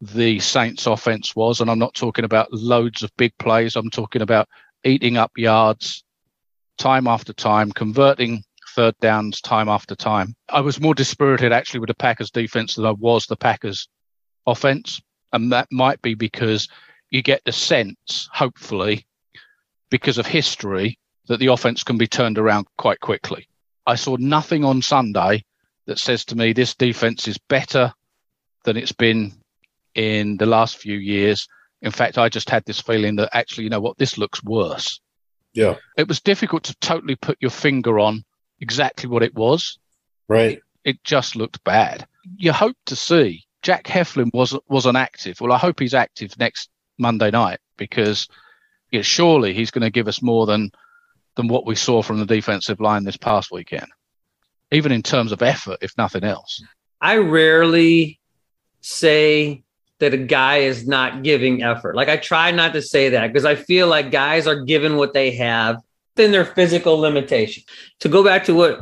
the 0.00 0.40
Saints 0.40 0.86
offense 0.86 1.36
was. 1.36 1.60
And 1.60 1.70
I'm 1.70 1.78
not 1.78 1.94
talking 1.94 2.24
about 2.24 2.52
loads 2.52 3.02
of 3.02 3.10
big 3.16 3.36
plays. 3.38 3.76
I'm 3.76 3.90
talking 3.90 4.22
about 4.22 4.48
eating 4.82 5.18
up 5.18 5.32
yards 5.36 6.04
time 6.80 7.06
after 7.06 7.32
time, 7.32 7.70
converting 7.70 8.42
third 8.74 8.94
downs 9.00 9.40
time 9.40 9.68
after 9.68 9.94
time. 9.94 10.34
I 10.48 10.60
was 10.60 10.80
more 10.80 10.94
dispirited 10.94 11.52
actually 11.52 11.80
with 11.80 11.88
the 11.88 11.94
Packers 11.94 12.30
defense 12.30 12.74
than 12.74 12.86
I 12.86 12.92
was 12.92 13.26
the 13.26 13.36
Packers 13.36 13.88
offense. 14.46 15.00
And 15.32 15.52
that 15.52 15.68
might 15.70 16.00
be 16.02 16.14
because 16.14 16.68
you 17.10 17.22
get 17.22 17.42
the 17.44 17.52
sense, 17.52 18.28
hopefully, 18.32 19.06
because 19.90 20.18
of 20.18 20.26
history, 20.26 20.98
that 21.28 21.38
the 21.38 21.48
offense 21.48 21.84
can 21.84 21.98
be 21.98 22.06
turned 22.06 22.38
around 22.38 22.66
quite 22.78 23.00
quickly. 23.00 23.46
I 23.86 23.94
saw 23.96 24.16
nothing 24.18 24.64
on 24.64 24.82
Sunday 24.82 25.44
that 25.86 25.98
says 25.98 26.24
to 26.26 26.36
me 26.36 26.52
this 26.52 26.74
defense 26.74 27.28
is 27.28 27.38
better 27.38 27.92
than 28.64 28.76
it's 28.76 28.92
been 28.92 29.32
in 29.94 30.36
the 30.38 30.46
last 30.46 30.78
few 30.78 30.96
years. 30.96 31.46
In 31.82 31.90
fact, 31.90 32.18
I 32.18 32.28
just 32.28 32.50
had 32.50 32.64
this 32.64 32.80
feeling 32.80 33.16
that 33.16 33.30
actually, 33.32 33.64
you 33.64 33.70
know 33.70 33.80
what, 33.80 33.98
this 33.98 34.18
looks 34.18 34.42
worse. 34.42 35.00
Yeah. 35.52 35.76
It 35.96 36.08
was 36.08 36.20
difficult 36.20 36.64
to 36.64 36.76
totally 36.76 37.16
put 37.16 37.38
your 37.40 37.50
finger 37.50 37.98
on 37.98 38.24
exactly 38.60 39.08
what 39.08 39.22
it 39.22 39.34
was. 39.34 39.78
Right. 40.28 40.60
It 40.84 41.02
just 41.04 41.36
looked 41.36 41.62
bad. 41.64 42.06
You 42.36 42.52
hope 42.52 42.76
to 42.86 42.96
see 42.96 43.44
Jack 43.62 43.84
Heflin 43.84 44.32
was 44.32 44.56
wasn't 44.68 44.96
active. 44.96 45.40
Well, 45.40 45.52
I 45.52 45.58
hope 45.58 45.80
he's 45.80 45.94
active 45.94 46.38
next 46.38 46.70
Monday 46.98 47.30
night 47.30 47.58
because 47.76 48.28
yeah, 48.90 49.02
surely 49.02 49.52
he's 49.52 49.70
going 49.70 49.82
to 49.82 49.90
give 49.90 50.08
us 50.08 50.22
more 50.22 50.46
than 50.46 50.70
than 51.36 51.48
what 51.48 51.66
we 51.66 51.74
saw 51.74 52.02
from 52.02 52.18
the 52.18 52.26
defensive 52.26 52.80
line 52.80 53.04
this 53.04 53.16
past 53.16 53.50
weekend, 53.50 53.86
even 54.72 54.92
in 54.92 55.02
terms 55.02 55.32
of 55.32 55.42
effort, 55.42 55.78
if 55.80 55.96
nothing 55.96 56.24
else. 56.24 56.62
I 57.00 57.16
rarely 57.16 58.20
say 58.80 59.62
that 60.00 60.14
a 60.14 60.18
guy 60.18 60.58
is 60.58 60.86
not 60.86 61.22
giving 61.22 61.62
effort. 61.62 61.94
Like 61.94 62.08
I 62.08 62.16
try 62.16 62.50
not 62.50 62.72
to 62.72 62.82
say 62.82 63.10
that 63.10 63.28
because 63.28 63.44
I 63.44 63.54
feel 63.54 63.86
like 63.86 64.10
guys 64.10 64.46
are 64.46 64.64
given 64.64 64.96
what 64.96 65.14
they 65.14 65.30
have 65.32 65.82
within 66.16 66.32
their 66.32 66.44
physical 66.44 66.98
limitation. 66.98 67.62
To 68.00 68.08
go 68.08 68.24
back 68.24 68.44
to 68.44 68.54
what 68.54 68.80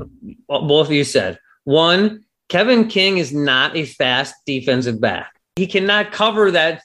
both 0.48 0.86
of 0.86 0.92
you 0.92 1.04
said, 1.04 1.38
one, 1.64 2.24
Kevin 2.48 2.88
King 2.88 3.18
is 3.18 3.32
not 3.32 3.76
a 3.76 3.84
fast 3.84 4.34
defensive 4.46 5.00
back. 5.00 5.38
He 5.56 5.66
cannot 5.66 6.12
cover 6.12 6.50
that 6.52 6.82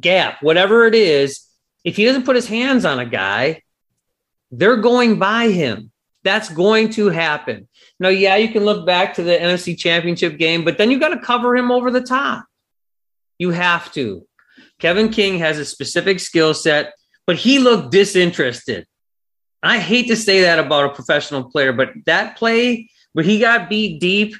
gap, 0.00 0.42
whatever 0.42 0.86
it 0.86 0.94
is. 0.94 1.46
If 1.84 1.96
he 1.96 2.04
doesn't 2.04 2.24
put 2.24 2.36
his 2.36 2.46
hands 2.46 2.84
on 2.84 3.00
a 3.00 3.06
guy, 3.06 3.62
they're 4.50 4.76
going 4.76 5.18
by 5.18 5.48
him. 5.48 5.90
That's 6.22 6.50
going 6.50 6.90
to 6.90 7.08
happen. 7.08 7.66
Now, 7.98 8.10
yeah, 8.10 8.36
you 8.36 8.50
can 8.50 8.64
look 8.64 8.84
back 8.86 9.14
to 9.14 9.22
the 9.22 9.32
NFC 9.32 9.76
Championship 9.76 10.36
game, 10.38 10.64
but 10.64 10.76
then 10.76 10.90
you 10.90 11.00
got 11.00 11.08
to 11.08 11.18
cover 11.18 11.56
him 11.56 11.70
over 11.70 11.90
the 11.90 12.02
top. 12.02 12.44
You 13.40 13.52
have 13.52 13.90
to. 13.92 14.26
Kevin 14.80 15.08
King 15.08 15.38
has 15.38 15.58
a 15.58 15.64
specific 15.64 16.20
skill 16.20 16.52
set, 16.52 16.92
but 17.26 17.36
he 17.36 17.58
looked 17.58 17.90
disinterested. 17.90 18.86
I 19.62 19.78
hate 19.78 20.08
to 20.08 20.16
say 20.16 20.42
that 20.42 20.58
about 20.58 20.90
a 20.90 20.94
professional 20.94 21.44
player, 21.44 21.72
but 21.72 21.88
that 22.04 22.36
play 22.36 22.90
where 23.14 23.24
he 23.24 23.40
got 23.40 23.70
beat 23.70 23.98
deep, 23.98 24.36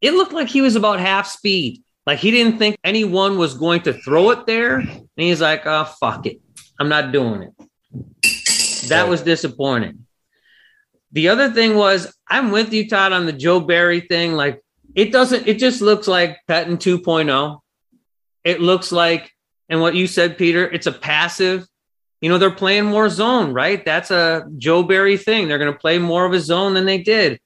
it 0.00 0.14
looked 0.14 0.32
like 0.32 0.48
he 0.48 0.62
was 0.62 0.76
about 0.76 0.98
half 0.98 1.26
speed. 1.26 1.82
Like 2.06 2.18
he 2.18 2.30
didn't 2.30 2.58
think 2.58 2.78
anyone 2.82 3.36
was 3.36 3.52
going 3.52 3.82
to 3.82 3.92
throw 3.92 4.30
it 4.30 4.46
there. 4.46 4.78
And 4.78 5.08
he's 5.16 5.42
like, 5.42 5.66
oh, 5.66 5.84
fuck 5.84 6.24
it. 6.24 6.40
I'm 6.80 6.88
not 6.88 7.12
doing 7.12 7.42
it. 7.42 8.88
That 8.88 9.08
was 9.10 9.20
disappointing. 9.20 10.06
The 11.12 11.28
other 11.28 11.50
thing 11.50 11.76
was, 11.76 12.16
I'm 12.26 12.50
with 12.50 12.72
you, 12.72 12.88
Todd, 12.88 13.12
on 13.12 13.26
the 13.26 13.32
Joe 13.32 13.60
Barry 13.60 14.00
thing. 14.00 14.32
Like, 14.32 14.62
it 14.94 15.12
doesn't, 15.12 15.46
it 15.46 15.58
just 15.58 15.82
looks 15.82 16.08
like 16.08 16.38
Pettine 16.48 16.78
2.0. 16.78 17.60
It 18.46 18.60
looks 18.60 18.92
like, 18.92 19.32
and 19.68 19.80
what 19.80 19.96
you 19.96 20.06
said, 20.06 20.38
Peter, 20.38 20.70
it's 20.70 20.86
a 20.86 20.92
passive. 20.92 21.66
You 22.20 22.30
know, 22.30 22.38
they're 22.38 22.52
playing 22.52 22.84
more 22.84 23.08
zone, 23.08 23.52
right? 23.52 23.84
That's 23.84 24.12
a 24.12 24.46
Joe 24.56 24.84
Barry 24.84 25.16
thing. 25.16 25.48
They're 25.48 25.58
going 25.58 25.72
to 25.72 25.78
play 25.78 25.98
more 25.98 26.24
of 26.24 26.32
a 26.32 26.38
zone 26.38 26.74
than 26.74 26.86
they 26.86 26.98
did. 26.98 27.40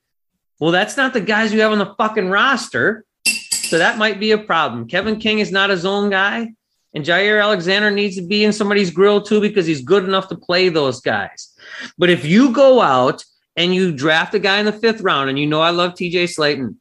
Well, 0.59 0.73
that's 0.73 0.99
not 0.99 1.15
the 1.15 1.23
guys 1.23 1.55
you 1.55 1.63
have 1.63 1.73
on 1.73 1.79
the 1.79 1.95
fucking 1.97 2.29
roster. 2.29 3.07
So 3.25 3.79
that 3.79 3.97
might 3.97 4.21
be 4.21 4.33
a 4.33 4.39
problem. 4.39 4.89
Kevin 4.89 5.19
King 5.19 5.39
is 5.39 5.51
not 5.51 5.71
a 5.71 5.79
zone 5.79 6.11
guy. 6.11 6.53
And 6.93 7.03
Jaire 7.03 7.43
Alexander 7.43 7.91
needs 7.91 8.17
to 8.17 8.23
be 8.23 8.45
in 8.45 8.53
somebody's 8.53 8.91
grill 8.91 9.23
too 9.23 9.41
because 9.41 9.65
he's 9.65 9.81
good 9.81 10.05
enough 10.05 10.29
to 10.29 10.37
play 10.37 10.69
those 10.69 11.01
guys. 11.01 11.55
But 11.97 12.11
if 12.11 12.27
you 12.27 12.53
go 12.53 12.83
out 12.83 13.25
and 13.57 13.75
you 13.75 13.91
draft 13.91 14.35
a 14.35 14.39
guy 14.39 14.59
in 14.59 14.67
the 14.67 14.73
fifth 14.73 15.01
round, 15.01 15.31
and 15.31 15.39
you 15.39 15.47
know 15.47 15.63
I 15.63 15.71
love 15.71 15.95
TJ 15.95 16.25
Slaton, 16.25 16.77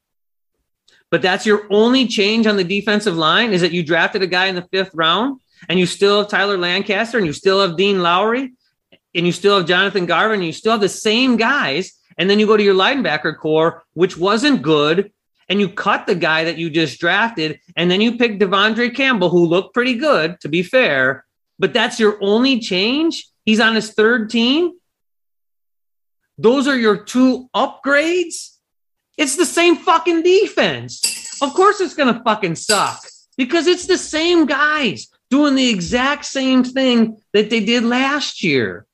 but 1.12 1.22
that's 1.22 1.46
your 1.46 1.66
only 1.70 2.08
change 2.08 2.46
on 2.48 2.58
the 2.58 2.64
defensive 2.64 3.16
line 3.16 3.52
is 3.52 3.62
that 3.62 3.72
you 3.72 3.84
drafted 3.84 4.22
a 4.22 4.28
guy 4.28 4.46
in 4.46 4.56
the 4.56 4.68
fifth 4.72 4.92
round 4.94 5.40
and 5.68 5.80
you 5.80 5.86
still 5.86 6.20
have 6.20 6.30
Tyler 6.30 6.58
Lancaster 6.58 7.18
and 7.18 7.26
you 7.26 7.34
still 7.34 7.62
have 7.62 7.78
Dean 7.78 8.02
Lowry 8.02 8.54
and 9.16 9.26
you 9.26 9.32
still 9.32 9.58
have 9.58 9.68
Jonathan 9.68 10.06
Garvin 10.06 10.40
and 10.40 10.46
you 10.46 10.54
still 10.54 10.74
have 10.74 10.82
the 10.82 10.90
same 10.90 11.36
guys. 11.36 11.94
And 12.18 12.30
then 12.30 12.40
you 12.40 12.46
go 12.46 12.58
to 12.58 12.64
your 12.64 12.76
linebacker 12.76 13.38
core, 13.38 13.84
which 13.94 14.18
wasn't 14.18 14.62
good. 14.62 15.12
And 15.48 15.60
you 15.60 15.70
cut 15.70 16.06
the 16.06 16.16
guy 16.16 16.44
that 16.44 16.58
you 16.58 16.70
just 16.70 17.00
drafted. 17.00 17.60
And 17.76 17.90
then 17.90 18.02
you 18.02 18.18
pick 18.18 18.40
De'Vondre 18.40 18.96
Campbell, 18.96 19.30
who 19.30 19.46
looked 19.46 19.74
pretty 19.74 19.96
good, 19.96 20.40
to 20.42 20.50
be 20.50 20.62
fair. 20.62 21.26
But 21.58 21.74
that's 21.74 22.00
your 22.00 22.18
only 22.22 22.60
change. 22.60 23.28
He's 23.46 23.60
on 23.60 23.74
his 23.74 23.94
third 23.94 24.30
team. 24.30 24.74
Those 26.38 26.68
are 26.68 26.78
your 26.78 27.04
two 27.04 27.50
upgrades. 27.56 28.59
It's 29.20 29.36
the 29.36 29.46
same 29.46 29.76
fucking 29.76 30.24
defense. 30.24 31.42
Of 31.42 31.54
course, 31.54 31.82
it's 31.82 31.94
going 31.94 32.14
to 32.14 32.24
fucking 32.24 32.56
suck 32.56 33.02
because 33.38 33.68
it's 33.68 33.86
the 33.86 33.98
same 33.98 34.46
guys 34.46 35.10
doing 35.30 35.56
the 35.56 35.70
exact 35.70 36.24
same 36.24 36.64
thing 36.64 37.18
that 37.34 37.50
they 37.50 37.60
did 37.60 37.84
last 37.84 38.46
year. 38.46 38.86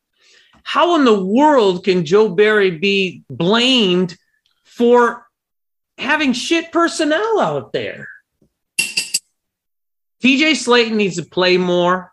How 0.64 0.96
in 0.96 1.06
the 1.06 1.24
world 1.24 1.84
can 1.84 2.06
Joe 2.06 2.30
Barry 2.30 2.72
be 2.72 3.22
blamed 3.30 4.18
for 4.64 5.28
having 6.00 6.34
shit 6.34 6.72
personnel 6.72 7.40
out 7.40 7.72
there? 7.72 8.08
TJ 8.80 10.54
Slaton 10.54 10.94
needs 10.94 11.18
to 11.18 11.24
play 11.24 11.58
more. 11.58 12.12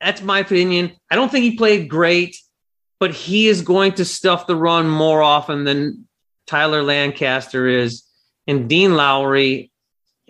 That's 0.00 0.22
my 0.22 0.38
opinion. 0.38 0.92
I 1.10 1.16
don't 1.16 1.32
think 1.32 1.42
he 1.42 1.56
played 1.56 1.90
great, 1.90 2.36
but 3.00 3.10
he 3.10 3.48
is 3.48 3.62
going 3.62 3.94
to 3.94 4.04
stuff 4.04 4.46
the 4.46 4.54
run 4.54 4.88
more 4.88 5.20
often 5.20 5.64
than 5.64 6.06
Tyler 6.46 6.82
Lancaster 6.82 7.66
is, 7.66 8.04
and 8.46 8.68
Dean 8.68 8.94
Lowry. 8.94 9.70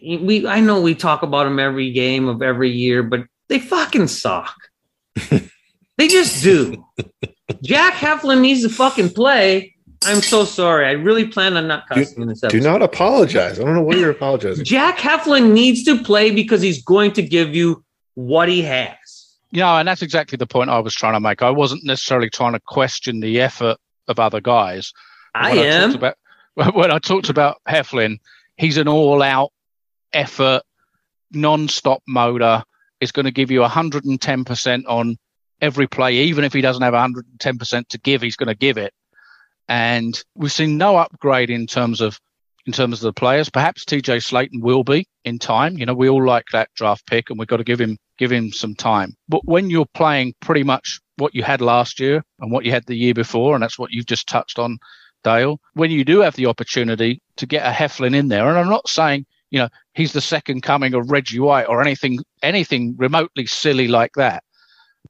We 0.03 0.47
I 0.47 0.61
know 0.61 0.81
we 0.81 0.95
talk 0.95 1.23
about 1.23 1.47
him 1.47 1.59
every 1.59 1.93
game 1.93 2.29
of 2.29 2.43
every 2.43 2.71
year, 2.71 3.03
but 3.03 3.25
they 3.49 3.59
fucking 3.59 4.09
suck. 4.09 4.55
they 5.31 6.09
just 6.09 6.43
do. 6.43 6.85
Jack 7.63 7.95
Heflin 7.95 8.41
needs 8.41 8.63
to 8.63 8.69
fucking 8.69 9.11
play. 9.11 9.75
I'm 10.07 10.21
so 10.21 10.45
sorry. 10.45 10.87
I 10.87 10.93
really 10.93 11.27
plan 11.27 11.57
on 11.57 11.67
not 11.67 11.89
cussing 11.89 12.23
in 12.23 12.29
this 12.29 12.41
Do 12.41 12.61
not 12.61 12.83
apologize. 12.83 13.59
I 13.59 13.65
don't 13.65 13.75
know 13.75 13.83
what 13.83 13.97
you're 13.97 14.11
apologizing. 14.11 14.65
Jack 14.65 14.99
Heflin 14.99 15.53
needs 15.53 15.85
to 15.85 16.03
play 16.03 16.31
because 16.31 16.61
he's 16.61 16.83
going 16.83 17.13
to 17.13 17.23
give 17.23 17.55
you 17.55 17.85
what 18.15 18.49
he 18.49 18.63
has. 18.63 18.97
Yeah, 19.51 19.79
and 19.79 19.87
that's 19.87 20.03
exactly 20.03 20.37
the 20.37 20.47
point 20.47 20.71
I 20.71 20.81
was 20.81 20.95
trying 20.95 21.15
to 21.15 21.21
make. 21.21 21.43
I 21.43 21.51
wasn't 21.51 21.85
necessarily 21.85 22.29
trying 22.29 22.53
to 22.53 22.61
question 22.61 23.21
the 23.21 23.41
effort 23.41 23.79
of 24.09 24.19
other 24.19 24.41
guys. 24.41 24.93
I 25.35 25.57
when 25.57 25.67
am. 25.67 25.93
talked 25.93 25.97
about, 25.97 26.17
when 26.75 26.91
I 26.91 26.99
talked 26.99 27.29
about 27.29 27.57
Heflin, 27.69 28.19
he's 28.57 28.77
an 28.77 28.89
all-out 28.89 29.53
effort, 30.13 30.63
non-stop 31.33 32.03
motor. 32.07 32.63
Is 33.01 33.13
going 33.13 33.27
to 33.27 33.33
give 33.33 33.51
you 33.51 33.61
110% 33.61 34.85
on 34.89 35.19
every 35.61 35.87
play, 35.87 36.15
even 36.17 36.45
if 36.45 36.53
he 36.53 36.61
doesn't 36.61 36.83
have 36.83 36.95
110% 36.95 37.89
to 37.89 38.01
give, 38.01 38.23
he's 38.23 38.37
going 38.37 38.49
to 38.49 38.55
give 38.55 38.79
it. 38.79 38.93
And 39.69 40.19
we've 40.35 40.53
seen 40.53 40.79
no 40.79 40.97
upgrade 40.97 41.51
in 41.51 41.67
terms 41.67 42.01
of 42.01 42.19
in 42.67 42.73
terms 42.73 43.03
of 43.03 43.15
the 43.15 43.19
players. 43.19 43.51
Perhaps 43.51 43.85
TJ 43.85 44.23
Slaton 44.23 44.63
will 44.63 44.85
be 44.85 45.07
in 45.25 45.39
time. 45.39 45.77
You 45.77 45.87
know, 45.87 45.95
we 45.95 46.09
all 46.09 46.25
like 46.25 46.47
that 46.53 46.71
draft 46.75 47.07
pick, 47.07 47.31
and 47.31 47.39
we've 47.39 47.49
got 47.49 47.59
to 47.59 47.65
give 47.65 47.81
him 47.81 47.99
give 48.19 48.31
him 48.31 48.53
some 48.53 48.75
time. 48.75 49.17
But 49.29 49.45
when 49.45 49.71
you're 49.71 49.87
playing 49.95 50.35
pretty 50.41 50.63
much 50.63 51.01
what 51.17 51.35
you 51.35 51.43
had 51.43 51.61
last 51.61 52.01
year 52.01 52.23
and 52.41 52.51
what 52.51 52.65
you 52.65 52.71
had 52.71 52.87
the 52.87 52.97
year 52.97 53.15
before, 53.15 53.55
and 53.55 53.63
that's 53.63 53.79
what 53.79 53.91
you've 53.91 54.07
just 54.07 54.29
touched 54.29 54.59
on, 54.59 54.79
Dale. 55.25 55.59
When 55.73 55.91
you 55.91 56.05
do 56.05 56.21
have 56.21 56.37
the 56.37 56.47
opportunity 56.47 57.21
to 57.37 57.47
get 57.47 57.67
a 57.67 57.71
Heflin 57.71 58.15
in 58.15 58.29
there, 58.29 58.49
and 58.49 58.59
I'm 58.59 58.69
not 58.69 58.89
saying 58.89 59.27
you 59.51 59.59
know 59.59 59.69
he's 59.95 60.13
the 60.13 60.21
second 60.21 60.63
coming 60.63 60.95
of 60.95 61.11
Reggie 61.11 61.41
White 61.41 61.69
or 61.69 61.83
anything 61.83 62.19
anything 62.43 62.95
remotely 62.97 63.47
silly 63.47 63.89
like 63.89 64.13
that. 64.15 64.45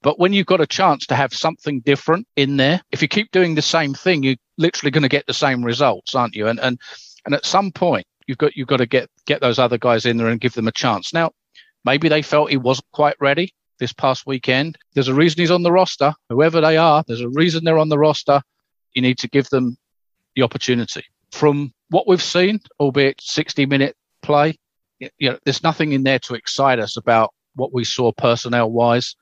But 0.02 0.18
when 0.18 0.32
you've 0.32 0.46
got 0.46 0.60
a 0.60 0.66
chance 0.66 1.06
to 1.06 1.14
have 1.14 1.32
something 1.32 1.80
different 1.80 2.26
in 2.36 2.56
there, 2.56 2.82
if 2.92 3.00
you 3.00 3.08
keep 3.08 3.30
doing 3.30 3.54
the 3.54 3.62
same 3.62 3.94
thing, 3.94 4.22
you're 4.22 4.36
literally 4.58 4.90
going 4.90 5.02
to 5.02 5.08
get 5.08 5.26
the 5.26 5.34
same 5.34 5.64
results, 5.64 6.14
aren't 6.14 6.34
you? 6.34 6.48
And 6.48 6.60
and 6.60 6.78
and 7.24 7.34
at 7.34 7.46
some 7.46 7.72
point, 7.72 8.06
you've 8.26 8.38
got 8.38 8.56
you've 8.56 8.68
got 8.68 8.78
to 8.78 8.86
get 8.86 9.08
get 9.26 9.40
those 9.40 9.58
other 9.58 9.78
guys 9.78 10.06
in 10.06 10.16
there 10.16 10.28
and 10.28 10.40
give 10.40 10.54
them 10.54 10.68
a 10.68 10.72
chance. 10.72 11.12
Now, 11.12 11.32
maybe 11.84 12.08
they 12.08 12.22
felt 12.22 12.50
he 12.50 12.56
wasn't 12.56 12.90
quite 12.92 13.16
ready 13.20 13.52
this 13.78 13.92
past 13.92 14.26
weekend. 14.26 14.76
There's 14.94 15.08
a 15.08 15.14
reason 15.14 15.40
he's 15.40 15.50
on 15.50 15.62
the 15.62 15.72
roster. 15.72 16.14
Whoever 16.28 16.60
they 16.60 16.76
are, 16.76 17.04
there's 17.06 17.20
a 17.20 17.28
reason 17.28 17.64
they're 17.64 17.78
on 17.78 17.88
the 17.88 17.98
roster. 17.98 18.42
You 18.92 19.02
need 19.02 19.18
to 19.18 19.28
give 19.28 19.48
them 19.48 19.76
the 20.36 20.42
opportunity. 20.42 21.04
From 21.32 21.72
what 21.90 22.06
we've 22.06 22.22
seen, 22.22 22.60
albeit 22.78 23.20
60 23.20 23.66
minute 23.66 23.96
play, 24.22 24.58
you 24.98 25.30
know, 25.30 25.38
there's 25.44 25.62
nothing 25.62 25.92
in 25.92 26.02
there 26.02 26.18
to 26.20 26.34
excite 26.34 26.78
us 26.78 26.96
about 26.96 27.32
what 27.54 27.72
we 27.72 27.84
saw 27.84 28.12
personnel 28.12 28.70
wise. 28.70 29.16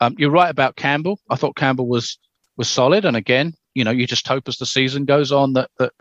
Um, 0.00 0.14
you're 0.18 0.30
right 0.30 0.50
about 0.50 0.76
Campbell. 0.76 1.18
I 1.30 1.36
thought 1.36 1.56
Campbell 1.56 1.88
was 1.88 2.18
was 2.56 2.68
solid, 2.68 3.04
and 3.04 3.16
again, 3.16 3.54
you 3.74 3.84
know, 3.84 3.90
you 3.90 4.06
just 4.06 4.28
hope 4.28 4.48
as 4.48 4.58
the 4.58 4.66
season 4.66 5.04
goes 5.04 5.32
on 5.32 5.54
that 5.54 5.70
that 5.78 5.92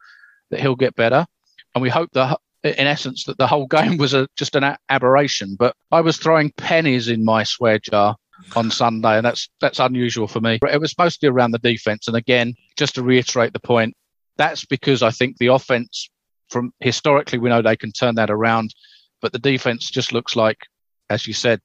that 0.50 0.60
he'll 0.60 0.76
get 0.76 0.96
better, 0.96 1.26
and 1.74 1.82
we 1.82 1.90
hope 1.90 2.12
that 2.14 2.40
in 2.64 2.88
essence 2.88 3.26
that 3.26 3.38
the 3.38 3.48
whole 3.48 3.68
game 3.78 3.98
was 3.98 4.14
a 4.14 4.28
just 4.36 4.56
an 4.56 4.76
aberration. 4.90 5.56
But 5.58 5.76
I 5.92 6.02
was 6.02 6.18
throwing 6.18 6.52
pennies 6.58 7.08
in 7.08 7.24
my 7.24 7.44
swear 7.44 7.80
jar 7.80 8.16
on 8.56 8.72
Sunday, 8.72 9.18
and 9.18 9.26
that's 9.26 9.50
that's 9.62 9.80
unusual 9.80 10.28
for 10.28 10.42
me. 10.42 10.60
It 10.72 10.82
was 10.82 10.98
mostly 10.98 11.30
around 11.30 11.52
the 11.52 11.60
defense, 11.60 12.08
and 12.08 12.18
again, 12.18 12.54
just 12.78 12.96
to 12.96 13.04
reiterate 13.04 13.54
the 13.54 13.60
point, 13.60 13.96
that's 14.38 14.66
because 14.66 15.04
I 15.04 15.12
think 15.12 15.38
the 15.38 15.48
offense, 15.48 16.10
from 16.50 16.74
historically, 16.80 17.40
we 17.40 17.50
know 17.50 17.62
they 17.62 17.76
can 17.76 17.92
turn 17.92 18.16
that 18.16 18.30
around, 18.30 18.74
but 19.22 19.32
the 19.32 19.40
defense 19.40 19.90
just 19.90 20.14
looks 20.14 20.36
like, 20.36 20.58
as 21.10 21.28
you 21.28 21.34
said, 21.34 21.60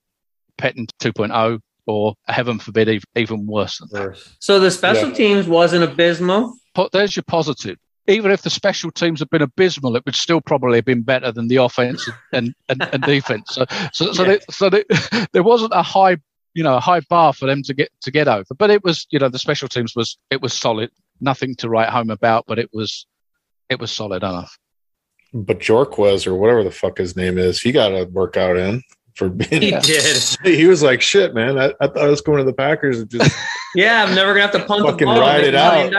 Pettine 0.59 0.89
2.0 1.01 1.61
or 1.87 2.15
heaven 2.27 2.59
forbid, 2.59 3.03
even 3.17 3.47
worse 3.47 3.79
than 3.79 3.89
that. 3.93 4.23
So 4.41 4.61
the 4.61 4.71
special 4.71 5.09
yeah. 5.09 5.15
teams 5.15 5.49
wasn't 5.49 5.85
abysmal. 5.85 6.55
There's 6.93 7.17
your 7.17 7.25
positive. 7.27 7.79
Even 8.07 8.31
if 8.31 8.43
the 8.43 8.51
special 8.51 8.91
teams 8.91 9.21
had 9.21 9.31
been 9.31 9.43
abysmal, 9.43 9.97
it 9.97 10.05
would 10.07 10.15
still 10.15 10.41
probably 10.41 10.79
have 10.79 10.85
been 10.85 11.03
better 11.03 11.33
than 11.33 11.49
the 11.49 11.57
offense 11.57 12.09
and, 12.33 12.55
and, 12.69 12.83
and 12.93 13.03
defense. 13.03 13.55
So, 13.55 13.67
so, 13.93 14.13
so, 14.13 14.23
yeah. 14.23 14.29
they, 14.29 14.41
so 14.51 14.71
they, 14.71 14.85
there 15.33 15.43
wasn't 15.43 15.73
a 15.75 15.83
high, 15.83 16.19
you 16.55 16.63
know, 16.63 16.77
a 16.77 16.81
high 16.81 17.01
bar 17.01 17.33
for 17.33 17.47
them 17.47 17.63
to 17.65 17.75
get 17.75 17.91
to 18.03 18.11
get 18.11 18.29
over. 18.29 18.55
But 18.57 18.71
it 18.71 18.85
was, 18.85 19.07
you 19.11 19.19
know, 19.19 19.29
the 19.29 19.39
special 19.39 19.69
teams 19.69 19.95
was 19.97 20.19
it 20.31 20.41
was 20.41 20.55
solid. 20.55 20.91
Nothing 21.21 21.55
to 21.57 21.69
write 21.69 21.91
home 21.91 22.11
about, 22.11 22.45
but 22.47 22.59
it 22.59 22.71
was 22.73 23.07
it 23.69 23.81
was 23.81 23.91
solid 23.91 24.23
enough. 24.23 24.59
But 25.35 25.59
Jorquez 25.59 26.27
or 26.27 26.35
whatever 26.35 26.65
the 26.65 26.71
fuck 26.71 26.99
his 26.99 27.17
name 27.17 27.37
is, 27.37 27.61
he 27.61 27.71
got 27.73 27.93
a 27.93 28.05
workout 28.05 28.57
in 28.57 28.83
for 29.15 29.29
being. 29.29 29.63
He 29.63 29.71
did. 29.83 30.23
He 30.45 30.67
was 30.67 30.83
like, 30.83 31.03
"Shit, 31.03 31.35
man! 31.35 31.59
I, 31.59 31.73
I 31.81 31.89
thought 31.89 31.99
I 31.99 32.09
was 32.09 32.23
going 32.23 32.39
to 32.39 32.45
the 32.45 32.55
Packers 32.55 33.01
and 33.01 33.11
just 33.11 33.37
yeah, 33.75 34.05
I'm 34.05 34.15
never 34.15 34.33
gonna 34.33 34.43
have 34.43 34.53
to 34.53 34.65
punt 34.65 34.85
fucking 34.85 35.07
the 35.07 35.13
ball 35.13 35.21
ride 35.21 35.45
it 35.45 35.55
out." 35.55 35.93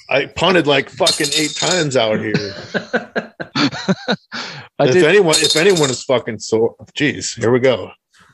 I 0.10 0.26
punted 0.26 0.66
like 0.66 0.88
fucking 0.90 1.28
eight 1.34 1.54
times 1.56 1.96
out 1.96 2.20
here. 2.20 2.32
if 4.78 4.92
did. 4.92 5.04
anyone, 5.04 5.34
if 5.38 5.56
anyone 5.56 5.90
is 5.90 6.04
fucking 6.04 6.38
sore, 6.38 6.76
jeez, 6.94 7.36
here 7.38 7.50
we 7.50 7.58
go. 7.58 7.90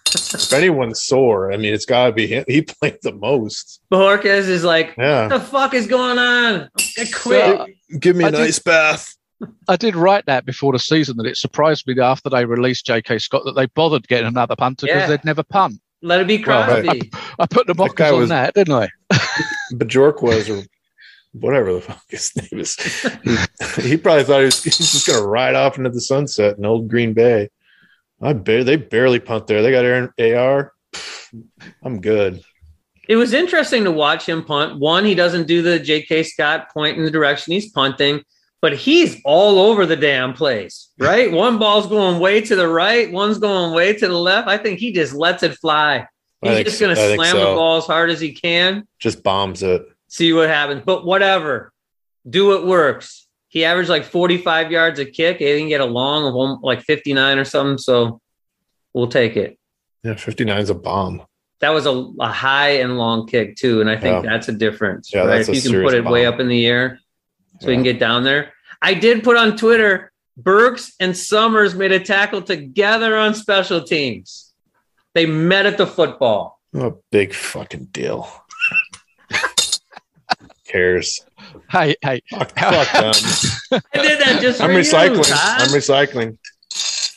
If 0.06 0.52
anyone's 0.52 1.02
sore, 1.02 1.52
I 1.52 1.56
mean, 1.56 1.74
it's 1.74 1.86
got 1.86 2.06
to 2.06 2.12
be 2.12 2.26
him. 2.26 2.44
He 2.46 2.62
played 2.80 2.98
the 3.02 3.12
most. 3.12 3.80
Bojorquez 3.92 4.48
is 4.48 4.64
like, 4.64 4.94
yeah. 4.98 5.22
what 5.22 5.30
the 5.30 5.40
fuck 5.40 5.74
is 5.74 5.86
going 5.86 6.18
on? 6.18 6.68
Get 6.96 7.12
quit. 7.12 7.58
So, 7.58 7.66
give 7.98 8.16
me 8.16 8.24
a 8.24 8.28
I 8.28 8.30
nice 8.30 8.56
did, 8.56 8.64
bath. 8.64 9.14
I 9.68 9.76
did 9.76 9.96
write 9.96 10.26
that 10.26 10.44
before 10.44 10.72
the 10.72 10.78
season 10.78 11.16
that 11.18 11.26
it 11.26 11.36
surprised 11.36 11.86
me 11.86 11.98
after 12.00 12.30
they 12.30 12.44
released 12.44 12.86
J.K. 12.86 13.18
Scott 13.18 13.42
that 13.44 13.54
they 13.54 13.66
bothered 13.66 14.06
getting 14.08 14.28
another 14.28 14.56
punter 14.56 14.86
because 14.86 15.02
yeah. 15.02 15.06
they'd 15.06 15.24
never 15.24 15.42
punt. 15.42 15.80
Let 16.02 16.20
it 16.20 16.26
be 16.26 16.38
Crosby. 16.38 16.86
Well, 16.86 16.96
I, 17.12 17.34
I, 17.40 17.46
put 17.46 17.66
the 17.66 17.74
mockers 17.74 18.12
on 18.12 18.18
was, 18.20 18.28
that, 18.28 18.54
didn't 18.54 18.74
I? 18.74 18.88
Bajorquez 19.72 20.54
or 20.54 20.66
whatever 21.32 21.72
the 21.72 21.80
fuck 21.80 22.02
his 22.08 22.30
name 22.36 22.60
is. 22.60 22.76
He, 23.76 23.88
he 23.88 23.96
probably 23.96 24.24
thought 24.24 24.40
he 24.40 24.44
was, 24.44 24.62
he 24.62 24.68
was 24.68 24.92
just 24.92 25.06
going 25.06 25.18
to 25.18 25.26
ride 25.26 25.54
off 25.54 25.78
into 25.78 25.90
the 25.90 26.02
sunset 26.02 26.58
in 26.58 26.66
old 26.66 26.88
Green 26.88 27.14
Bay. 27.14 27.48
I 28.24 28.32
bar- 28.32 28.64
they 28.64 28.76
barely 28.76 29.20
punt 29.20 29.46
there. 29.46 29.62
They 29.62 29.70
got 29.70 29.84
Aaron 29.84 30.12
AR. 30.18 30.72
I'm 31.82 32.00
good. 32.00 32.42
It 33.08 33.16
was 33.16 33.32
interesting 33.32 33.84
to 33.84 33.92
watch 33.92 34.28
him 34.28 34.42
punt. 34.44 34.80
One, 34.80 35.04
he 35.04 35.14
doesn't 35.14 35.46
do 35.46 35.62
the 35.62 35.78
J.K. 35.78 36.24
Scott 36.24 36.72
point 36.72 36.98
in 36.98 37.04
the 37.04 37.10
direction 37.10 37.52
he's 37.52 37.70
punting 37.70 38.24
but 38.64 38.74
he's 38.74 39.20
all 39.26 39.58
over 39.58 39.84
the 39.84 39.94
damn 39.94 40.32
place, 40.32 40.88
right? 40.98 41.30
One 41.44 41.58
ball's 41.58 41.86
going 41.86 42.18
way 42.18 42.40
to 42.40 42.56
the 42.56 42.66
right, 42.66 43.12
one's 43.12 43.36
going 43.36 43.74
way 43.74 43.92
to 43.92 44.08
the 44.08 44.18
left. 44.18 44.48
I 44.48 44.56
think 44.56 44.78
he 44.78 44.90
just 44.90 45.12
lets 45.12 45.42
it 45.42 45.58
fly. 45.58 46.06
He's 46.40 46.64
just 46.64 46.80
going 46.80 46.96
to 46.96 47.14
slam 47.14 47.32
so. 47.32 47.40
the 47.40 47.56
ball 47.56 47.76
as 47.76 47.84
hard 47.84 48.08
as 48.08 48.20
he 48.20 48.32
can. 48.32 48.88
Just 48.98 49.22
bombs 49.22 49.62
it. 49.62 49.86
See 50.08 50.32
what 50.32 50.48
happens. 50.48 50.80
But 50.82 51.04
whatever, 51.04 51.74
do 52.26 52.46
what 52.46 52.66
works. 52.66 53.23
He 53.54 53.64
averaged 53.64 53.88
like 53.88 54.04
45 54.04 54.72
yards 54.72 54.98
a 54.98 55.04
kick. 55.04 55.38
He 55.38 55.44
didn't 55.44 55.68
get 55.68 55.80
a 55.80 55.84
long 55.84 56.26
of 56.26 56.34
one, 56.34 56.60
like 56.60 56.82
59 56.82 57.38
or 57.38 57.44
something. 57.44 57.78
So 57.78 58.20
we'll 58.92 59.06
take 59.06 59.36
it. 59.36 59.56
Yeah, 60.02 60.16
59 60.16 60.58
is 60.58 60.70
a 60.70 60.74
bomb. 60.74 61.22
That 61.60 61.70
was 61.70 61.86
a, 61.86 61.92
a 62.18 62.26
high 62.26 62.80
and 62.80 62.98
long 62.98 63.28
kick 63.28 63.54
too, 63.54 63.80
and 63.80 63.88
I 63.88 63.96
think 63.96 64.24
yeah. 64.24 64.30
that's 64.30 64.48
a 64.48 64.52
difference. 64.52 65.14
Yeah, 65.14 65.20
right? 65.20 65.48
if 65.48 65.54
you 65.54 65.70
can 65.70 65.82
put 65.84 65.94
it 65.94 66.02
bomb. 66.02 66.12
way 66.12 66.26
up 66.26 66.40
in 66.40 66.48
the 66.48 66.66
air, 66.66 66.98
so 67.60 67.66
yeah. 67.66 67.68
we 67.68 67.74
can 67.76 67.84
get 67.84 68.00
down 68.00 68.24
there. 68.24 68.52
I 68.82 68.92
did 68.92 69.22
put 69.22 69.36
on 69.36 69.56
Twitter 69.56 70.12
Burks 70.36 70.92
and 70.98 71.16
Summers 71.16 71.76
made 71.76 71.92
a 71.92 72.00
tackle 72.00 72.42
together 72.42 73.16
on 73.16 73.34
special 73.34 73.82
teams. 73.82 74.52
They 75.14 75.26
met 75.26 75.64
at 75.64 75.78
the 75.78 75.86
football. 75.86 76.60
A 76.74 76.92
big 77.12 77.32
fucking 77.32 77.86
deal. 77.92 78.28
cares? 80.66 81.24
Hey, 81.70 81.96
hey. 82.02 82.22
Fuck, 82.30 82.58
fuck 82.58 82.92
them. 82.92 83.80
I 83.94 84.02
did 84.02 84.20
that 84.20 84.38
just 84.40 84.60
I'm 84.60 84.70
recycling. 84.70 85.28
You, 85.28 85.34
I'm 85.36 85.68
recycling. 85.70 86.38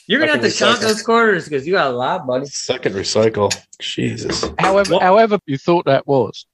You're 0.08 0.20
gonna 0.22 0.32
have 0.32 0.42
to 0.42 0.48
recycle. 0.48 0.60
count 0.60 0.82
those 0.82 1.02
quarters 1.02 1.44
because 1.46 1.68
you 1.68 1.74
got 1.74 1.92
a 1.92 1.96
lot, 1.96 2.26
buddy. 2.26 2.46
Second 2.46 2.96
recycle. 2.96 3.54
Jesus. 3.80 4.46
However, 4.58 5.00
however 5.00 5.38
you 5.46 5.58
thought 5.58 5.86
that 5.86 6.08
was, 6.08 6.46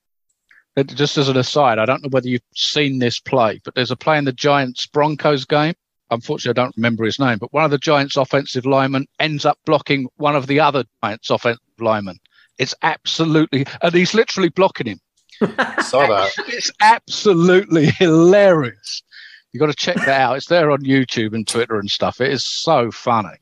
It, 0.76 0.88
just 0.88 1.18
as 1.18 1.30
an 1.30 1.38
aside, 1.38 1.78
I 1.78 1.86
don't 1.86 2.02
know 2.04 2.10
whether 2.10 2.28
you've 2.28 2.42
seen 2.56 2.98
this 2.98 3.20
play, 3.20 3.62
but 3.64 3.76
there's 3.76 3.92
a 3.92 3.96
play 3.96 4.18
in 4.18 4.26
the 4.26 4.32
Giants 4.34 4.88
Broncos 4.88 5.46
game. 5.46 5.76
Unfortunately, 6.10 6.60
I 6.60 6.64
don't 6.64 6.76
remember 6.76 7.06
his 7.06 7.20
name, 7.20 7.38
but 7.38 7.54
one 7.54 7.64
of 7.64 7.72
the 7.72 7.78
Giants 7.78 8.18
offensive 8.18 8.66
linemen 8.66 9.08
ends 9.20 9.46
up 9.46 9.60
blocking 9.66 10.08
one 10.18 10.36
of 10.36 10.48
the 10.48 10.60
other 10.60 10.84
Giants 11.04 11.30
offensive 11.30 11.62
linemen. 11.80 12.20
It's 12.58 12.76
absolutely, 12.82 13.66
and 13.82 13.94
he's 13.94 14.14
literally 14.14 14.50
blocking 14.50 14.88
him. 14.88 15.00
Saw 15.40 16.08
that. 16.08 16.32
It's 16.48 16.72
absolutely 16.82 17.86
hilarious. 17.86 19.04
You 19.52 19.60
got 19.60 19.68
to 19.68 19.74
check 19.74 19.98
that 19.98 20.22
out. 20.22 20.38
It's 20.38 20.48
there 20.48 20.72
on 20.72 20.84
YouTube 20.84 21.34
and 21.34 21.48
Twitter 21.48 21.80
and 21.80 21.90
stuff. 21.90 22.22
It 22.22 22.32
is 22.32 22.44
so 22.44 22.92
funny. 22.92 23.38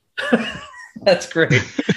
That's 1.02 1.32
great. 1.32 1.54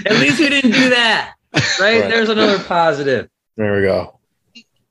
At 0.06 0.12
least 0.12 0.38
we 0.38 0.48
didn't 0.48 0.70
do 0.70 0.90
that. 0.90 1.34
Right? 1.52 2.00
right? 2.00 2.08
There's 2.08 2.28
another 2.28 2.62
positive. 2.62 3.28
There 3.56 3.76
we 3.76 3.82
go 3.82 4.14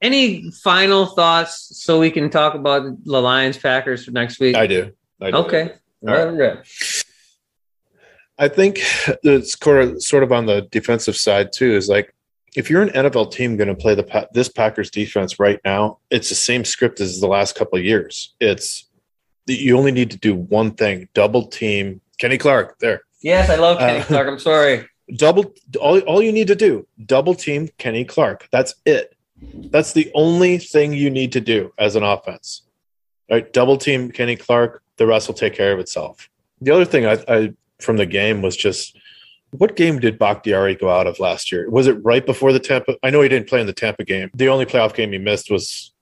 any 0.03 0.51
final 0.51 1.05
thoughts 1.05 1.71
so 1.81 1.99
we 1.99 2.11
can 2.11 2.29
talk 2.29 2.53
about 2.53 3.03
the 3.05 3.21
Lions 3.21 3.57
Packers 3.57 4.05
for 4.05 4.11
next 4.11 4.39
week? 4.39 4.55
I 4.55 4.67
do. 4.67 4.91
I 5.21 5.31
do. 5.31 5.37
Okay. 5.37 5.71
All 6.07 6.31
right. 6.31 6.57
I 8.37 8.49
think 8.49 8.81
it's 9.23 9.57
sort 10.05 10.23
of 10.23 10.31
on 10.31 10.45
the 10.45 10.67
defensive 10.71 11.15
side 11.15 11.53
too. 11.53 11.71
Is 11.71 11.87
like 11.87 12.12
if 12.55 12.69
you're 12.69 12.81
an 12.81 12.89
NFL 12.89 13.31
team 13.31 13.57
going 13.57 13.67
to 13.67 13.75
play 13.75 13.95
the 13.95 14.27
this 14.33 14.49
Packers 14.49 14.89
defense 14.89 15.39
right 15.39 15.59
now, 15.65 15.99
it's 16.09 16.29
the 16.29 16.35
same 16.35 16.65
script 16.65 16.99
as 16.99 17.19
the 17.19 17.27
last 17.27 17.55
couple 17.55 17.77
of 17.77 17.85
years. 17.85 18.33
It's 18.39 18.87
you 19.47 19.77
only 19.77 19.91
need 19.91 20.11
to 20.11 20.17
do 20.17 20.35
one 20.35 20.71
thing: 20.71 21.09
double 21.13 21.47
team 21.47 22.01
Kenny 22.19 22.37
Clark. 22.37 22.79
There. 22.79 23.01
Yes, 23.21 23.49
I 23.49 23.55
love 23.55 23.79
Kenny 23.79 23.99
uh, 23.99 24.03
Clark. 24.03 24.27
I'm 24.27 24.39
sorry. 24.39 24.87
Double 25.17 25.53
all, 25.81 25.99
all 26.01 26.21
you 26.23 26.31
need 26.31 26.47
to 26.47 26.55
do: 26.55 26.87
double 27.05 27.35
team 27.35 27.69
Kenny 27.77 28.05
Clark. 28.05 28.47
That's 28.51 28.75
it. 28.85 29.15
That's 29.41 29.91
the 29.91 30.09
only 30.15 30.57
thing 30.57 30.93
you 30.93 31.09
need 31.09 31.33
to 31.33 31.41
do 31.41 31.73
as 31.77 31.97
an 31.97 32.03
offense. 32.03 32.61
Right? 33.29 33.51
Double 33.51 33.77
team 33.77 34.11
Kenny 34.11 34.37
Clark, 34.37 34.81
the 34.97 35.05
rest 35.05 35.27
will 35.27 35.35
take 35.35 35.55
care 35.55 35.73
of 35.73 35.79
itself. 35.79 36.29
The 36.61 36.71
other 36.71 36.85
thing 36.85 37.05
I, 37.05 37.17
I 37.27 37.53
from 37.81 37.97
the 37.97 38.05
game 38.05 38.41
was 38.41 38.55
just 38.55 38.97
What 39.57 39.75
game 39.75 39.99
did 39.99 40.19
Bakhtiari 40.19 40.75
go 40.75 40.89
out 40.89 41.07
of 41.07 41.19
last 41.19 41.51
year? 41.51 41.69
Was 41.69 41.87
it 41.87 41.93
right 42.03 42.25
before 42.25 42.51
the 42.51 42.59
Tampa? 42.59 42.97
I 43.03 43.09
know 43.09 43.21
he 43.21 43.29
didn't 43.29 43.47
play 43.47 43.61
in 43.61 43.67
the 43.67 43.73
Tampa 43.73 44.03
game. 44.03 44.29
The 44.33 44.49
only 44.49 44.65
playoff 44.65 44.93
game 44.93 45.11
he 45.11 45.17
missed 45.17 45.51
was 45.51 45.93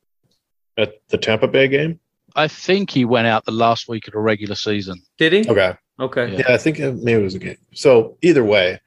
at 0.78 0.93
the 1.10 1.18
Tampa 1.18 1.47
Bay 1.47 1.68
game. 1.68 1.99
I 2.36 2.47
think 2.47 2.89
he 2.89 3.04
went 3.04 3.28
out 3.28 3.45
the 3.45 3.52
last 3.52 3.89
week 3.89 4.08
of 4.08 4.14
the 4.14 4.20
regular 4.20 4.56
season. 4.56 5.02
Did 5.18 5.34
he? 5.34 5.49
Okay. 5.49 5.74
Okay. 5.99 6.32
Yeah. 6.32 6.39
Yeah, 6.39 6.54
I 6.54 6.58
think 6.58 6.80
maybe 6.80 7.20
it 7.20 7.24
was 7.24 7.36
a 7.36 7.39
game. 7.39 7.58
So 7.74 8.18
either 8.22 8.43
way, 8.43 8.80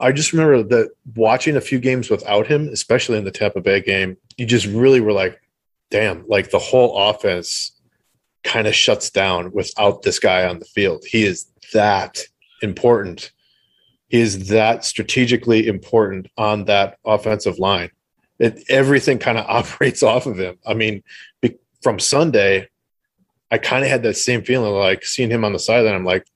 I 0.00 0.12
just 0.12 0.32
remember 0.32 0.62
that 0.62 0.90
watching 1.14 1.56
a 1.56 1.60
few 1.60 1.78
games 1.78 2.10
without 2.10 2.46
him, 2.46 2.68
especially 2.68 3.18
in 3.18 3.24
the 3.24 3.30
Tampa 3.30 3.60
Bay 3.60 3.80
game, 3.80 4.16
you 4.36 4.46
just 4.46 4.66
really 4.66 5.00
were 5.00 5.12
like, 5.12 5.40
damn, 5.90 6.26
like 6.28 6.50
the 6.50 6.58
whole 6.58 7.10
offense 7.10 7.72
kind 8.44 8.66
of 8.66 8.74
shuts 8.74 9.10
down 9.10 9.52
without 9.52 10.02
this 10.02 10.18
guy 10.18 10.46
on 10.46 10.58
the 10.58 10.64
field. 10.64 11.04
He 11.06 11.24
is 11.24 11.46
that 11.72 12.20
important. 12.62 13.30
Is 14.12 14.48
that 14.50 14.84
strategically 14.84 15.66
important 15.66 16.28
on 16.36 16.66
that 16.66 16.98
offensive 17.04 17.58
line. 17.58 17.90
It, 18.38 18.62
everything 18.68 19.18
kind 19.18 19.38
of 19.38 19.46
operates 19.48 20.04
off 20.04 20.26
of 20.26 20.38
him. 20.38 20.58
I 20.64 20.74
mean, 20.74 21.02
be, 21.40 21.56
from 21.82 21.98
Sunday, 21.98 22.68
I 23.50 23.58
kind 23.58 23.84
of 23.84 23.90
had 23.90 24.02
that 24.04 24.16
same 24.16 24.42
feeling 24.42 24.72
like 24.72 25.04
seeing 25.04 25.30
him 25.30 25.44
on 25.44 25.52
the 25.52 25.58
sideline. 25.58 25.94
I'm 25.94 26.04
like, 26.04 26.26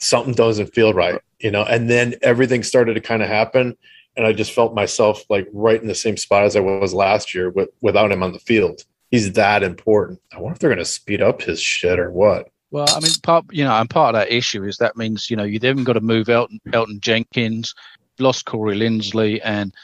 something 0.00 0.34
doesn't 0.34 0.74
feel 0.74 0.92
right, 0.92 1.20
you 1.38 1.52
know. 1.52 1.62
And 1.62 1.88
then 1.88 2.14
everything 2.22 2.64
started 2.64 2.94
to 2.94 3.00
kind 3.00 3.22
of 3.22 3.28
happen, 3.28 3.76
and 4.16 4.26
I 4.26 4.32
just 4.32 4.52
felt 4.52 4.74
myself 4.74 5.22
like 5.28 5.46
right 5.52 5.80
in 5.80 5.86
the 5.86 5.94
same 5.94 6.16
spot 6.16 6.44
as 6.44 6.56
I 6.56 6.60
was 6.60 6.92
last 6.92 7.32
year 7.34 7.50
with, 7.50 7.68
without 7.80 8.10
him 8.10 8.24
on 8.24 8.32
the 8.32 8.40
field. 8.40 8.84
He's 9.12 9.32
that 9.34 9.62
important. 9.62 10.20
I 10.32 10.40
wonder 10.40 10.54
if 10.54 10.58
they're 10.58 10.70
going 10.70 10.78
to 10.78 10.84
speed 10.84 11.22
up 11.22 11.42
his 11.42 11.60
shit 11.60 11.98
or 11.98 12.10
what. 12.10 12.48
Well, 12.72 12.86
I 12.88 13.00
mean, 13.00 13.12
part 13.22 13.44
you 13.52 13.64
know, 13.64 13.74
and 13.74 13.88
part 13.88 14.14
of 14.14 14.20
that 14.20 14.34
issue 14.34 14.64
is 14.64 14.78
that 14.78 14.96
means 14.96 15.28
you 15.28 15.36
know 15.36 15.42
you 15.44 15.58
then 15.58 15.84
got 15.84 15.92
to 15.92 16.00
move 16.00 16.30
Elton, 16.30 16.58
Elgton 16.68 17.00
Jenkins, 17.00 17.74
lost 18.18 18.46
Corey 18.46 18.74
Linsley, 18.78 19.40
and 19.44 19.74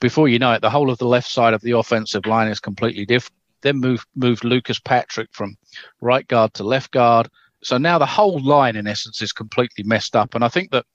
before 0.00 0.28
you 0.28 0.40
know 0.40 0.52
it, 0.52 0.60
the 0.60 0.68
whole 0.68 0.90
of 0.90 0.98
the 0.98 1.06
left 1.06 1.30
side 1.30 1.54
of 1.54 1.60
the 1.60 1.70
offensive 1.78 2.26
line 2.26 2.48
is 2.48 2.58
completely 2.58 3.06
different. 3.06 3.38
Then 3.60 3.78
move 3.78 4.04
moved 4.16 4.42
Lucas 4.42 4.80
Patrick 4.80 5.28
from 5.30 5.56
right 6.00 6.26
guard 6.26 6.52
to 6.54 6.64
left 6.64 6.90
guard. 6.90 7.28
So 7.62 7.78
now 7.78 7.98
the 7.98 8.04
whole 8.06 8.40
line, 8.40 8.74
in 8.74 8.88
essence, 8.88 9.22
is 9.22 9.32
completely 9.32 9.84
messed 9.84 10.16
up. 10.16 10.34
And 10.34 10.44
I 10.44 10.48
think 10.48 10.72
that, 10.72 10.86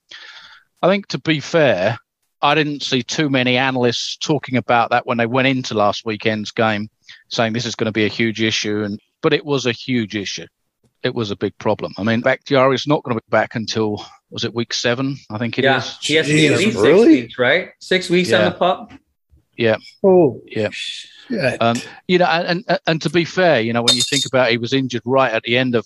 I 0.83 0.89
think 0.89 1.07
to 1.07 1.19
be 1.19 1.39
fair, 1.39 1.97
I 2.41 2.53
didn't 2.53 2.83
see 2.83 3.01
too 3.01 3.29
many 3.29 3.55
analysts 3.55 4.17
talking 4.17 4.57
about 4.57 4.89
that 4.89 5.07
when 5.07 5.17
they 5.17 5.25
went 5.25 5.47
into 5.47 5.73
last 5.73 6.05
weekend's 6.05 6.51
game, 6.51 6.89
saying 7.29 7.53
this 7.53 7.65
is 7.65 7.75
going 7.75 7.85
to 7.85 7.93
be 7.93 8.05
a 8.05 8.09
huge 8.09 8.41
issue. 8.41 8.83
And 8.83 8.99
but 9.21 9.33
it 9.33 9.45
was 9.45 9.65
a 9.65 9.71
huge 9.71 10.17
issue. 10.17 10.45
It 11.03 11.15
was 11.15 11.31
a 11.31 11.35
big 11.35 11.57
problem. 11.57 11.93
I 11.97 12.03
mean, 12.03 12.21
Bakhtiari 12.21 12.75
is 12.75 12.85
not 12.87 13.03
going 13.03 13.17
to 13.17 13.23
be 13.23 13.29
back 13.29 13.55
until 13.55 14.05
was 14.29 14.43
it 14.43 14.53
week 14.53 14.73
seven? 14.73 15.17
I 15.29 15.37
think 15.37 15.57
it 15.57 15.63
is. 15.65 15.65
yeah. 15.65 15.81
He 16.01 16.13
has 16.15 16.27
to 16.27 16.33
be 16.33 16.47
at 16.47 16.57
least 16.57 16.77
really? 16.77 17.03
six 17.15 17.21
weeks, 17.21 17.39
right? 17.39 17.69
Six 17.79 18.09
weeks 18.09 18.33
on 18.33 18.45
the 18.45 18.51
pup. 18.51 18.91
Yeah. 19.57 19.77
Oh, 20.03 20.41
Yeah. 20.45 20.69
yeah. 21.29 21.57
Um, 21.59 21.77
you 22.07 22.17
know, 22.17 22.25
and, 22.25 22.63
and 22.67 22.79
and 22.87 23.01
to 23.01 23.09
be 23.09 23.25
fair, 23.25 23.61
you 23.61 23.73
know, 23.73 23.81
when 23.81 23.95
you 23.95 24.01
think 24.01 24.25
about 24.25 24.47
it, 24.49 24.51
he 24.51 24.57
was 24.57 24.73
injured 24.73 25.01
right 25.05 25.31
at 25.31 25.43
the 25.43 25.57
end 25.57 25.75
of 25.75 25.85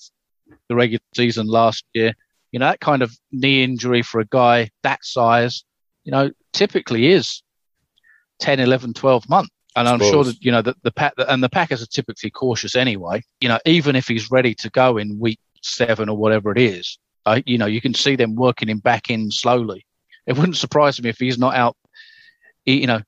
the 0.70 0.76
regular 0.76 1.02
season 1.16 1.48
last 1.48 1.86
year. 1.94 2.14
You 2.52 2.60
know, 2.60 2.66
that 2.68 2.80
kind 2.80 3.02
of 3.02 3.16
knee 3.32 3.64
injury 3.64 4.02
for 4.04 4.20
a 4.20 4.26
guy 4.26 4.70
that 4.84 5.04
size, 5.04 5.64
you 6.04 6.12
know, 6.12 6.32
typically 6.54 7.08
is 7.08 7.42
10, 8.40 8.60
11, 8.60 8.94
12 8.94 9.28
months. 9.30 9.50
And 9.76 9.88
I'm 9.88 10.00
sure 10.00 10.24
that, 10.24 10.44
you 10.44 10.52
know, 10.52 10.62
that 10.62 10.82
the 10.84 10.92
pack 10.92 11.14
and 11.18 11.44
the 11.44 11.50
Packers 11.50 11.82
are 11.82 11.88
typically 11.88 12.30
cautious 12.30 12.76
anyway. 12.76 13.24
You 13.42 13.50
know, 13.50 13.60
even 13.66 13.96
if 13.96 14.08
he's 14.08 14.30
ready 14.30 14.54
to 14.56 14.70
go 14.70 14.98
in 14.98 15.20
week 15.20 15.40
seven 15.62 16.10
or 16.10 16.18
whatever 16.18 16.52
it 16.52 16.60
is, 16.60 17.00
uh, 17.26 17.42
you 17.46 17.58
know, 17.58 17.66
you 17.66 17.82
can 17.82 17.94
see 17.94 18.16
them 18.16 18.36
working 18.36 18.70
him 18.70 18.80
back 18.80 19.10
in 19.10 19.32
slowly. 19.32 19.86
It 20.28 20.38
wouldn't 20.38 20.58
surprise 20.58 21.02
me 21.02 21.10
if 21.10 21.18
he's 21.18 21.38
not 21.38 21.56
out, 21.56 21.76
you 22.66 22.88
know, 22.88 23.02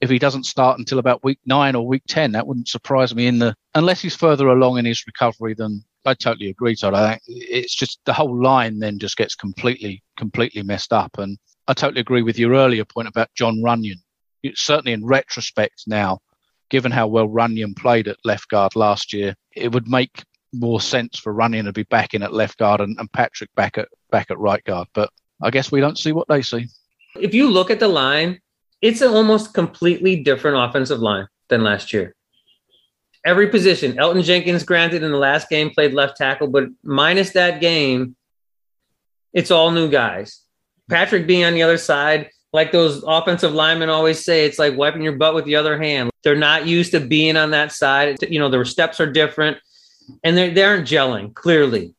if 0.00 0.10
he 0.10 0.18
doesn't 0.18 0.44
start 0.44 0.78
until 0.78 0.98
about 0.98 1.24
week 1.24 1.38
nine 1.46 1.74
or 1.74 1.86
week 1.86 2.02
10, 2.08 2.32
that 2.32 2.46
wouldn't 2.46 2.68
surprise 2.68 3.14
me 3.14 3.26
in 3.26 3.38
the, 3.38 3.54
unless 3.74 4.00
he's 4.00 4.16
further 4.16 4.48
along 4.48 4.78
in 4.78 4.84
his 4.84 5.06
recovery 5.06 5.54
than 5.54 5.82
I 6.04 6.14
totally 6.14 6.50
agree, 6.50 6.76
Todd. 6.76 6.94
I 6.94 7.12
think 7.12 7.22
it's 7.26 7.74
just 7.74 7.98
the 8.04 8.12
whole 8.12 8.40
line 8.42 8.78
then 8.78 8.98
just 8.98 9.16
gets 9.16 9.34
completely, 9.34 10.02
completely 10.16 10.62
messed 10.62 10.92
up. 10.92 11.18
And 11.18 11.38
I 11.66 11.72
totally 11.72 12.02
agree 12.02 12.22
with 12.22 12.38
your 12.38 12.52
earlier 12.52 12.84
point 12.84 13.08
about 13.08 13.32
Jon 13.34 13.58
Runyan. 13.58 14.00
Certainly 14.54 14.92
in 14.92 15.06
retrospect 15.06 15.84
now, 15.86 16.20
given 16.70 16.92
how 16.92 17.06
well 17.06 17.28
Runyan 17.28 17.76
played 17.76 18.08
at 18.08 18.16
left 18.24 18.48
guard 18.48 18.76
last 18.76 19.12
year, 19.12 19.34
it 19.54 19.72
would 19.72 19.88
make 19.88 20.22
more 20.52 20.80
sense 20.80 21.18
for 21.18 21.34
Runyan 21.34 21.64
to 21.64 21.72
be 21.72 21.82
back 21.84 22.14
in 22.14 22.22
at 22.22 22.32
left 22.32 22.58
guard 22.58 22.80
and, 22.80 22.98
and 22.98 23.12
Patrick 23.12 23.54
back 23.54 23.78
at 23.78 23.88
back 24.10 24.30
at 24.30 24.38
right 24.38 24.62
guard. 24.64 24.88
But 24.94 25.10
I 25.42 25.50
guess 25.50 25.72
we 25.72 25.80
don't 25.80 25.98
see 25.98 26.12
what 26.12 26.28
they 26.28 26.42
see. 26.42 26.66
If 27.20 27.34
you 27.34 27.50
look 27.50 27.70
at 27.70 27.80
the 27.80 27.88
line, 27.88 28.40
it's 28.80 29.00
an 29.00 29.08
almost 29.08 29.54
completely 29.54 30.22
different 30.22 30.56
offensive 30.58 31.00
line 31.00 31.28
than 31.48 31.62
last 31.62 31.92
year. 31.92 32.14
Every 33.24 33.48
position, 33.48 33.94
Elgton 33.94 34.22
Jenkins, 34.22 34.64
granted, 34.64 35.02
in 35.02 35.10
the 35.10 35.16
last 35.16 35.48
game 35.48 35.70
played 35.70 35.94
left 35.94 36.18
tackle, 36.18 36.48
but 36.48 36.64
minus 36.82 37.30
that 37.30 37.60
game, 37.60 38.16
it's 39.32 39.50
all 39.50 39.70
new 39.70 39.88
guys. 39.88 40.42
Patrick 40.90 41.26
being 41.26 41.44
on 41.44 41.54
the 41.54 41.62
other 41.62 41.78
side, 41.78 42.28
like 42.54 42.70
those 42.70 43.02
offensive 43.02 43.52
linemen 43.52 43.90
always 43.90 44.24
say, 44.24 44.46
it's 44.46 44.60
like 44.60 44.76
wiping 44.76 45.02
your 45.02 45.16
butt 45.16 45.34
with 45.34 45.44
the 45.44 45.56
other 45.56 45.76
hand. 45.76 46.10
They're 46.22 46.36
not 46.36 46.68
used 46.68 46.92
to 46.92 47.00
being 47.00 47.36
on 47.36 47.50
that 47.50 47.72
side. 47.72 48.16
You 48.22 48.38
know, 48.38 48.48
their 48.48 48.64
steps 48.64 49.00
are 49.00 49.10
different 49.10 49.58
and 50.22 50.36
they 50.36 50.50
they 50.50 50.62
aren't 50.62 50.86
gelling, 50.86 51.34
clearly. 51.34 51.94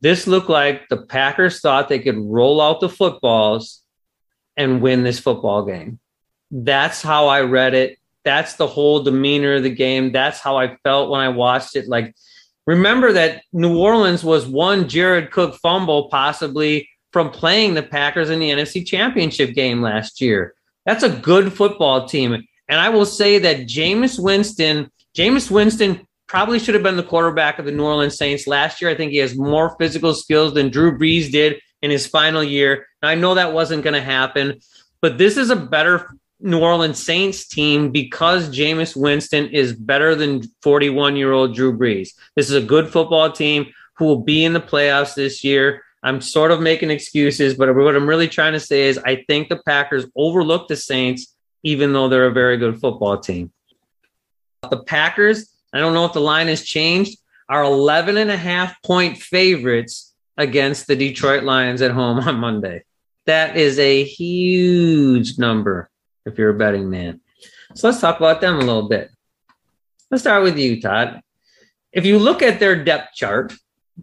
This 0.00 0.26
looked 0.26 0.50
like 0.50 0.88
the 0.88 0.96
Packers 0.96 1.60
thought 1.60 1.88
they 1.88 2.00
could 2.00 2.18
roll 2.18 2.60
out 2.60 2.80
the 2.80 2.88
footballs 2.88 3.82
and 4.56 4.82
win 4.82 5.04
this 5.04 5.20
football 5.20 5.64
game. 5.64 6.00
That's 6.50 7.00
how 7.00 7.28
I 7.28 7.42
read 7.42 7.74
it. 7.74 7.96
That's 8.24 8.54
the 8.54 8.66
whole 8.66 9.04
demeanor 9.04 9.54
of 9.54 9.62
the 9.62 9.70
game. 9.70 10.10
That's 10.10 10.40
how 10.40 10.56
I 10.56 10.76
felt 10.82 11.10
when 11.10 11.20
I 11.20 11.28
watched 11.28 11.76
it. 11.76 11.88
Like, 11.88 12.12
remember 12.66 13.12
that 13.12 13.44
New 13.52 13.78
Orleans 13.78 14.24
was 14.24 14.46
one 14.46 14.88
Jared 14.88 15.30
Cook 15.30 15.54
fumble 15.62 16.08
possibly 16.08 16.88
from 17.12 17.30
playing 17.30 17.74
the 17.74 17.82
Packers 17.82 18.30
in 18.30 18.38
the 18.38 18.50
NFC 18.50 18.86
Championship 18.86 19.54
game 19.54 19.82
last 19.82 20.20
year. 20.20 20.54
That's 20.86 21.04
a 21.04 21.08
good 21.08 21.52
football 21.52 22.08
team. 22.08 22.32
And 22.68 22.80
I 22.80 22.88
will 22.88 23.06
say 23.06 23.38
that 23.38 23.66
Jameis 23.66 24.18
Winston, 24.18 24.90
Jameis 25.16 25.50
Winston 25.50 26.06
probably 26.26 26.58
should 26.58 26.74
have 26.74 26.82
been 26.82 26.96
the 26.96 27.02
quarterback 27.02 27.58
of 27.58 27.66
the 27.66 27.72
New 27.72 27.84
Orleans 27.84 28.16
Saints 28.16 28.46
last 28.46 28.80
year. 28.80 28.90
I 28.90 28.94
think 28.94 29.12
he 29.12 29.18
has 29.18 29.36
more 29.36 29.76
physical 29.78 30.14
skills 30.14 30.54
than 30.54 30.70
Drew 30.70 30.98
Brees 30.98 31.30
did 31.30 31.60
in 31.82 31.90
his 31.90 32.06
final 32.06 32.42
year. 32.42 32.86
Now, 33.02 33.10
I 33.10 33.14
know 33.14 33.34
that 33.34 33.52
wasn't 33.52 33.84
going 33.84 33.94
to 33.94 34.00
happen, 34.00 34.60
but 35.00 35.18
this 35.18 35.36
is 35.36 35.50
a 35.50 35.56
better 35.56 36.08
New 36.40 36.60
Orleans 36.60 37.02
Saints 37.02 37.46
team 37.46 37.92
because 37.92 38.48
Jameis 38.48 38.96
Winston 38.96 39.48
is 39.48 39.72
better 39.72 40.14
than 40.14 40.42
41 40.62 41.16
year 41.16 41.32
old 41.32 41.54
Drew 41.54 41.76
Brees. 41.76 42.10
This 42.34 42.48
is 42.48 42.56
a 42.56 42.66
good 42.66 42.88
football 42.88 43.30
team 43.30 43.66
who 43.96 44.06
will 44.06 44.22
be 44.22 44.44
in 44.44 44.52
the 44.52 44.60
playoffs 44.60 45.14
this 45.14 45.44
year. 45.44 45.82
I'm 46.02 46.20
sort 46.20 46.50
of 46.50 46.60
making 46.60 46.90
excuses, 46.90 47.54
but 47.54 47.74
what 47.74 47.94
I'm 47.94 48.08
really 48.08 48.28
trying 48.28 48.54
to 48.54 48.60
say 48.60 48.88
is 48.88 48.98
I 48.98 49.24
think 49.28 49.48
the 49.48 49.62
Packers 49.64 50.06
overlook 50.16 50.66
the 50.66 50.76
Saints, 50.76 51.34
even 51.62 51.92
though 51.92 52.08
they're 52.08 52.26
a 52.26 52.32
very 52.32 52.56
good 52.56 52.80
football 52.80 53.18
team. 53.18 53.52
The 54.68 54.82
Packers, 54.82 55.52
I 55.72 55.78
don't 55.78 55.94
know 55.94 56.04
if 56.04 56.12
the 56.12 56.20
line 56.20 56.48
has 56.48 56.64
changed, 56.64 57.18
are 57.48 57.62
11 57.62 58.16
and 58.16 58.30
a 58.30 58.36
half 58.36 58.82
point 58.82 59.18
favorites 59.18 60.14
against 60.36 60.86
the 60.86 60.96
Detroit 60.96 61.44
Lions 61.44 61.82
at 61.82 61.90
home 61.90 62.18
on 62.20 62.36
Monday. 62.36 62.84
That 63.26 63.56
is 63.56 63.78
a 63.78 64.02
huge 64.02 65.38
number 65.38 65.88
if 66.26 66.38
you're 66.38 66.50
a 66.50 66.58
betting 66.58 66.90
man. 66.90 67.20
So 67.74 67.88
let's 67.88 68.00
talk 68.00 68.16
about 68.18 68.40
them 68.40 68.56
a 68.56 68.60
little 68.60 68.88
bit. 68.88 69.10
Let's 70.10 70.24
start 70.24 70.42
with 70.42 70.58
you, 70.58 70.80
Todd. 70.80 71.22
If 71.92 72.04
you 72.06 72.18
look 72.18 72.42
at 72.42 72.58
their 72.58 72.82
depth 72.82 73.14
chart, 73.14 73.52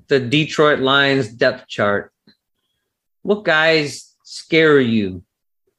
the 0.07 0.19
Detroit 0.19 0.79
Lions 0.79 1.29
depth 1.29 1.67
chart, 1.67 2.11
what 3.21 3.43
guys 3.43 4.15
scare 4.23 4.79
you? 4.79 5.23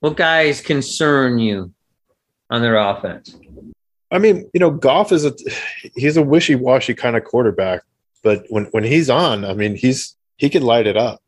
What 0.00 0.16
guys 0.16 0.60
concern 0.60 1.38
you 1.38 1.72
on 2.48 2.62
their 2.62 2.76
offense? 2.76 3.36
I 4.10 4.18
mean, 4.18 4.50
you 4.52 4.60
know, 4.60 4.70
Goff 4.70 5.12
is 5.12 5.24
a 5.24 5.34
he's 5.94 6.16
a 6.16 6.22
wishy-washy 6.22 6.94
kind 6.94 7.16
of 7.16 7.24
quarterback, 7.24 7.82
but 8.22 8.44
when 8.48 8.64
when 8.66 8.84
he's 8.84 9.08
on, 9.08 9.44
I 9.44 9.54
mean, 9.54 9.76
he's 9.76 10.16
he 10.36 10.50
can 10.50 10.62
light 10.62 10.86
it 10.86 10.96
up. 10.96 11.22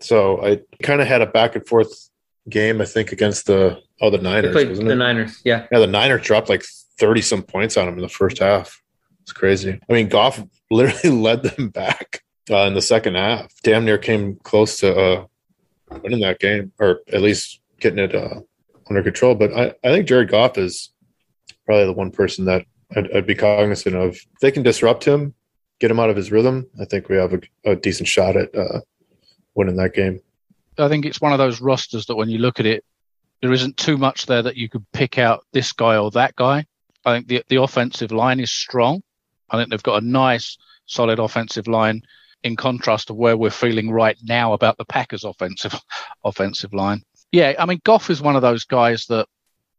So 0.00 0.44
I 0.44 0.60
kind 0.82 1.00
of 1.00 1.06
had 1.06 1.22
a 1.22 1.26
back 1.26 1.54
and 1.56 1.66
forth 1.66 2.10
game, 2.48 2.80
I 2.80 2.84
think, 2.84 3.12
against 3.12 3.46
the 3.46 3.80
oh 4.00 4.10
the 4.10 4.18
Niners, 4.18 4.54
the 4.54 4.90
it? 4.90 4.96
Niners. 4.96 5.40
Yeah. 5.44 5.66
Yeah, 5.70 5.78
the 5.78 5.86
Niners 5.86 6.22
dropped 6.22 6.48
like 6.48 6.64
thirty 6.98 7.22
some 7.22 7.42
points 7.42 7.76
on 7.76 7.86
him 7.88 7.94
in 7.94 8.02
the 8.02 8.08
first 8.08 8.38
half. 8.38 8.82
It's 9.22 9.32
crazy. 9.32 9.78
I 9.88 9.92
mean, 9.92 10.08
Goff 10.08 10.42
literally 10.70 11.16
led 11.22 11.42
them 11.42 11.68
back 11.68 12.22
uh, 12.50 12.64
in 12.64 12.74
the 12.74 12.82
second 12.82 13.16
half. 13.16 13.52
Damn 13.62 13.84
near 13.84 13.98
came 13.98 14.36
close 14.36 14.78
to 14.80 14.96
uh, 14.96 15.26
winning 16.02 16.20
that 16.20 16.40
game, 16.40 16.72
or 16.78 17.00
at 17.12 17.22
least 17.22 17.60
getting 17.80 17.98
it 17.98 18.14
uh, 18.14 18.40
under 18.88 19.02
control. 19.02 19.34
But 19.34 19.52
I, 19.52 19.74
I 19.84 19.92
think 19.92 20.06
Jared 20.06 20.30
Goff 20.30 20.58
is 20.58 20.90
probably 21.64 21.86
the 21.86 21.92
one 21.92 22.10
person 22.10 22.44
that 22.46 22.64
I'd, 22.94 23.10
I'd 23.12 23.26
be 23.26 23.34
cognizant 23.34 23.96
of. 23.96 24.10
If 24.14 24.40
they 24.40 24.50
can 24.50 24.62
disrupt 24.62 25.04
him, 25.04 25.34
get 25.80 25.90
him 25.90 26.00
out 26.00 26.10
of 26.10 26.16
his 26.16 26.30
rhythm, 26.32 26.66
I 26.80 26.84
think 26.84 27.08
we 27.08 27.16
have 27.16 27.34
a, 27.34 27.40
a 27.64 27.76
decent 27.76 28.08
shot 28.08 28.36
at 28.36 28.54
uh, 28.54 28.80
winning 29.54 29.76
that 29.76 29.94
game. 29.94 30.20
I 30.78 30.88
think 30.88 31.06
it's 31.06 31.20
one 31.20 31.32
of 31.32 31.38
those 31.38 31.60
rosters 31.60 32.06
that 32.06 32.16
when 32.16 32.28
you 32.28 32.38
look 32.38 32.60
at 32.60 32.66
it, 32.66 32.84
there 33.40 33.52
isn't 33.52 33.76
too 33.76 33.96
much 33.96 34.26
there 34.26 34.42
that 34.42 34.56
you 34.56 34.68
could 34.68 34.84
pick 34.92 35.18
out 35.18 35.44
this 35.52 35.72
guy 35.72 35.96
or 35.96 36.10
that 36.12 36.36
guy. 36.36 36.64
I 37.04 37.14
think 37.14 37.28
the 37.28 37.42
the 37.48 37.62
offensive 37.62 38.10
line 38.10 38.40
is 38.40 38.50
strong. 38.50 39.02
I 39.50 39.56
think 39.56 39.70
they've 39.70 39.82
got 39.82 40.02
a 40.02 40.06
nice, 40.06 40.56
solid 40.86 41.18
offensive 41.18 41.68
line 41.68 42.02
in 42.42 42.56
contrast 42.56 43.08
to 43.08 43.14
where 43.14 43.36
we're 43.36 43.50
feeling 43.50 43.90
right 43.90 44.16
now 44.22 44.52
about 44.52 44.76
the 44.78 44.84
Packers' 44.84 45.24
offensive 45.24 45.74
offensive 46.24 46.72
line. 46.72 47.02
Yeah, 47.32 47.54
I 47.58 47.66
mean 47.66 47.80
Goff 47.84 48.10
is 48.10 48.22
one 48.22 48.36
of 48.36 48.42
those 48.42 48.64
guys 48.64 49.06
that 49.06 49.26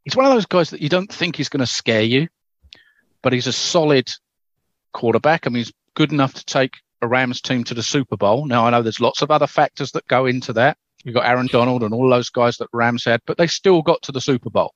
he's 0.04 0.16
one 0.16 0.26
of 0.26 0.34
those 0.34 0.46
guys 0.46 0.70
that 0.72 0.82
you 0.82 0.90
don't 0.90 1.12
think 1.12 1.36
he's 1.36 1.50
going 1.50 1.62
to 1.62 1.66
scare 1.66 2.02
you, 2.02 2.28
but 3.22 3.34
he's 3.34 3.48
a 3.48 3.54
solid 3.54 4.10
quarterback. 4.94 5.46
I 5.46 5.50
mean, 5.50 5.58
he's 5.58 5.74
good 5.96 6.12
enough 6.12 6.34
to 6.36 6.46
take 6.46 6.76
a 7.02 7.08
Rams 7.08 7.42
team 7.42 7.64
to 7.66 7.74
the 7.74 7.84
Super 7.84 8.18
Bowl. 8.18 8.46
Now 8.46 8.66
I 8.66 8.70
know 8.70 8.82
there's 8.82 9.00
lots 9.00 9.22
of 9.22 9.32
other 9.32 9.48
factors 9.48 9.92
that 9.92 10.08
go 10.08 10.26
into 10.26 10.54
that. 10.54 10.78
You've 11.04 11.16
got 11.16 11.26
Aaron 11.26 11.48
Donald 11.48 11.84
and 11.84 11.94
all 11.94 12.10
those 12.10 12.30
guys 12.30 12.58
that 12.58 12.70
Rams 12.74 13.06
had, 13.06 13.22
but 13.26 13.38
they 13.38 13.48
still 13.48 13.82
got 13.82 14.02
to 14.04 14.12
the 14.12 14.22
Super 14.22 14.50
Bowl, 14.50 14.74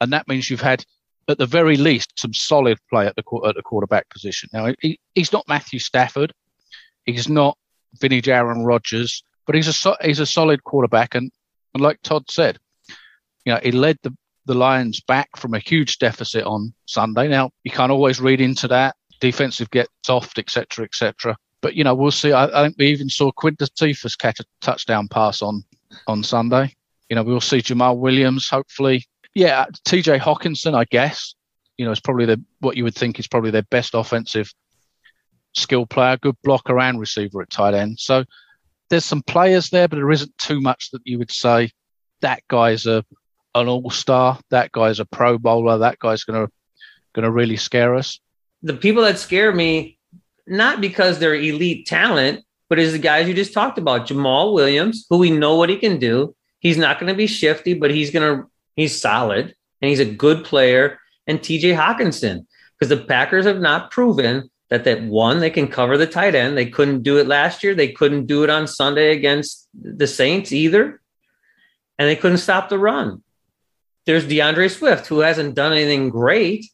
and 0.00 0.12
that 0.12 0.28
means 0.28 0.50
you've 0.50 0.60
had 0.60 0.84
at 1.28 1.38
the 1.38 1.46
very 1.46 1.76
least 1.76 2.18
some 2.18 2.34
solid 2.34 2.78
play 2.90 3.06
at 3.06 3.14
the 3.16 3.22
at 3.46 3.54
the 3.54 3.62
quarterback 3.62 4.08
position. 4.10 4.48
Now 4.52 4.74
he, 4.80 4.98
he's 5.14 5.32
not 5.32 5.48
Matthew 5.48 5.78
Stafford, 5.78 6.32
he's 7.06 7.28
not 7.28 7.56
Vinny 8.00 8.22
Aaron 8.26 8.64
Rodgers, 8.64 9.22
but 9.46 9.54
he's 9.54 9.84
a 9.86 9.96
he's 10.02 10.20
a 10.20 10.26
solid 10.26 10.64
quarterback, 10.64 11.14
and, 11.14 11.30
and 11.74 11.82
like 11.82 12.00
Todd 12.02 12.30
said, 12.30 12.58
you 13.44 13.52
know 13.52 13.60
he 13.62 13.72
led 13.72 13.98
the 14.02 14.16
the 14.46 14.54
Lions 14.54 15.00
back 15.00 15.28
from 15.36 15.54
a 15.54 15.58
huge 15.58 15.98
deficit 15.98 16.44
on 16.44 16.72
Sunday. 16.86 17.28
Now 17.28 17.50
you 17.64 17.70
can't 17.70 17.92
always 17.92 18.20
read 18.20 18.40
into 18.40 18.68
that. 18.68 18.96
Defensive 19.20 19.70
get 19.70 19.88
soft, 20.04 20.38
etc., 20.38 20.84
etc. 20.84 21.36
But 21.60 21.74
you 21.74 21.84
know 21.84 21.94
we'll 21.94 22.10
see. 22.10 22.32
I, 22.32 22.44
I 22.46 22.64
think 22.64 22.76
we 22.78 22.86
even 22.86 23.08
saw 23.08 23.30
Quintez 23.32 23.70
Cephus 23.74 24.16
catch 24.16 24.40
a 24.40 24.44
touchdown 24.60 25.08
pass 25.08 25.42
on 25.42 25.62
on 26.06 26.22
Sunday. 26.22 26.74
You 27.08 27.16
know 27.16 27.22
we'll 27.22 27.40
see 27.40 27.58
Jamaal 27.58 27.98
Williams 27.98 28.48
hopefully 28.48 29.04
yeah, 29.34 29.66
TJ 29.86 30.20
Hockenson, 30.20 30.74
I 30.74 30.84
guess, 30.84 31.34
you 31.76 31.84
know, 31.84 31.92
is 31.92 32.00
probably 32.00 32.26
the 32.26 32.42
what 32.60 32.76
you 32.76 32.84
would 32.84 32.94
think 32.94 33.18
is 33.18 33.28
probably 33.28 33.50
their 33.50 33.62
best 33.62 33.94
offensive 33.94 34.52
skill 35.54 35.86
player, 35.86 36.16
good 36.16 36.36
blocker 36.42 36.78
and 36.78 37.00
receiver 37.00 37.42
at 37.42 37.50
tight 37.50 37.74
end. 37.74 37.98
So 37.98 38.24
there's 38.88 39.04
some 39.04 39.22
players 39.22 39.70
there, 39.70 39.88
but 39.88 39.96
there 39.96 40.10
isn't 40.10 40.36
too 40.38 40.60
much 40.60 40.90
that 40.90 41.02
you 41.04 41.18
would 41.18 41.30
say 41.30 41.70
that 42.20 42.42
guy's 42.48 42.86
a 42.86 43.04
an 43.54 43.66
all 43.66 43.90
star, 43.90 44.38
that 44.50 44.70
guy's 44.70 45.00
a 45.00 45.04
pro 45.04 45.36
bowler, 45.36 45.78
that 45.78 45.98
guy's 45.98 46.24
gonna 46.24 46.48
gonna 47.12 47.30
really 47.30 47.56
scare 47.56 47.94
us. 47.94 48.20
The 48.62 48.74
people 48.74 49.02
that 49.02 49.18
scare 49.18 49.52
me, 49.52 49.98
not 50.46 50.80
because 50.80 51.18
they're 51.18 51.34
elite 51.34 51.86
talent, 51.86 52.44
but 52.68 52.78
is 52.78 52.92
the 52.92 52.98
guys 52.98 53.26
you 53.26 53.34
just 53.34 53.54
talked 53.54 53.78
about, 53.78 54.06
Jamaal 54.06 54.54
Williams, 54.54 55.06
who 55.10 55.18
we 55.18 55.30
know 55.30 55.56
what 55.56 55.70
he 55.70 55.76
can 55.76 55.98
do. 55.98 56.36
He's 56.60 56.76
not 56.76 57.00
going 57.00 57.10
to 57.10 57.16
be 57.16 57.26
shifty, 57.26 57.72
but 57.72 57.90
he's 57.90 58.10
to 58.10 58.46
He's 58.76 59.00
solid 59.00 59.54
and 59.82 59.88
he's 59.88 60.00
a 60.00 60.04
good 60.04 60.44
player. 60.44 60.98
And 61.26 61.40
TJ 61.40 61.76
Hockenson, 61.76 62.46
because 62.78 62.88
the 62.88 63.04
Packers 63.04 63.44
have 63.44 63.60
not 63.60 63.90
proven 63.90 64.49
that 64.70 64.84
that 64.84 65.02
one 65.02 65.40
they 65.40 65.50
can 65.50 65.68
cover 65.68 65.98
the 65.98 66.06
tight 66.06 66.34
end. 66.34 66.56
They 66.56 66.66
couldn't 66.66 67.02
do 67.02 67.18
it 67.18 67.26
last 67.26 67.62
year. 67.62 67.74
They 67.74 67.88
couldn't 67.92 68.26
do 68.26 68.44
it 68.44 68.50
on 68.50 68.66
Sunday 68.66 69.12
against 69.12 69.68
the 69.74 70.06
Saints 70.06 70.52
either, 70.52 71.00
and 71.98 72.08
they 72.08 72.16
couldn't 72.16 72.38
stop 72.38 72.68
the 72.68 72.78
run. 72.78 73.22
There's 74.06 74.26
D'Andre 74.26 74.68
Swift, 74.68 75.06
who 75.06 75.20
hasn't 75.20 75.54
done 75.54 75.72
anything 75.72 76.08
great, 76.08 76.66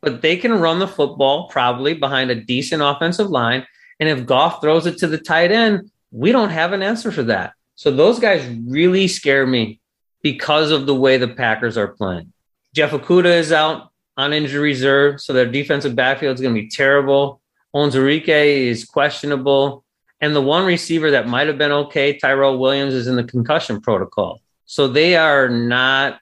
but 0.00 0.22
they 0.22 0.36
can 0.36 0.52
run 0.52 0.78
the 0.78 0.86
football 0.86 1.48
probably 1.48 1.94
behind 1.94 2.30
a 2.30 2.34
decent 2.40 2.82
offensive 2.82 3.28
line. 3.28 3.66
And 3.98 4.08
if 4.08 4.26
Goff 4.26 4.60
throws 4.60 4.86
it 4.86 4.98
to 4.98 5.06
the 5.06 5.18
tight 5.18 5.50
end, 5.50 5.90
we 6.10 6.32
don't 6.32 6.50
have 6.50 6.72
an 6.72 6.82
answer 6.82 7.10
for 7.10 7.22
that. 7.24 7.54
So 7.74 7.90
those 7.90 8.18
guys 8.18 8.46
really 8.66 9.08
scare 9.08 9.46
me 9.46 9.80
because 10.22 10.70
of 10.70 10.86
the 10.86 10.94
way 10.94 11.16
the 11.16 11.28
Packers 11.28 11.76
are 11.76 11.88
playing. 11.88 12.32
Jeff 12.74 12.92
Okudah 12.92 13.38
is 13.38 13.52
out 13.52 13.89
on 14.20 14.32
injury 14.32 14.60
reserve, 14.60 15.20
so 15.20 15.32
their 15.32 15.46
defensive 15.46 15.96
backfield 15.96 16.34
is 16.34 16.40
going 16.40 16.54
to 16.54 16.60
be 16.60 16.68
terrible. 16.68 17.40
Onwuzurike 17.74 18.28
is 18.28 18.84
questionable. 18.84 19.84
And 20.20 20.36
the 20.36 20.42
one 20.42 20.66
receiver 20.66 21.12
that 21.12 21.26
might 21.26 21.46
have 21.46 21.56
been 21.56 21.72
okay, 21.72 22.18
Tyrell 22.18 22.58
Williams, 22.58 22.92
is 22.92 23.06
in 23.06 23.16
the 23.16 23.24
concussion 23.24 23.80
protocol. 23.80 24.42
So 24.66 24.88
they 24.88 25.16
are 25.16 25.48
not 25.48 26.20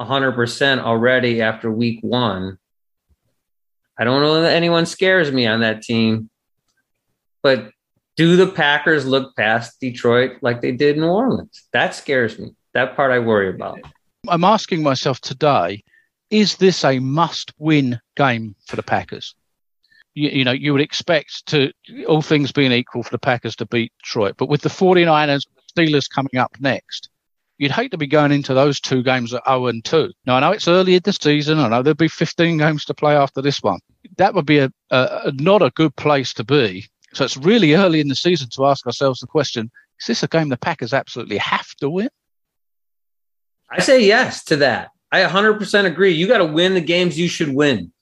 100% 0.00 0.78
already 0.80 1.40
after 1.40 1.70
week 1.70 2.00
one. 2.02 2.58
I 3.96 4.04
don't 4.04 4.22
know 4.22 4.42
that 4.42 4.54
anyone 4.54 4.86
scares 4.86 5.30
me 5.30 5.46
on 5.46 5.60
that 5.60 5.82
team. 5.82 6.30
But 7.42 7.70
do 8.16 8.34
the 8.34 8.48
Packers 8.48 9.06
look 9.06 9.36
past 9.36 9.78
Detroit 9.80 10.38
like 10.40 10.60
they 10.60 10.72
did 10.72 10.98
New 10.98 11.06
Orleans? 11.06 11.68
That 11.72 11.94
scares 11.94 12.36
me. 12.38 12.54
That 12.74 12.96
part 12.96 13.12
I 13.12 13.20
worry 13.20 13.48
about. 13.48 13.78
I'm 14.26 14.42
asking 14.42 14.82
myself 14.82 15.20
today 15.20 15.84
is 16.30 16.56
this 16.56 16.84
a 16.84 16.98
must 16.98 17.52
win 17.58 18.00
game 18.16 18.54
for 18.66 18.76
the 18.76 18.82
Packers? 18.82 19.34
You, 20.14 20.30
you, 20.30 20.44
know, 20.44 20.52
you 20.52 20.72
would 20.72 20.82
expect 20.82 21.46
to, 21.46 21.72
all 22.06 22.22
things 22.22 22.52
being 22.52 22.72
equal, 22.72 23.02
for 23.02 23.10
the 23.10 23.18
Packers 23.18 23.56
to 23.56 23.66
beat 23.66 23.92
Detroit. 24.02 24.34
But 24.36 24.48
with 24.48 24.62
the 24.62 24.68
49ers, 24.68 25.28
and 25.28 25.42
Steelers 25.88 26.08
coming 26.10 26.36
up 26.36 26.56
next, 26.60 27.08
you'd 27.58 27.70
hate 27.70 27.90
to 27.90 27.98
be 27.98 28.06
going 28.06 28.32
into 28.32 28.54
those 28.54 28.80
two 28.80 29.02
games 29.02 29.32
at 29.32 29.46
0 29.46 29.66
and 29.66 29.84
2. 29.84 30.12
Now, 30.26 30.36
I 30.36 30.40
know 30.40 30.52
it's 30.52 30.68
early 30.68 30.94
in 30.94 31.02
the 31.04 31.12
season. 31.12 31.58
I 31.58 31.68
know 31.68 31.82
there'll 31.82 31.94
be 31.94 32.08
15 32.08 32.58
games 32.58 32.84
to 32.86 32.94
play 32.94 33.16
after 33.16 33.42
this 33.42 33.62
one. 33.62 33.80
That 34.16 34.34
would 34.34 34.46
be 34.46 34.58
a, 34.58 34.70
a, 34.90 35.32
not 35.34 35.62
a 35.62 35.70
good 35.70 35.94
place 35.96 36.32
to 36.34 36.44
be. 36.44 36.86
So 37.14 37.24
it's 37.24 37.36
really 37.36 37.74
early 37.74 38.00
in 38.00 38.08
the 38.08 38.14
season 38.14 38.48
to 38.50 38.66
ask 38.66 38.86
ourselves 38.86 39.20
the 39.20 39.26
question 39.26 39.70
is 40.00 40.06
this 40.06 40.22
a 40.22 40.28
game 40.28 40.48
the 40.48 40.56
Packers 40.56 40.92
absolutely 40.94 41.38
have 41.38 41.74
to 41.76 41.90
win? 41.90 42.08
I 43.70 43.80
say 43.80 44.04
yes 44.04 44.44
to 44.44 44.56
that. 44.56 44.90
I 45.10 45.22
100% 45.22 45.84
agree. 45.84 46.12
You 46.12 46.26
got 46.26 46.38
to 46.38 46.44
win 46.44 46.74
the 46.74 46.80
games 46.80 47.18
you 47.18 47.28
should 47.28 47.52
win 47.52 47.92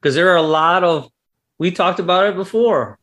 because 0.00 0.14
there 0.14 0.30
are 0.30 0.36
a 0.36 0.42
lot 0.42 0.84
of, 0.84 1.10
we 1.58 1.70
talked 1.70 2.00
about 2.00 2.26
it 2.26 2.36
before, 2.36 2.98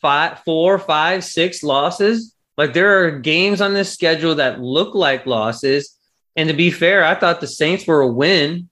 five, 0.00 0.40
four, 0.44 0.78
five, 0.78 1.24
six 1.24 1.62
losses. 1.62 2.34
Like 2.56 2.72
there 2.72 3.04
are 3.04 3.18
games 3.18 3.60
on 3.60 3.74
this 3.74 3.92
schedule 3.92 4.36
that 4.36 4.60
look 4.60 4.94
like 4.94 5.26
losses. 5.26 5.96
And 6.36 6.48
to 6.48 6.54
be 6.54 6.70
fair, 6.70 7.04
I 7.04 7.14
thought 7.14 7.40
the 7.40 7.46
Saints 7.46 7.86
were 7.86 8.00
a 8.00 8.08
win. 8.08 8.68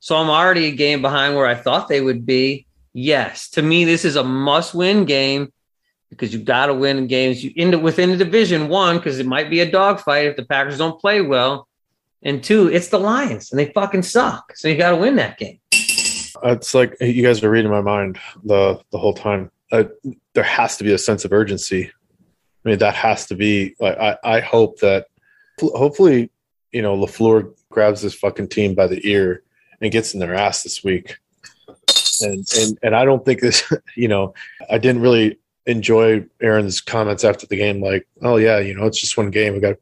So 0.00 0.16
I'm 0.16 0.30
already 0.30 0.66
a 0.66 0.72
game 0.72 1.02
behind 1.02 1.34
where 1.34 1.46
I 1.46 1.56
thought 1.56 1.88
they 1.88 2.00
would 2.00 2.24
be. 2.24 2.66
Yes, 2.94 3.50
to 3.50 3.62
me, 3.62 3.84
this 3.84 4.04
is 4.04 4.16
a 4.16 4.24
must 4.24 4.74
win 4.74 5.04
game 5.04 5.52
because 6.10 6.32
you 6.32 6.40
got 6.40 6.66
to 6.66 6.74
win 6.74 7.06
games 7.06 7.44
you 7.44 7.52
end 7.56 7.74
up 7.74 7.82
within 7.82 8.10
the 8.10 8.16
division 8.16 8.68
one 8.68 8.96
because 8.96 9.18
it 9.18 9.26
might 9.26 9.50
be 9.50 9.60
a 9.60 9.70
dogfight 9.70 10.26
if 10.26 10.36
the 10.36 10.44
Packers 10.44 10.78
don't 10.78 11.00
play 11.00 11.20
well 11.20 11.67
and 12.22 12.42
two, 12.42 12.68
it's 12.68 12.88
the 12.88 12.98
Lions 12.98 13.52
and 13.52 13.58
they 13.58 13.66
fucking 13.72 14.02
suck. 14.02 14.56
So 14.56 14.68
you 14.68 14.76
got 14.76 14.90
to 14.90 14.96
win 14.96 15.16
that 15.16 15.38
game. 15.38 15.60
It's 16.44 16.74
like 16.74 16.96
you 17.00 17.22
guys 17.22 17.42
are 17.42 17.50
reading 17.50 17.70
my 17.70 17.80
mind 17.80 18.18
the 18.44 18.80
the 18.90 18.98
whole 18.98 19.14
time. 19.14 19.50
Uh, 19.70 19.84
there 20.34 20.44
has 20.44 20.76
to 20.78 20.84
be 20.84 20.92
a 20.92 20.98
sense 20.98 21.24
of 21.24 21.32
urgency. 21.32 21.90
I 22.64 22.68
mean, 22.68 22.78
that 22.78 22.94
has 22.94 23.26
to 23.26 23.34
be. 23.34 23.74
Like, 23.80 23.98
I 23.98 24.16
I 24.22 24.40
hope 24.40 24.78
that 24.80 25.06
hopefully, 25.60 26.30
you 26.72 26.82
know, 26.82 26.96
LaFleur 26.96 27.54
grabs 27.70 28.02
this 28.02 28.14
fucking 28.14 28.48
team 28.48 28.74
by 28.74 28.86
the 28.86 29.00
ear 29.08 29.42
and 29.80 29.92
gets 29.92 30.14
in 30.14 30.20
their 30.20 30.34
ass 30.34 30.62
this 30.62 30.84
week. 30.84 31.18
And 32.20 32.46
and 32.56 32.78
and 32.82 32.96
I 32.96 33.04
don't 33.04 33.24
think 33.24 33.40
this. 33.40 33.62
You 33.96 34.06
know, 34.06 34.34
I 34.70 34.78
didn't 34.78 35.02
really 35.02 35.38
enjoy 35.66 36.24
Aaron's 36.40 36.80
comments 36.80 37.24
after 37.24 37.46
the 37.46 37.56
game. 37.56 37.82
Like, 37.82 38.06
oh 38.22 38.36
yeah, 38.36 38.58
you 38.58 38.74
know, 38.74 38.86
it's 38.86 39.00
just 39.00 39.16
one 39.16 39.30
game. 39.30 39.54
We 39.54 39.60
got 39.60 39.76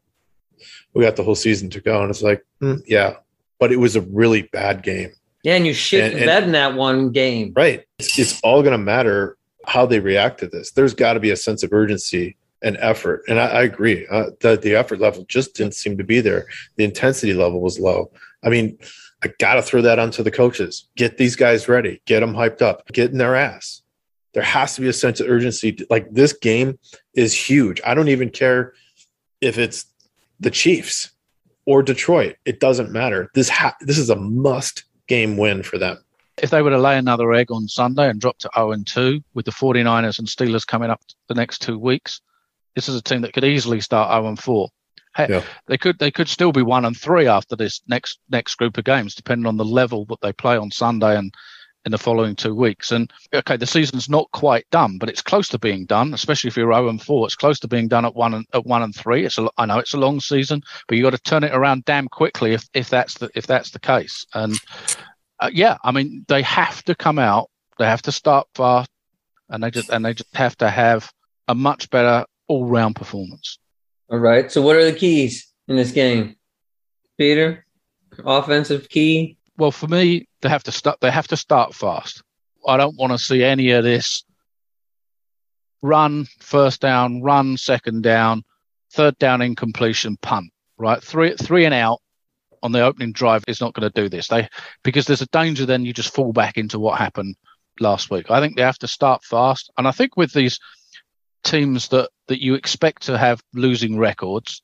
we 0.96 1.04
got 1.04 1.16
the 1.16 1.22
whole 1.22 1.34
season 1.34 1.68
to 1.70 1.80
go. 1.80 2.00
And 2.00 2.10
it's 2.10 2.22
like, 2.22 2.42
mm, 2.62 2.80
yeah, 2.86 3.16
but 3.58 3.70
it 3.70 3.76
was 3.76 3.96
a 3.96 4.00
really 4.00 4.42
bad 4.42 4.82
game. 4.82 5.12
Yeah, 5.42 5.56
and 5.56 5.66
you 5.66 5.74
shit 5.74 6.12
and, 6.12 6.22
the 6.22 6.26
bed 6.26 6.44
in 6.44 6.52
that 6.52 6.74
one 6.74 7.12
game. 7.12 7.52
Right. 7.54 7.84
It's, 7.98 8.18
it's 8.18 8.40
all 8.40 8.62
going 8.62 8.72
to 8.72 8.78
matter 8.78 9.36
how 9.66 9.84
they 9.84 10.00
react 10.00 10.40
to 10.40 10.46
this. 10.46 10.70
There's 10.70 10.94
got 10.94 11.12
to 11.12 11.20
be 11.20 11.30
a 11.30 11.36
sense 11.36 11.62
of 11.62 11.72
urgency 11.72 12.38
and 12.62 12.78
effort. 12.80 13.24
And 13.28 13.38
I, 13.38 13.46
I 13.46 13.62
agree. 13.64 14.06
Uh, 14.10 14.30
the, 14.40 14.56
the 14.56 14.74
effort 14.74 14.98
level 14.98 15.26
just 15.28 15.54
didn't 15.54 15.74
seem 15.74 15.98
to 15.98 16.04
be 16.04 16.22
there. 16.22 16.46
The 16.76 16.84
intensity 16.84 17.34
level 17.34 17.60
was 17.60 17.78
low. 17.78 18.10
I 18.42 18.48
mean, 18.48 18.78
I 19.22 19.28
got 19.38 19.54
to 19.54 19.62
throw 19.62 19.82
that 19.82 19.98
onto 19.98 20.22
the 20.22 20.30
coaches. 20.30 20.88
Get 20.96 21.18
these 21.18 21.36
guys 21.36 21.68
ready. 21.68 22.00
Get 22.06 22.20
them 22.20 22.32
hyped 22.32 22.62
up. 22.62 22.88
Get 22.88 23.10
in 23.10 23.18
their 23.18 23.36
ass. 23.36 23.82
There 24.32 24.42
has 24.42 24.74
to 24.76 24.80
be 24.80 24.88
a 24.88 24.94
sense 24.94 25.20
of 25.20 25.28
urgency. 25.28 25.76
Like 25.90 26.10
this 26.10 26.32
game 26.32 26.78
is 27.14 27.34
huge. 27.34 27.82
I 27.84 27.94
don't 27.94 28.08
even 28.08 28.30
care 28.30 28.72
if 29.42 29.58
it's 29.58 29.86
the 30.40 30.50
Chiefs 30.50 31.10
or 31.64 31.82
Detroit. 31.82 32.36
It 32.44 32.60
doesn't 32.60 32.90
matter. 32.90 33.30
This 33.34 33.48
ha- 33.48 33.76
this 33.80 33.98
is 33.98 34.10
a 34.10 34.16
must 34.16 34.84
game 35.08 35.36
win 35.36 35.62
for 35.62 35.78
them. 35.78 35.98
If 36.38 36.50
they 36.50 36.62
were 36.62 36.70
to 36.70 36.78
lay 36.78 36.98
another 36.98 37.32
egg 37.32 37.50
on 37.50 37.66
Sunday 37.66 38.08
and 38.08 38.20
drop 38.20 38.38
to 38.38 38.50
0 38.54 38.72
and 38.72 38.86
2 38.86 39.22
with 39.34 39.46
the 39.46 39.52
49ers 39.52 40.18
and 40.18 40.28
Steelers 40.28 40.66
coming 40.66 40.90
up 40.90 41.00
the 41.28 41.34
next 41.34 41.62
two 41.62 41.78
weeks, 41.78 42.20
this 42.74 42.88
is 42.88 42.96
a 42.96 43.02
team 43.02 43.22
that 43.22 43.32
could 43.32 43.44
easily 43.44 43.80
start 43.80 44.10
0 44.10 44.28
and 44.28 44.38
4. 44.38 44.68
Hey, 45.16 45.26
yeah. 45.30 45.42
They 45.66 45.78
could 45.78 45.98
they 45.98 46.10
could 46.10 46.28
still 46.28 46.52
be 46.52 46.60
one 46.60 46.84
and 46.84 46.96
three 46.96 47.26
after 47.26 47.56
this 47.56 47.80
next 47.88 48.18
next 48.28 48.56
group 48.56 48.76
of 48.76 48.84
games, 48.84 49.14
depending 49.14 49.46
on 49.46 49.56
the 49.56 49.64
level 49.64 50.04
that 50.06 50.20
they 50.20 50.32
play 50.32 50.58
on 50.58 50.70
Sunday 50.70 51.16
and 51.16 51.32
in 51.86 51.92
the 51.92 51.98
following 51.98 52.34
two 52.34 52.54
weeks. 52.54 52.90
And 52.90 53.10
okay, 53.32 53.56
the 53.56 53.66
season's 53.66 54.10
not 54.10 54.30
quite 54.32 54.68
done, 54.70 54.98
but 54.98 55.08
it's 55.08 55.22
close 55.22 55.48
to 55.48 55.58
being 55.58 55.86
done. 55.86 56.12
Especially 56.12 56.48
if 56.48 56.56
you're 56.56 56.72
0 56.72 56.88
and 56.88 57.00
4, 57.00 57.26
it's 57.26 57.36
close 57.36 57.60
to 57.60 57.68
being 57.68 57.88
done 57.88 58.04
at 58.04 58.14
one 58.14 58.34
and 58.34 58.44
at 58.52 58.66
one 58.66 58.82
and 58.82 58.94
three. 58.94 59.24
It's 59.24 59.38
a, 59.38 59.48
I 59.56 59.64
know 59.64 59.78
it's 59.78 59.94
a 59.94 59.98
long 59.98 60.20
season, 60.20 60.62
but 60.88 60.98
you 60.98 61.04
got 61.04 61.10
to 61.10 61.18
turn 61.18 61.44
it 61.44 61.54
around 61.54 61.84
damn 61.84 62.08
quickly 62.08 62.52
if 62.52 62.68
if 62.74 62.90
that's 62.90 63.14
the 63.14 63.30
if 63.34 63.46
that's 63.46 63.70
the 63.70 63.78
case. 63.78 64.26
And 64.34 64.58
uh, 65.40 65.50
yeah, 65.52 65.78
I 65.82 65.92
mean 65.92 66.26
they 66.28 66.42
have 66.42 66.82
to 66.84 66.94
come 66.94 67.18
out. 67.18 67.48
They 67.78 67.86
have 67.86 68.02
to 68.02 68.12
start 68.12 68.48
fast, 68.54 68.90
and 69.48 69.62
they 69.62 69.70
just 69.70 69.88
and 69.88 70.04
they 70.04 70.12
just 70.12 70.34
have 70.34 70.56
to 70.58 70.68
have 70.68 71.10
a 71.48 71.54
much 71.54 71.88
better 71.88 72.26
all 72.48 72.66
round 72.66 72.96
performance. 72.96 73.58
All 74.10 74.18
right. 74.18 74.50
So 74.50 74.60
what 74.60 74.76
are 74.76 74.84
the 74.84 74.92
keys 74.92 75.52
in 75.68 75.76
this 75.76 75.92
game, 75.92 76.36
Peter? 77.16 77.64
Offensive 78.24 78.88
key. 78.88 79.35
Well, 79.58 79.70
for 79.70 79.88
me, 79.88 80.28
they 80.42 80.48
have 80.48 80.64
to 80.64 80.72
start. 80.72 81.00
They 81.00 81.10
have 81.10 81.28
to 81.28 81.36
start 81.36 81.74
fast. 81.74 82.22
I 82.66 82.76
don't 82.76 82.96
want 82.96 83.12
to 83.12 83.18
see 83.18 83.42
any 83.42 83.70
of 83.70 83.84
this 83.84 84.24
run 85.82 86.26
first 86.40 86.80
down, 86.80 87.22
run 87.22 87.56
second 87.56 88.02
down, 88.02 88.44
third 88.92 89.16
down 89.18 89.42
incompletion, 89.42 90.16
punt. 90.18 90.50
Right, 90.78 91.02
three 91.02 91.34
three 91.36 91.64
and 91.64 91.72
out 91.72 92.00
on 92.62 92.72
the 92.72 92.82
opening 92.82 93.12
drive 93.12 93.44
is 93.48 93.60
not 93.62 93.72
going 93.72 93.90
to 93.90 94.02
do 94.02 94.10
this. 94.10 94.28
They 94.28 94.48
because 94.82 95.06
there's 95.06 95.22
a 95.22 95.26
danger 95.26 95.64
then 95.64 95.86
you 95.86 95.94
just 95.94 96.14
fall 96.14 96.32
back 96.32 96.58
into 96.58 96.78
what 96.78 96.98
happened 96.98 97.36
last 97.80 98.10
week. 98.10 98.30
I 98.30 98.40
think 98.40 98.56
they 98.56 98.62
have 98.62 98.78
to 98.80 98.88
start 98.88 99.24
fast, 99.24 99.70
and 99.78 99.88
I 99.88 99.90
think 99.90 100.16
with 100.18 100.32
these 100.32 100.58
teams 101.44 101.88
that 101.88 102.10
that 102.28 102.42
you 102.42 102.54
expect 102.54 103.02
to 103.02 103.16
have 103.16 103.42
losing 103.54 103.96
records, 103.96 104.62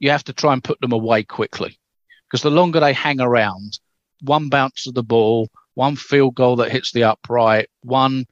you 0.00 0.10
have 0.10 0.24
to 0.24 0.32
try 0.32 0.52
and 0.52 0.64
put 0.64 0.80
them 0.80 0.92
away 0.92 1.22
quickly 1.22 1.78
because 2.26 2.42
the 2.42 2.50
longer 2.50 2.80
they 2.80 2.92
hang 2.92 3.20
around, 3.20 3.78
one 4.20 4.48
bounce 4.48 4.86
of 4.86 4.94
the 4.94 5.02
ball, 5.02 5.48
one 5.74 5.96
field 5.96 6.34
goal 6.34 6.56
that 6.56 6.72
hits 6.72 6.92
the 6.92 7.04
upright, 7.04 7.68
one 7.82 8.26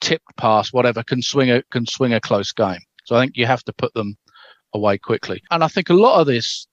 tipped 0.00 0.36
pass, 0.36 0.72
whatever, 0.72 1.02
can 1.02 1.22
swing 1.22 1.50
a 1.50 1.62
can 1.70 1.86
swing 1.86 2.12
a 2.12 2.20
close 2.20 2.52
game. 2.52 2.80
So 3.04 3.16
I 3.16 3.20
think 3.20 3.36
you 3.36 3.46
have 3.46 3.64
to 3.64 3.72
put 3.72 3.92
them 3.94 4.16
away 4.74 4.98
quickly. 4.98 5.42
And 5.50 5.64
I 5.64 5.68
think 5.68 5.90
a 5.90 5.94
lot 5.94 6.20
of 6.20 6.26
this, 6.26 6.66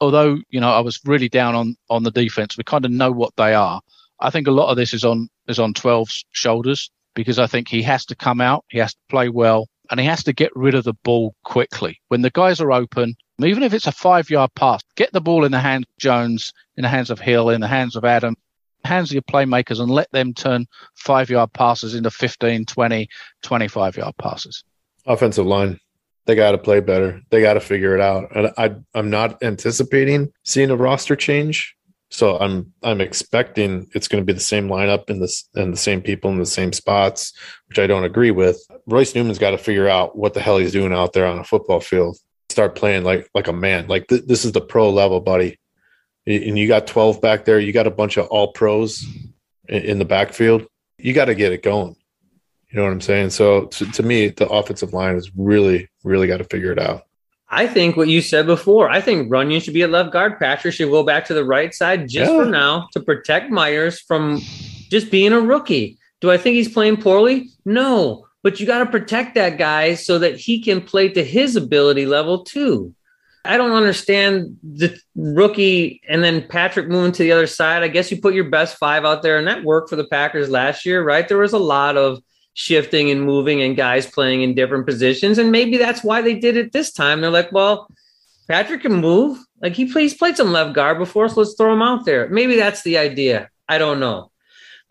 although 0.00 0.38
you 0.50 0.60
know 0.60 0.70
I 0.70 0.80
was 0.80 1.00
really 1.04 1.28
down 1.28 1.54
on 1.54 1.76
on 1.88 2.02
the 2.02 2.10
defense, 2.10 2.56
we 2.56 2.64
kind 2.64 2.84
of 2.84 2.90
know 2.90 3.10
what 3.10 3.34
they 3.36 3.54
are. 3.54 3.80
I 4.20 4.30
think 4.30 4.46
a 4.46 4.52
lot 4.52 4.70
of 4.70 4.76
this 4.76 4.92
is 4.92 5.04
on 5.04 5.28
is 5.48 5.58
on 5.58 5.74
12's 5.74 6.24
shoulders 6.32 6.90
because 7.14 7.38
I 7.38 7.46
think 7.46 7.68
he 7.68 7.82
has 7.82 8.04
to 8.06 8.14
come 8.14 8.40
out, 8.40 8.64
he 8.68 8.78
has 8.78 8.92
to 8.92 9.00
play 9.08 9.28
well, 9.28 9.68
and 9.90 9.98
he 9.98 10.06
has 10.06 10.22
to 10.24 10.32
get 10.32 10.54
rid 10.54 10.74
of 10.74 10.84
the 10.84 10.94
ball 11.04 11.34
quickly. 11.44 12.00
When 12.08 12.22
the 12.22 12.30
guys 12.30 12.60
are 12.60 12.72
open, 12.72 13.16
even 13.44 13.62
if 13.62 13.74
it's 13.74 13.86
a 13.86 13.92
five 13.92 14.30
yard 14.30 14.50
pass, 14.54 14.80
get 14.96 15.12
the 15.12 15.20
ball 15.20 15.44
in 15.44 15.52
the 15.52 15.60
hands 15.60 15.86
of 15.88 15.98
Jones, 15.98 16.52
in 16.76 16.82
the 16.82 16.88
hands 16.88 17.10
of 17.10 17.18
Hill, 17.18 17.50
in 17.50 17.60
the 17.60 17.68
hands 17.68 17.96
of 17.96 18.04
Adam, 18.04 18.36
hands 18.84 19.10
of 19.10 19.14
your 19.14 19.22
playmakers, 19.22 19.80
and 19.80 19.90
let 19.90 20.10
them 20.12 20.34
turn 20.34 20.66
five 20.94 21.30
yard 21.30 21.52
passes 21.52 21.94
into 21.94 22.10
15, 22.10 22.64
20, 22.64 23.08
25 23.42 23.96
yard 23.96 24.14
passes. 24.18 24.64
Offensive 25.06 25.46
line, 25.46 25.78
they 26.26 26.34
got 26.34 26.52
to 26.52 26.58
play 26.58 26.80
better. 26.80 27.20
They 27.30 27.40
got 27.40 27.54
to 27.54 27.60
figure 27.60 27.94
it 27.94 28.00
out. 28.00 28.34
And 28.34 28.52
I, 28.56 28.74
I'm 28.94 29.10
not 29.10 29.42
anticipating 29.42 30.32
seeing 30.44 30.70
a 30.70 30.76
roster 30.76 31.16
change. 31.16 31.76
So 32.12 32.36
I'm 32.38 32.72
I'm 32.82 33.00
expecting 33.00 33.88
it's 33.94 34.08
going 34.08 34.20
to 34.20 34.26
be 34.26 34.32
the 34.32 34.40
same 34.40 34.68
lineup 34.68 35.08
and 35.10 35.22
this 35.22 35.48
and 35.54 35.72
the 35.72 35.78
same 35.78 36.02
people 36.02 36.30
in 36.32 36.38
the 36.38 36.46
same 36.46 36.72
spots, 36.72 37.32
which 37.68 37.78
I 37.78 37.86
don't 37.86 38.02
agree 38.02 38.32
with. 38.32 38.60
Royce 38.86 39.14
Newman's 39.14 39.38
got 39.38 39.52
to 39.52 39.58
figure 39.58 39.88
out 39.88 40.18
what 40.18 40.34
the 40.34 40.40
hell 40.40 40.58
he's 40.58 40.72
doing 40.72 40.92
out 40.92 41.12
there 41.12 41.26
on 41.26 41.38
a 41.38 41.44
football 41.44 41.78
field. 41.78 42.18
Start 42.50 42.74
playing 42.74 43.04
like 43.04 43.28
like 43.34 43.48
a 43.48 43.52
man. 43.52 43.86
Like 43.86 44.08
th- 44.08 44.26
this 44.26 44.44
is 44.44 44.52
the 44.52 44.60
pro 44.60 44.90
level, 44.90 45.20
buddy. 45.20 45.58
And 46.26 46.58
you 46.58 46.68
got 46.68 46.86
12 46.86 47.20
back 47.20 47.44
there. 47.44 47.58
You 47.58 47.72
got 47.72 47.86
a 47.86 47.90
bunch 47.90 48.16
of 48.16 48.26
all 48.26 48.52
pros 48.52 49.04
in, 49.68 49.82
in 49.82 49.98
the 49.98 50.04
backfield. 50.04 50.66
You 50.98 51.14
got 51.14 51.24
to 51.26 51.34
get 51.34 51.52
it 51.52 51.62
going. 51.62 51.96
You 52.70 52.78
know 52.78 52.84
what 52.84 52.92
I'm 52.92 53.00
saying? 53.00 53.30
So 53.30 53.66
to, 53.66 53.90
to 53.92 54.02
me, 54.02 54.28
the 54.28 54.48
offensive 54.48 54.92
line 54.92 55.14
has 55.14 55.34
really, 55.34 55.88
really 56.04 56.26
got 56.26 56.36
to 56.36 56.44
figure 56.44 56.72
it 56.72 56.78
out. 56.78 57.06
I 57.48 57.66
think 57.66 57.96
what 57.96 58.06
you 58.06 58.20
said 58.20 58.46
before. 58.46 58.88
I 58.88 59.00
think 59.00 59.28
Runyan 59.28 59.60
should 59.60 59.74
be 59.74 59.82
at 59.82 59.90
left 59.90 60.12
guard. 60.12 60.38
Patrick 60.38 60.74
should 60.74 60.90
go 60.90 61.02
back 61.02 61.24
to 61.26 61.34
the 61.34 61.44
right 61.44 61.74
side 61.74 62.08
just 62.08 62.30
yeah. 62.30 62.44
for 62.44 62.44
now 62.44 62.88
to 62.92 63.00
protect 63.00 63.50
Myers 63.50 63.98
from 63.98 64.38
just 64.88 65.10
being 65.10 65.32
a 65.32 65.40
rookie. 65.40 65.98
Do 66.20 66.30
I 66.30 66.36
think 66.36 66.54
he's 66.54 66.72
playing 66.72 66.98
poorly? 66.98 67.50
No, 67.64 68.26
but 68.42 68.60
you 68.60 68.66
got 68.66 68.78
to 68.78 68.86
protect 68.86 69.34
that 69.34 69.58
guy 69.58 69.94
so 69.94 70.18
that 70.18 70.38
he 70.38 70.62
can 70.62 70.80
play 70.80 71.08
to 71.08 71.24
his 71.24 71.56
ability 71.56 72.06
level 72.06 72.44
too. 72.44 72.94
I 73.44 73.56
don't 73.56 73.72
understand 73.72 74.58
the 74.62 74.98
rookie 75.14 76.02
and 76.08 76.22
then 76.22 76.46
Patrick 76.46 76.88
moving 76.88 77.12
to 77.12 77.22
the 77.22 77.32
other 77.32 77.46
side. 77.46 77.82
I 77.82 77.88
guess 77.88 78.10
you 78.10 78.20
put 78.20 78.34
your 78.34 78.50
best 78.50 78.76
five 78.76 79.04
out 79.04 79.22
there, 79.22 79.38
and 79.38 79.46
that 79.46 79.64
worked 79.64 79.88
for 79.88 79.96
the 79.96 80.06
Packers 80.06 80.50
last 80.50 80.84
year, 80.84 81.02
right? 81.02 81.26
There 81.26 81.38
was 81.38 81.54
a 81.54 81.58
lot 81.58 81.96
of 81.96 82.22
shifting 82.54 83.10
and 83.10 83.22
moving 83.22 83.62
and 83.62 83.76
guys 83.76 84.06
playing 84.06 84.42
in 84.42 84.54
different 84.54 84.86
positions. 84.86 85.38
And 85.38 85.50
maybe 85.50 85.78
that's 85.78 86.04
why 86.04 86.20
they 86.20 86.34
did 86.34 86.56
it 86.56 86.72
this 86.72 86.92
time. 86.92 87.20
They're 87.20 87.30
like, 87.30 87.52
well, 87.52 87.88
Patrick 88.48 88.82
can 88.82 88.94
move. 88.94 89.38
Like 89.62 89.74
he 89.74 89.90
plays 89.90 90.14
played 90.14 90.36
some 90.36 90.52
left 90.52 90.74
guard 90.74 90.98
before, 90.98 91.28
so 91.28 91.40
let's 91.40 91.54
throw 91.54 91.72
him 91.72 91.82
out 91.82 92.04
there. 92.04 92.28
Maybe 92.28 92.56
that's 92.56 92.82
the 92.82 92.98
idea. 92.98 93.48
I 93.68 93.78
don't 93.78 94.00
know. 94.00 94.30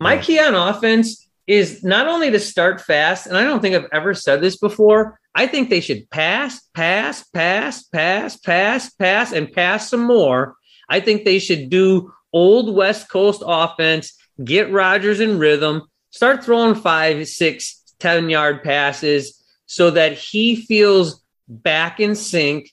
My 0.00 0.16
key 0.16 0.40
on 0.40 0.54
offense 0.54 1.28
is 1.50 1.82
not 1.82 2.06
only 2.06 2.30
to 2.30 2.38
start 2.38 2.80
fast, 2.80 3.26
and 3.26 3.36
I 3.36 3.42
don't 3.42 3.60
think 3.60 3.74
I've 3.74 3.88
ever 3.92 4.14
said 4.14 4.40
this 4.40 4.56
before. 4.56 5.18
I 5.34 5.48
think 5.48 5.68
they 5.68 5.80
should 5.80 6.08
pass, 6.08 6.60
pass, 6.74 7.24
pass, 7.24 7.82
pass, 7.82 8.36
pass, 8.36 8.90
pass, 8.90 9.32
and 9.32 9.50
pass 9.50 9.90
some 9.90 10.04
more. 10.04 10.54
I 10.88 11.00
think 11.00 11.24
they 11.24 11.40
should 11.40 11.68
do 11.68 12.12
old 12.32 12.72
West 12.72 13.08
Coast 13.08 13.42
offense, 13.44 14.16
get 14.44 14.70
Rodgers 14.70 15.18
in 15.18 15.40
rhythm, 15.40 15.88
start 16.10 16.44
throwing 16.44 16.76
five, 16.76 17.26
six, 17.26 17.82
10 17.98 18.30
yard 18.30 18.62
passes 18.62 19.42
so 19.66 19.90
that 19.90 20.12
he 20.12 20.54
feels 20.54 21.20
back 21.48 21.98
in 21.98 22.14
sync. 22.14 22.70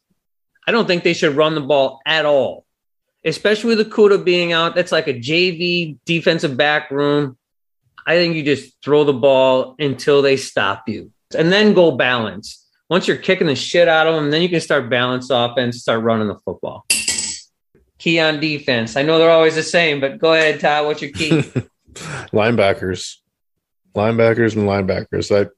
I 0.68 0.72
don't 0.72 0.86
think 0.86 1.04
they 1.04 1.16
should 1.16 1.36
run 1.36 1.56
the 1.56 1.62
ball 1.62 2.00
at 2.06 2.28
all, 2.28 2.68
especially 3.26 3.76
with 3.76 3.92
Okudah 3.92 4.24
being 4.24 4.54
out. 4.54 4.76
That's 4.76 4.92
like 4.92 5.08
a 5.08 5.16
JV 5.16 5.98
defensive 6.06 6.56
back 6.56 6.92
room. 6.92 7.40
I 8.08 8.16
think 8.16 8.36
you 8.36 8.44
just 8.44 8.82
throw 8.84 9.04
the 9.04 9.14
ball 9.14 9.76
until 9.78 10.24
they 10.24 10.38
stop 10.38 10.88
you 10.88 11.12
and 11.38 11.52
then 11.52 11.74
go 11.74 11.92
balance. 11.92 12.66
Once 12.90 13.08
you're 13.08 13.18
kicking 13.18 13.48
the 13.48 13.56
shit 13.56 13.88
out 13.88 14.08
of 14.08 14.16
them, 14.16 14.32
then 14.32 14.42
you 14.42 14.50
can 14.50 14.62
start 14.62 14.90
balance 14.90 15.30
offense, 15.30 15.82
start 15.82 16.02
running 16.02 16.30
the 16.30 16.40
football. 16.40 16.86
Key 18.00 18.20
on 18.20 18.40
defense. 18.40 18.96
I 18.96 19.04
know 19.04 19.20
they're 19.20 19.30
always 19.30 19.56
the 19.56 19.64
same, 19.64 20.00
but 20.00 20.18
go 20.18 20.34
ahead, 20.34 20.60
Todd. 20.60 20.86
What's 20.86 21.02
your 21.02 21.12
key? 21.12 21.42
Linebackers 22.34 23.18
linebackers 23.98 24.56
and 24.56 24.70
linebackers. 24.70 25.36
I 25.36 25.50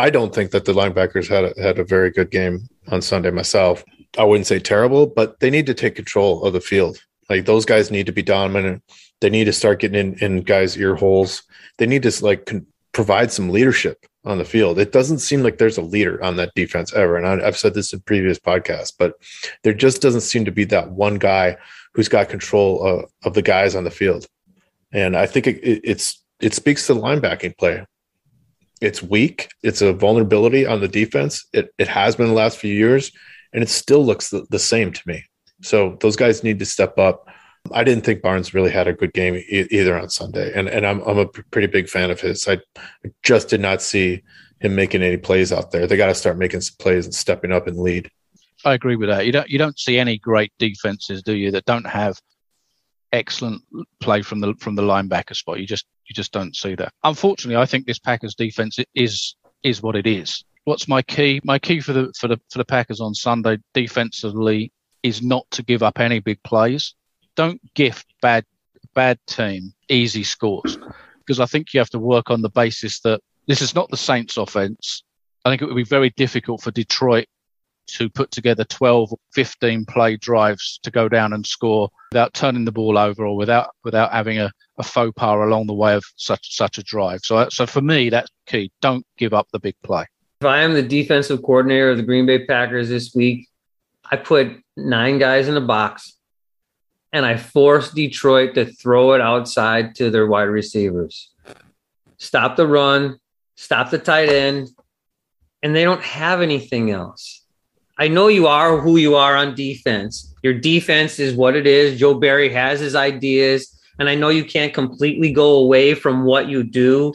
I 0.00 0.10
don't 0.10 0.32
think 0.32 0.52
that 0.52 0.66
the 0.66 0.72
linebackers 0.72 1.28
had 1.28 1.44
a, 1.44 1.60
had 1.60 1.78
a 1.80 1.84
very 1.84 2.10
good 2.10 2.30
game 2.30 2.68
on 2.88 3.02
Sunday 3.02 3.30
myself. 3.30 3.82
I 4.16 4.24
wouldn't 4.24 4.46
say 4.46 4.60
terrible, 4.60 5.06
but 5.06 5.40
they 5.40 5.50
need 5.50 5.66
to 5.66 5.74
take 5.74 5.96
control 5.96 6.44
of 6.44 6.52
the 6.52 6.60
field. 6.60 7.00
Like 7.28 7.44
those 7.44 7.64
guys 7.64 7.90
need 7.90 8.06
to 8.06 8.12
be 8.12 8.22
dominant. 8.22 8.84
They 9.20 9.30
need 9.30 9.44
to 9.44 9.52
start 9.52 9.80
getting 9.80 10.14
in, 10.14 10.18
in 10.18 10.42
guys' 10.42 10.76
ear 10.76 10.94
holes. 10.94 11.42
They 11.78 11.86
need 11.86 12.02
to 12.04 12.24
like 12.24 12.46
con- 12.46 12.66
provide 12.92 13.32
some 13.32 13.50
leadership 13.50 14.06
on 14.24 14.38
the 14.38 14.44
field. 14.44 14.78
It 14.78 14.92
doesn't 14.92 15.18
seem 15.18 15.42
like 15.42 15.58
there's 15.58 15.78
a 15.78 15.82
leader 15.82 16.22
on 16.22 16.36
that 16.36 16.54
defense 16.54 16.92
ever. 16.92 17.16
And 17.16 17.26
I, 17.26 17.46
I've 17.46 17.56
said 17.56 17.74
this 17.74 17.92
in 17.92 18.00
previous 18.00 18.38
podcasts, 18.38 18.92
but 18.96 19.14
there 19.62 19.72
just 19.72 20.02
doesn't 20.02 20.22
seem 20.22 20.44
to 20.44 20.52
be 20.52 20.64
that 20.66 20.90
one 20.90 21.16
guy 21.16 21.56
who's 21.94 22.08
got 22.08 22.28
control 22.28 22.82
of, 22.84 23.10
of 23.24 23.34
the 23.34 23.42
guys 23.42 23.74
on 23.74 23.84
the 23.84 23.90
field. 23.90 24.26
And 24.92 25.16
I 25.16 25.26
think 25.26 25.46
it, 25.46 25.58
it, 25.62 25.80
it's 25.84 26.22
it 26.40 26.54
speaks 26.54 26.86
to 26.86 26.94
the 26.94 27.00
linebacking 27.00 27.56
play. 27.58 27.84
It's 28.80 29.02
weak. 29.02 29.50
It's 29.62 29.82
a 29.82 29.92
vulnerability 29.92 30.66
on 30.66 30.80
the 30.80 30.88
defense. 30.88 31.46
It 31.52 31.72
it 31.78 31.88
has 31.88 32.16
been 32.16 32.28
the 32.28 32.32
last 32.32 32.58
few 32.58 32.74
years, 32.74 33.12
and 33.52 33.62
it 33.62 33.68
still 33.68 34.04
looks 34.04 34.30
the, 34.30 34.46
the 34.50 34.58
same 34.58 34.92
to 34.92 35.02
me. 35.06 35.24
So 35.62 35.96
those 36.00 36.16
guys 36.16 36.42
need 36.42 36.58
to 36.58 36.66
step 36.66 36.98
up. 36.98 37.28
I 37.72 37.84
didn't 37.84 38.04
think 38.04 38.22
Barnes 38.22 38.54
really 38.54 38.70
had 38.70 38.88
a 38.88 38.92
good 38.92 39.12
game 39.12 39.34
e- 39.34 39.68
either 39.70 39.98
on 39.98 40.08
Sunday, 40.10 40.52
and 40.54 40.68
and 40.68 40.86
I'm 40.86 41.00
I'm 41.02 41.18
a 41.18 41.26
pretty 41.26 41.68
big 41.68 41.88
fan 41.88 42.10
of 42.10 42.20
his. 42.20 42.48
I 42.48 42.58
just 43.22 43.48
did 43.48 43.60
not 43.60 43.82
see 43.82 44.22
him 44.60 44.74
making 44.74 45.02
any 45.02 45.16
plays 45.16 45.52
out 45.52 45.70
there. 45.70 45.86
They 45.86 45.96
got 45.96 46.06
to 46.06 46.14
start 46.14 46.38
making 46.38 46.60
some 46.62 46.76
plays 46.78 47.06
and 47.06 47.14
stepping 47.14 47.52
up 47.52 47.66
and 47.66 47.78
lead. 47.78 48.10
I 48.64 48.74
agree 48.74 48.96
with 48.96 49.08
that. 49.08 49.26
You 49.26 49.32
don't 49.32 49.48
you 49.48 49.58
don't 49.58 49.78
see 49.78 49.98
any 49.98 50.18
great 50.18 50.52
defenses, 50.58 51.22
do 51.22 51.34
you, 51.34 51.50
that 51.52 51.64
don't 51.64 51.86
have 51.86 52.20
excellent 53.12 53.62
play 54.00 54.22
from 54.22 54.40
the 54.40 54.54
from 54.54 54.74
the 54.74 54.82
linebacker 54.82 55.34
spot. 55.34 55.60
You 55.60 55.66
just 55.66 55.86
you 56.06 56.14
just 56.14 56.32
don't 56.32 56.54
see 56.54 56.74
that. 56.74 56.92
Unfortunately, 57.04 57.60
I 57.60 57.66
think 57.66 57.86
this 57.86 57.98
Packers 57.98 58.34
defense 58.34 58.78
is 58.94 59.36
is 59.62 59.82
what 59.82 59.96
it 59.96 60.06
is. 60.06 60.44
What's 60.64 60.88
my 60.88 61.02
key? 61.02 61.40
My 61.44 61.58
key 61.58 61.80
for 61.80 61.92
the 61.92 62.12
for 62.18 62.28
the 62.28 62.38
for 62.50 62.58
the 62.58 62.64
Packers 62.64 63.00
on 63.00 63.14
Sunday 63.14 63.58
defensively 63.74 64.72
is 65.02 65.22
not 65.22 65.50
to 65.52 65.62
give 65.62 65.82
up 65.82 65.98
any 65.98 66.20
big 66.20 66.42
plays. 66.42 66.94
Don't 67.36 67.60
gift 67.74 68.06
bad 68.20 68.44
bad 68.94 69.18
team 69.26 69.72
easy 69.88 70.24
scores 70.24 70.76
because 71.20 71.40
I 71.40 71.46
think 71.46 71.72
you 71.72 71.80
have 71.80 71.90
to 71.90 71.98
work 71.98 72.30
on 72.30 72.42
the 72.42 72.50
basis 72.50 73.00
that 73.00 73.20
this 73.46 73.62
is 73.62 73.74
not 73.74 73.88
the 73.90 73.96
Saints 73.96 74.36
offense. 74.36 75.04
I 75.44 75.50
think 75.50 75.62
it 75.62 75.66
would 75.66 75.76
be 75.76 75.84
very 75.84 76.10
difficult 76.10 76.60
for 76.60 76.70
Detroit 76.70 77.26
to 77.86 78.08
put 78.08 78.30
together 78.30 78.64
12 78.64 79.12
or 79.12 79.18
15 79.34 79.84
play 79.86 80.16
drives 80.16 80.78
to 80.82 80.90
go 80.90 81.08
down 81.08 81.32
and 81.32 81.46
score 81.46 81.88
without 82.12 82.34
turning 82.34 82.64
the 82.64 82.72
ball 82.72 82.98
over 82.98 83.24
or 83.24 83.36
without 83.36 83.70
without 83.84 84.12
having 84.12 84.38
a, 84.38 84.50
a 84.78 84.82
faux 84.82 85.12
pas 85.16 85.36
along 85.36 85.66
the 85.66 85.74
way 85.74 85.94
of 85.94 86.04
such 86.16 86.54
such 86.56 86.78
a 86.78 86.82
drive. 86.82 87.20
So 87.22 87.48
so 87.50 87.66
for 87.66 87.80
me 87.80 88.10
that's 88.10 88.30
key. 88.46 88.70
Don't 88.80 89.06
give 89.16 89.32
up 89.32 89.48
the 89.52 89.58
big 89.58 89.74
play. 89.82 90.06
If 90.40 90.46
I 90.46 90.60
am 90.62 90.72
the 90.72 90.82
defensive 90.82 91.42
coordinator 91.42 91.90
of 91.90 91.96
the 91.96 92.02
Green 92.02 92.26
Bay 92.26 92.46
Packers 92.46 92.88
this 92.88 93.14
week, 93.14 93.48
I 94.10 94.16
put 94.16 94.48
nine 94.76 95.18
guys 95.18 95.48
in 95.48 95.56
a 95.56 95.60
box 95.60 96.16
and 97.12 97.26
I 97.26 97.36
force 97.36 97.90
Detroit 97.90 98.54
to 98.54 98.66
throw 98.66 99.12
it 99.12 99.20
outside 99.20 99.94
to 99.96 100.10
their 100.10 100.26
wide 100.26 100.44
receivers. 100.44 101.30
Stop 102.18 102.56
the 102.56 102.66
run, 102.66 103.18
stop 103.56 103.90
the 103.90 103.98
tight 103.98 104.28
end, 104.28 104.68
and 105.62 105.74
they 105.74 105.84
don't 105.84 106.02
have 106.02 106.40
anything 106.40 106.90
else. 106.90 107.44
I 107.98 108.08
know 108.08 108.28
you 108.28 108.46
are 108.46 108.78
who 108.78 108.96
you 108.96 109.16
are 109.16 109.36
on 109.36 109.54
defense. 109.54 110.34
Your 110.42 110.54
defense 110.54 111.18
is 111.18 111.34
what 111.34 111.56
it 111.56 111.66
is. 111.66 111.98
Joe 112.00 112.14
Barry 112.14 112.50
has 112.50 112.80
his 112.80 112.94
ideas, 112.94 113.78
and 113.98 114.08
I 114.08 114.14
know 114.14 114.30
you 114.30 114.44
can't 114.44 114.72
completely 114.72 115.32
go 115.32 115.56
away 115.56 115.94
from 115.94 116.24
what 116.24 116.48
you 116.48 116.62
do. 116.62 117.12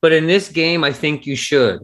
But 0.00 0.12
in 0.12 0.26
this 0.26 0.48
game, 0.48 0.84
I 0.84 0.92
think 0.92 1.26
you 1.26 1.36
should 1.36 1.80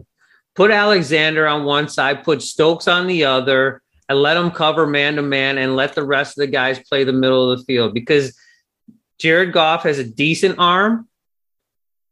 put 0.55 0.71
Alexander 0.71 1.47
on 1.47 1.65
one 1.65 1.87
side, 1.87 2.23
put 2.23 2.41
Stokes 2.41 2.87
on 2.87 3.05
the 3.07 3.25
other, 3.25 3.81
and 4.09 4.19
let 4.19 4.35
them 4.35 4.51
cover 4.51 4.87
man 4.87 5.15
to 5.15 5.21
man 5.21 5.57
and 5.57 5.75
let 5.75 5.95
the 5.95 6.05
rest 6.05 6.37
of 6.37 6.41
the 6.41 6.47
guys 6.47 6.79
play 6.87 7.03
the 7.03 7.13
middle 7.13 7.51
of 7.51 7.59
the 7.59 7.65
field 7.65 7.93
because 7.93 8.37
Jared 9.19 9.51
Goff 9.51 9.83
has 9.83 9.99
a 9.99 10.03
decent 10.03 10.59
arm, 10.59 11.07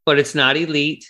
but 0.06 0.20
it's 0.20 0.36
not 0.36 0.58
elite. 0.58 1.06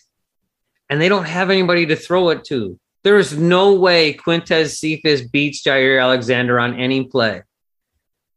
And 0.89 1.01
they 1.01 1.09
don't 1.09 1.25
have 1.25 1.49
anybody 1.49 1.87
to 1.87 1.95
throw 1.95 2.29
it 2.29 2.43
to. 2.45 2.79
There 3.03 3.17
is 3.17 3.37
no 3.37 3.73
way 3.73 4.13
Quintez 4.13 4.77
Cephus 4.77 5.21
beats 5.21 5.63
Jaire 5.63 6.01
Alexander 6.01 6.59
on 6.59 6.79
any 6.79 7.05
play. 7.05 7.41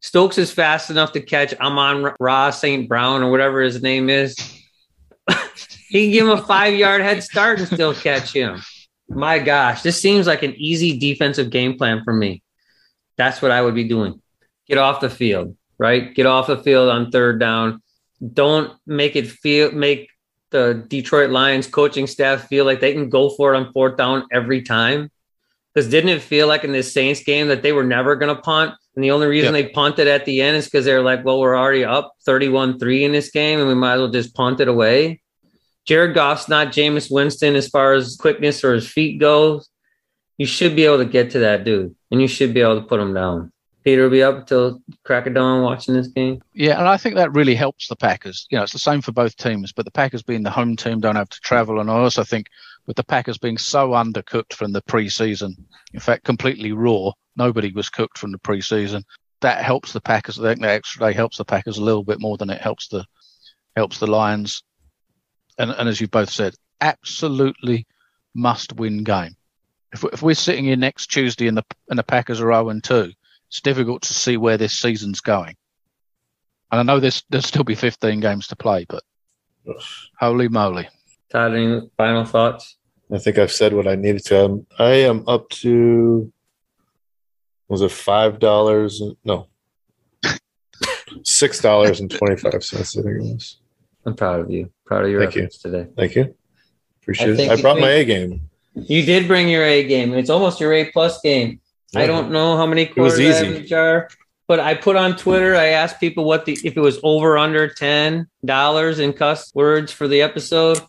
Stokes 0.01 0.38
is 0.38 0.53
fast 0.53 0.90
enough 0.90 1.12
to 1.12 1.20
catch 1.20 1.55
Amon 1.55 2.14
Ra 2.20 2.51
St. 2.51 2.88
Brown 2.88 3.22
or 3.22 3.30
whatever 3.30 3.61
his 3.61 3.82
name 3.82 4.09
is. 4.09 4.36
he 5.88 6.05
can 6.05 6.12
give 6.12 6.26
him 6.26 6.38
a 6.38 6.42
five 6.42 6.74
yard 6.74 7.03
head 7.03 7.22
start 7.22 7.59
and 7.59 7.68
still 7.68 7.94
catch 7.94 8.32
him. 8.32 8.62
My 9.09 9.39
gosh, 9.39 9.83
this 9.83 10.01
seems 10.01 10.27
like 10.27 10.43
an 10.43 10.55
easy 10.57 10.99
defensive 10.99 11.51
game 11.51 11.79
plan 11.79 12.03
for 12.05 12.13
me. 12.13 12.43
That's 13.17 13.41
what 13.41 13.51
I 13.51 13.63
would 13.63 13.75
be 13.75 13.85
doing. 13.85 14.21
Get 14.67 14.79
off 14.79 15.01
the 15.01 15.11
field, 15.11 15.57
right? 15.79 16.15
Get 16.15 16.27
off 16.27 16.47
the 16.47 16.63
field 16.63 16.91
on 16.91 17.11
third 17.11 17.41
down. 17.41 17.83
Don't 18.33 18.73
make 18.87 19.17
it 19.17 19.29
feel 19.29 19.73
make 19.73 20.11
the 20.51 20.85
Detroit 20.89 21.31
Lions 21.31 21.67
coaching 21.67 22.07
staff 22.07 22.49
feel 22.49 22.65
like 22.65 22.81
they 22.81 22.93
can 22.93 23.09
go 23.09 23.31
for 23.31 23.55
it 23.55 23.57
on 23.57 23.73
fourth 23.73 23.97
down 23.97 24.27
every 24.33 24.63
time. 24.63 25.11
Because 25.73 25.91
didn't 25.91 26.11
it 26.11 26.23
feel 26.23 26.49
like 26.49 26.65
in 26.65 26.73
this 26.73 26.93
Saints 26.93 27.23
game 27.23 27.49
that 27.49 27.63
they 27.63 27.73
were 27.73 27.85
never 27.85 28.17
going 28.17 28.35
to 28.35 28.41
punt? 28.41 28.75
And 28.95 29.05
the 29.05 29.13
only 29.13 29.27
reason 29.27 29.53
they 29.53 29.69
punted 29.69 30.09
at 30.09 30.25
the 30.25 30.41
end 30.41 30.57
is 30.57 30.65
because 30.65 30.85
they're 30.85 31.03
like, 31.03 31.25
well, 31.25 31.39
we're 31.39 31.57
already 31.57 31.85
up 31.85 32.15
31 32.25 32.79
3 32.79 33.05
in 33.05 33.13
this 33.13 33.31
game 33.31 33.61
and 33.61 33.69
we 33.69 33.75
might 33.75 33.95
as 33.95 34.01
well 34.01 34.11
just 34.11 34.35
punt 34.35 34.61
it 34.61 34.69
away. 34.69 35.21
Jared 35.89 36.14
Goff's 36.14 36.51
not 36.51 36.68
Jameis 36.68 37.11
Winston 37.11 37.57
as 37.57 37.66
far 37.66 37.95
as 37.95 38.14
quickness 38.16 38.62
or 38.62 38.74
his 38.74 38.86
feet 38.86 39.18
goes. 39.18 39.70
You 40.36 40.45
should 40.45 40.76
be 40.76 40.84
able 40.84 40.99
to 40.99 41.07
get 41.07 41.30
to 41.30 41.39
that 41.39 41.64
dude, 41.64 41.97
and 42.11 42.20
you 42.20 42.28
should 42.28 42.53
be 42.53 42.61
able 42.61 42.78
to 42.78 42.86
put 42.86 43.01
him 43.01 43.14
down. 43.14 43.51
Peter 43.84 44.03
will 44.03 44.11
be 44.11 44.22
up 44.22 44.36
until 44.36 44.82
crack 45.05 45.26
of 45.26 45.32
dawn 45.32 45.62
watching 45.62 45.95
this 45.95 46.09
game. 46.09 46.43
Yeah, 46.53 46.78
and 46.78 46.86
I 46.86 46.99
think 46.99 47.14
that 47.14 47.32
really 47.32 47.55
helps 47.55 47.89
the 47.89 47.97
Packers. 47.97 48.47
You 48.51 48.59
know, 48.59 48.64
it's 48.64 48.74
the 48.74 48.78
same 48.78 49.01
for 49.01 49.12
both 49.12 49.34
teams, 49.36 49.72
but 49.72 49.86
the 49.86 49.91
Packers 49.91 50.22
being 50.22 50.43
the 50.43 50.51
home 50.51 50.76
team 50.76 51.01
don't 51.01 51.16
have 51.16 51.30
to 51.30 51.41
travel, 51.41 51.80
and 51.80 51.91
I 51.91 51.95
also 51.95 52.22
think 52.22 52.49
with 52.84 52.97
the 52.97 53.05
Packers 53.05 53.39
being 53.39 53.57
so 53.57 53.93
undercooked 53.93 54.53
from 54.53 54.72
the 54.72 54.82
preseason, 54.82 55.55
in 55.95 56.01
fact, 56.01 56.22
completely 56.22 56.72
raw, 56.72 57.12
nobody 57.34 57.72
was 57.72 57.89
cooked 57.89 58.18
from 58.18 58.32
the 58.32 58.39
preseason. 58.39 59.05
That 59.41 59.64
helps 59.64 59.95
the 59.95 60.03
Packers. 60.03 60.39
I 60.39 60.49
think 60.49 60.61
that 60.61 60.68
extra 60.68 61.07
day 61.07 61.14
helps 61.14 61.39
the 61.39 61.47
Packers 61.47 61.78
a 61.78 61.82
little 61.82 62.05
bit 62.05 62.20
more 62.20 62.36
than 62.36 62.51
it 62.51 62.61
helps 62.61 62.89
the 62.89 63.07
helps 63.74 63.99
the 63.99 64.07
Lions 64.07 64.62
and, 65.59 65.71
and 65.71 65.89
as 65.89 66.01
you 66.01 66.09
both 66.09 66.31
said, 66.31 66.55
absolutely 66.81 67.87
must 68.35 68.75
win 68.75 69.05
game. 69.05 69.37
If, 69.93 70.05
if 70.13 70.23
we're 70.23 70.35
sitting 70.35 70.65
here 70.65 70.77
next 70.77 71.09
Tuesday 71.09 71.49
and 71.49 71.57
the 71.57 71.65
and 71.89 71.99
the 71.99 72.05
Packers 72.05 72.41
are 72.41 72.53
0 72.53 72.69
and 72.71 72.85
2, 72.85 73.13
it's 73.49 73.61
difficult 73.61 74.03
to 74.03 74.15
see 74.15 74.37
where 74.37 74.59
this 74.59 74.75
season's 74.75 75.21
going. 75.21 75.57
And 76.71 76.81
I 76.81 76.83
know 76.83 77.01
there's 77.01 77.25
there'll 77.31 77.43
still 77.43 77.65
be 77.65 77.75
15 77.75 78.21
games 78.21 78.47
to 78.49 78.57
play, 78.57 78.87
but 78.89 79.03
holy 80.19 80.49
moly! 80.49 80.89
Todd, 81.31 81.55
any 81.55 81.91
final 81.97 82.25
thoughts? 82.25 82.77
I 83.13 83.19
think 83.19 83.39
I've 83.39 83.53
said 83.53 83.73
what 83.73 83.89
I 83.89 83.95
needed 83.95 84.25
to. 84.27 84.45
I'm, 84.45 84.67
I 84.79 84.91
am 84.91 85.25
up 85.27 85.49
to 85.51 86.31
was 87.69 87.81
it 87.81 87.91
five 87.91 88.39
dollars? 88.39 89.03
No, 89.25 89.49
six 91.25 91.61
dollars 91.61 92.01
and 92.01 92.11
twenty 92.11 92.37
five 92.37 92.63
cents. 92.63 92.99
I 92.99 93.03
think 93.03 93.17
it 93.17 93.23
was. 93.23 93.57
I'm 94.07 94.14
proud 94.14 94.40
of 94.40 94.51
you. 94.51 94.70
Proud 94.86 95.05
of 95.05 95.11
your 95.11 95.22
Thank 95.22 95.34
you. 95.36 95.42
efforts 95.42 95.59
today. 95.59 95.86
Thank 95.96 96.14
you. 96.16 96.34
Appreciate 97.03 97.36
think 97.36 97.53
it. 97.53 97.59
I 97.59 97.61
brought 97.62 97.78
my 97.80 97.90
A 97.90 98.05
game. 98.05 98.42
You 98.74 99.03
did 99.05 99.26
bring 99.26 99.49
your 99.49 99.64
A 99.64 99.84
game. 99.86 100.14
It's 100.14 100.30
almost 100.30 100.61
your 100.61 100.72
A 100.72 100.90
plus 100.90 101.20
game. 101.20 101.61
I 101.94 102.07
don't 102.07 102.30
know 102.30 102.57
how 102.57 102.66
many 102.66 102.84
was 102.84 102.94
quarters 102.94 103.18
I 103.20 103.22
have 103.22 103.46
easy. 103.46 103.57
in 103.62 103.66
jar, 103.66 104.09
but 104.46 104.61
I 104.61 104.74
put 104.74 104.94
on 104.96 105.16
Twitter. 105.16 105.57
I 105.57 105.68
asked 105.68 106.01
people 106.01 106.24
what 106.24 106.44
the 106.44 106.59
if 106.64 106.76
it 106.76 106.80
was 106.80 107.01
over 107.03 107.38
under 107.38 107.68
ten 107.68 108.28
dollars 108.44 108.99
in 108.99 109.14
cuss 109.14 109.53
words 109.55 109.90
for 109.90 110.07
the 110.07 110.20
episode. 110.22 110.80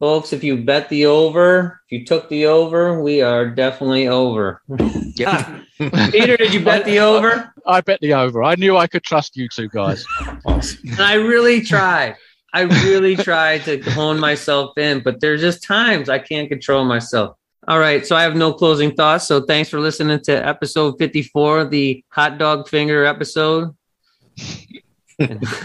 Folks, 0.00 0.32
if 0.32 0.42
you 0.42 0.56
bet 0.58 0.88
the 0.88 1.06
over, 1.06 1.80
if 1.88 2.00
you 2.00 2.04
took 2.04 2.28
the 2.28 2.46
over, 2.46 3.00
we 3.00 3.22
are 3.22 3.48
definitely 3.48 4.08
over. 4.08 4.60
Yep. 5.16 5.60
Peter, 6.10 6.36
did 6.36 6.52
you 6.52 6.64
bet 6.64 6.84
the 6.84 6.98
over? 6.98 7.54
I 7.64 7.80
bet 7.82 8.00
the 8.00 8.14
over. 8.14 8.42
I 8.42 8.56
knew 8.56 8.76
I 8.76 8.88
could 8.88 9.04
trust 9.04 9.36
you 9.36 9.48
two 9.48 9.68
guys. 9.68 10.04
Awesome. 10.44 10.80
And 10.90 11.00
I 11.00 11.14
really 11.14 11.60
tried. 11.62 12.16
I 12.54 12.62
really 12.84 13.16
try 13.16 13.58
to 13.58 13.80
hone 13.90 14.20
myself 14.20 14.78
in, 14.78 15.00
but 15.00 15.20
there's 15.20 15.40
just 15.40 15.64
times 15.64 16.08
I 16.08 16.20
can't 16.20 16.48
control 16.48 16.84
myself. 16.84 17.36
All 17.66 17.80
right. 17.80 18.06
So 18.06 18.14
I 18.14 18.22
have 18.22 18.36
no 18.36 18.52
closing 18.52 18.94
thoughts. 18.94 19.26
So 19.26 19.40
thanks 19.40 19.68
for 19.68 19.80
listening 19.80 20.20
to 20.20 20.46
episode 20.46 20.96
54, 20.98 21.64
the 21.64 22.04
hot 22.10 22.38
dog 22.38 22.68
finger 22.68 23.04
episode. 23.04 23.74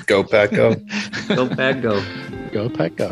Go 0.07 0.23
Pack 0.23 0.51
Go. 0.51 0.75
Go 1.27 1.47
back, 1.47 1.81
go. 1.81 2.03
Go 2.51 2.69
Pack, 2.69 2.95
go. 2.95 3.11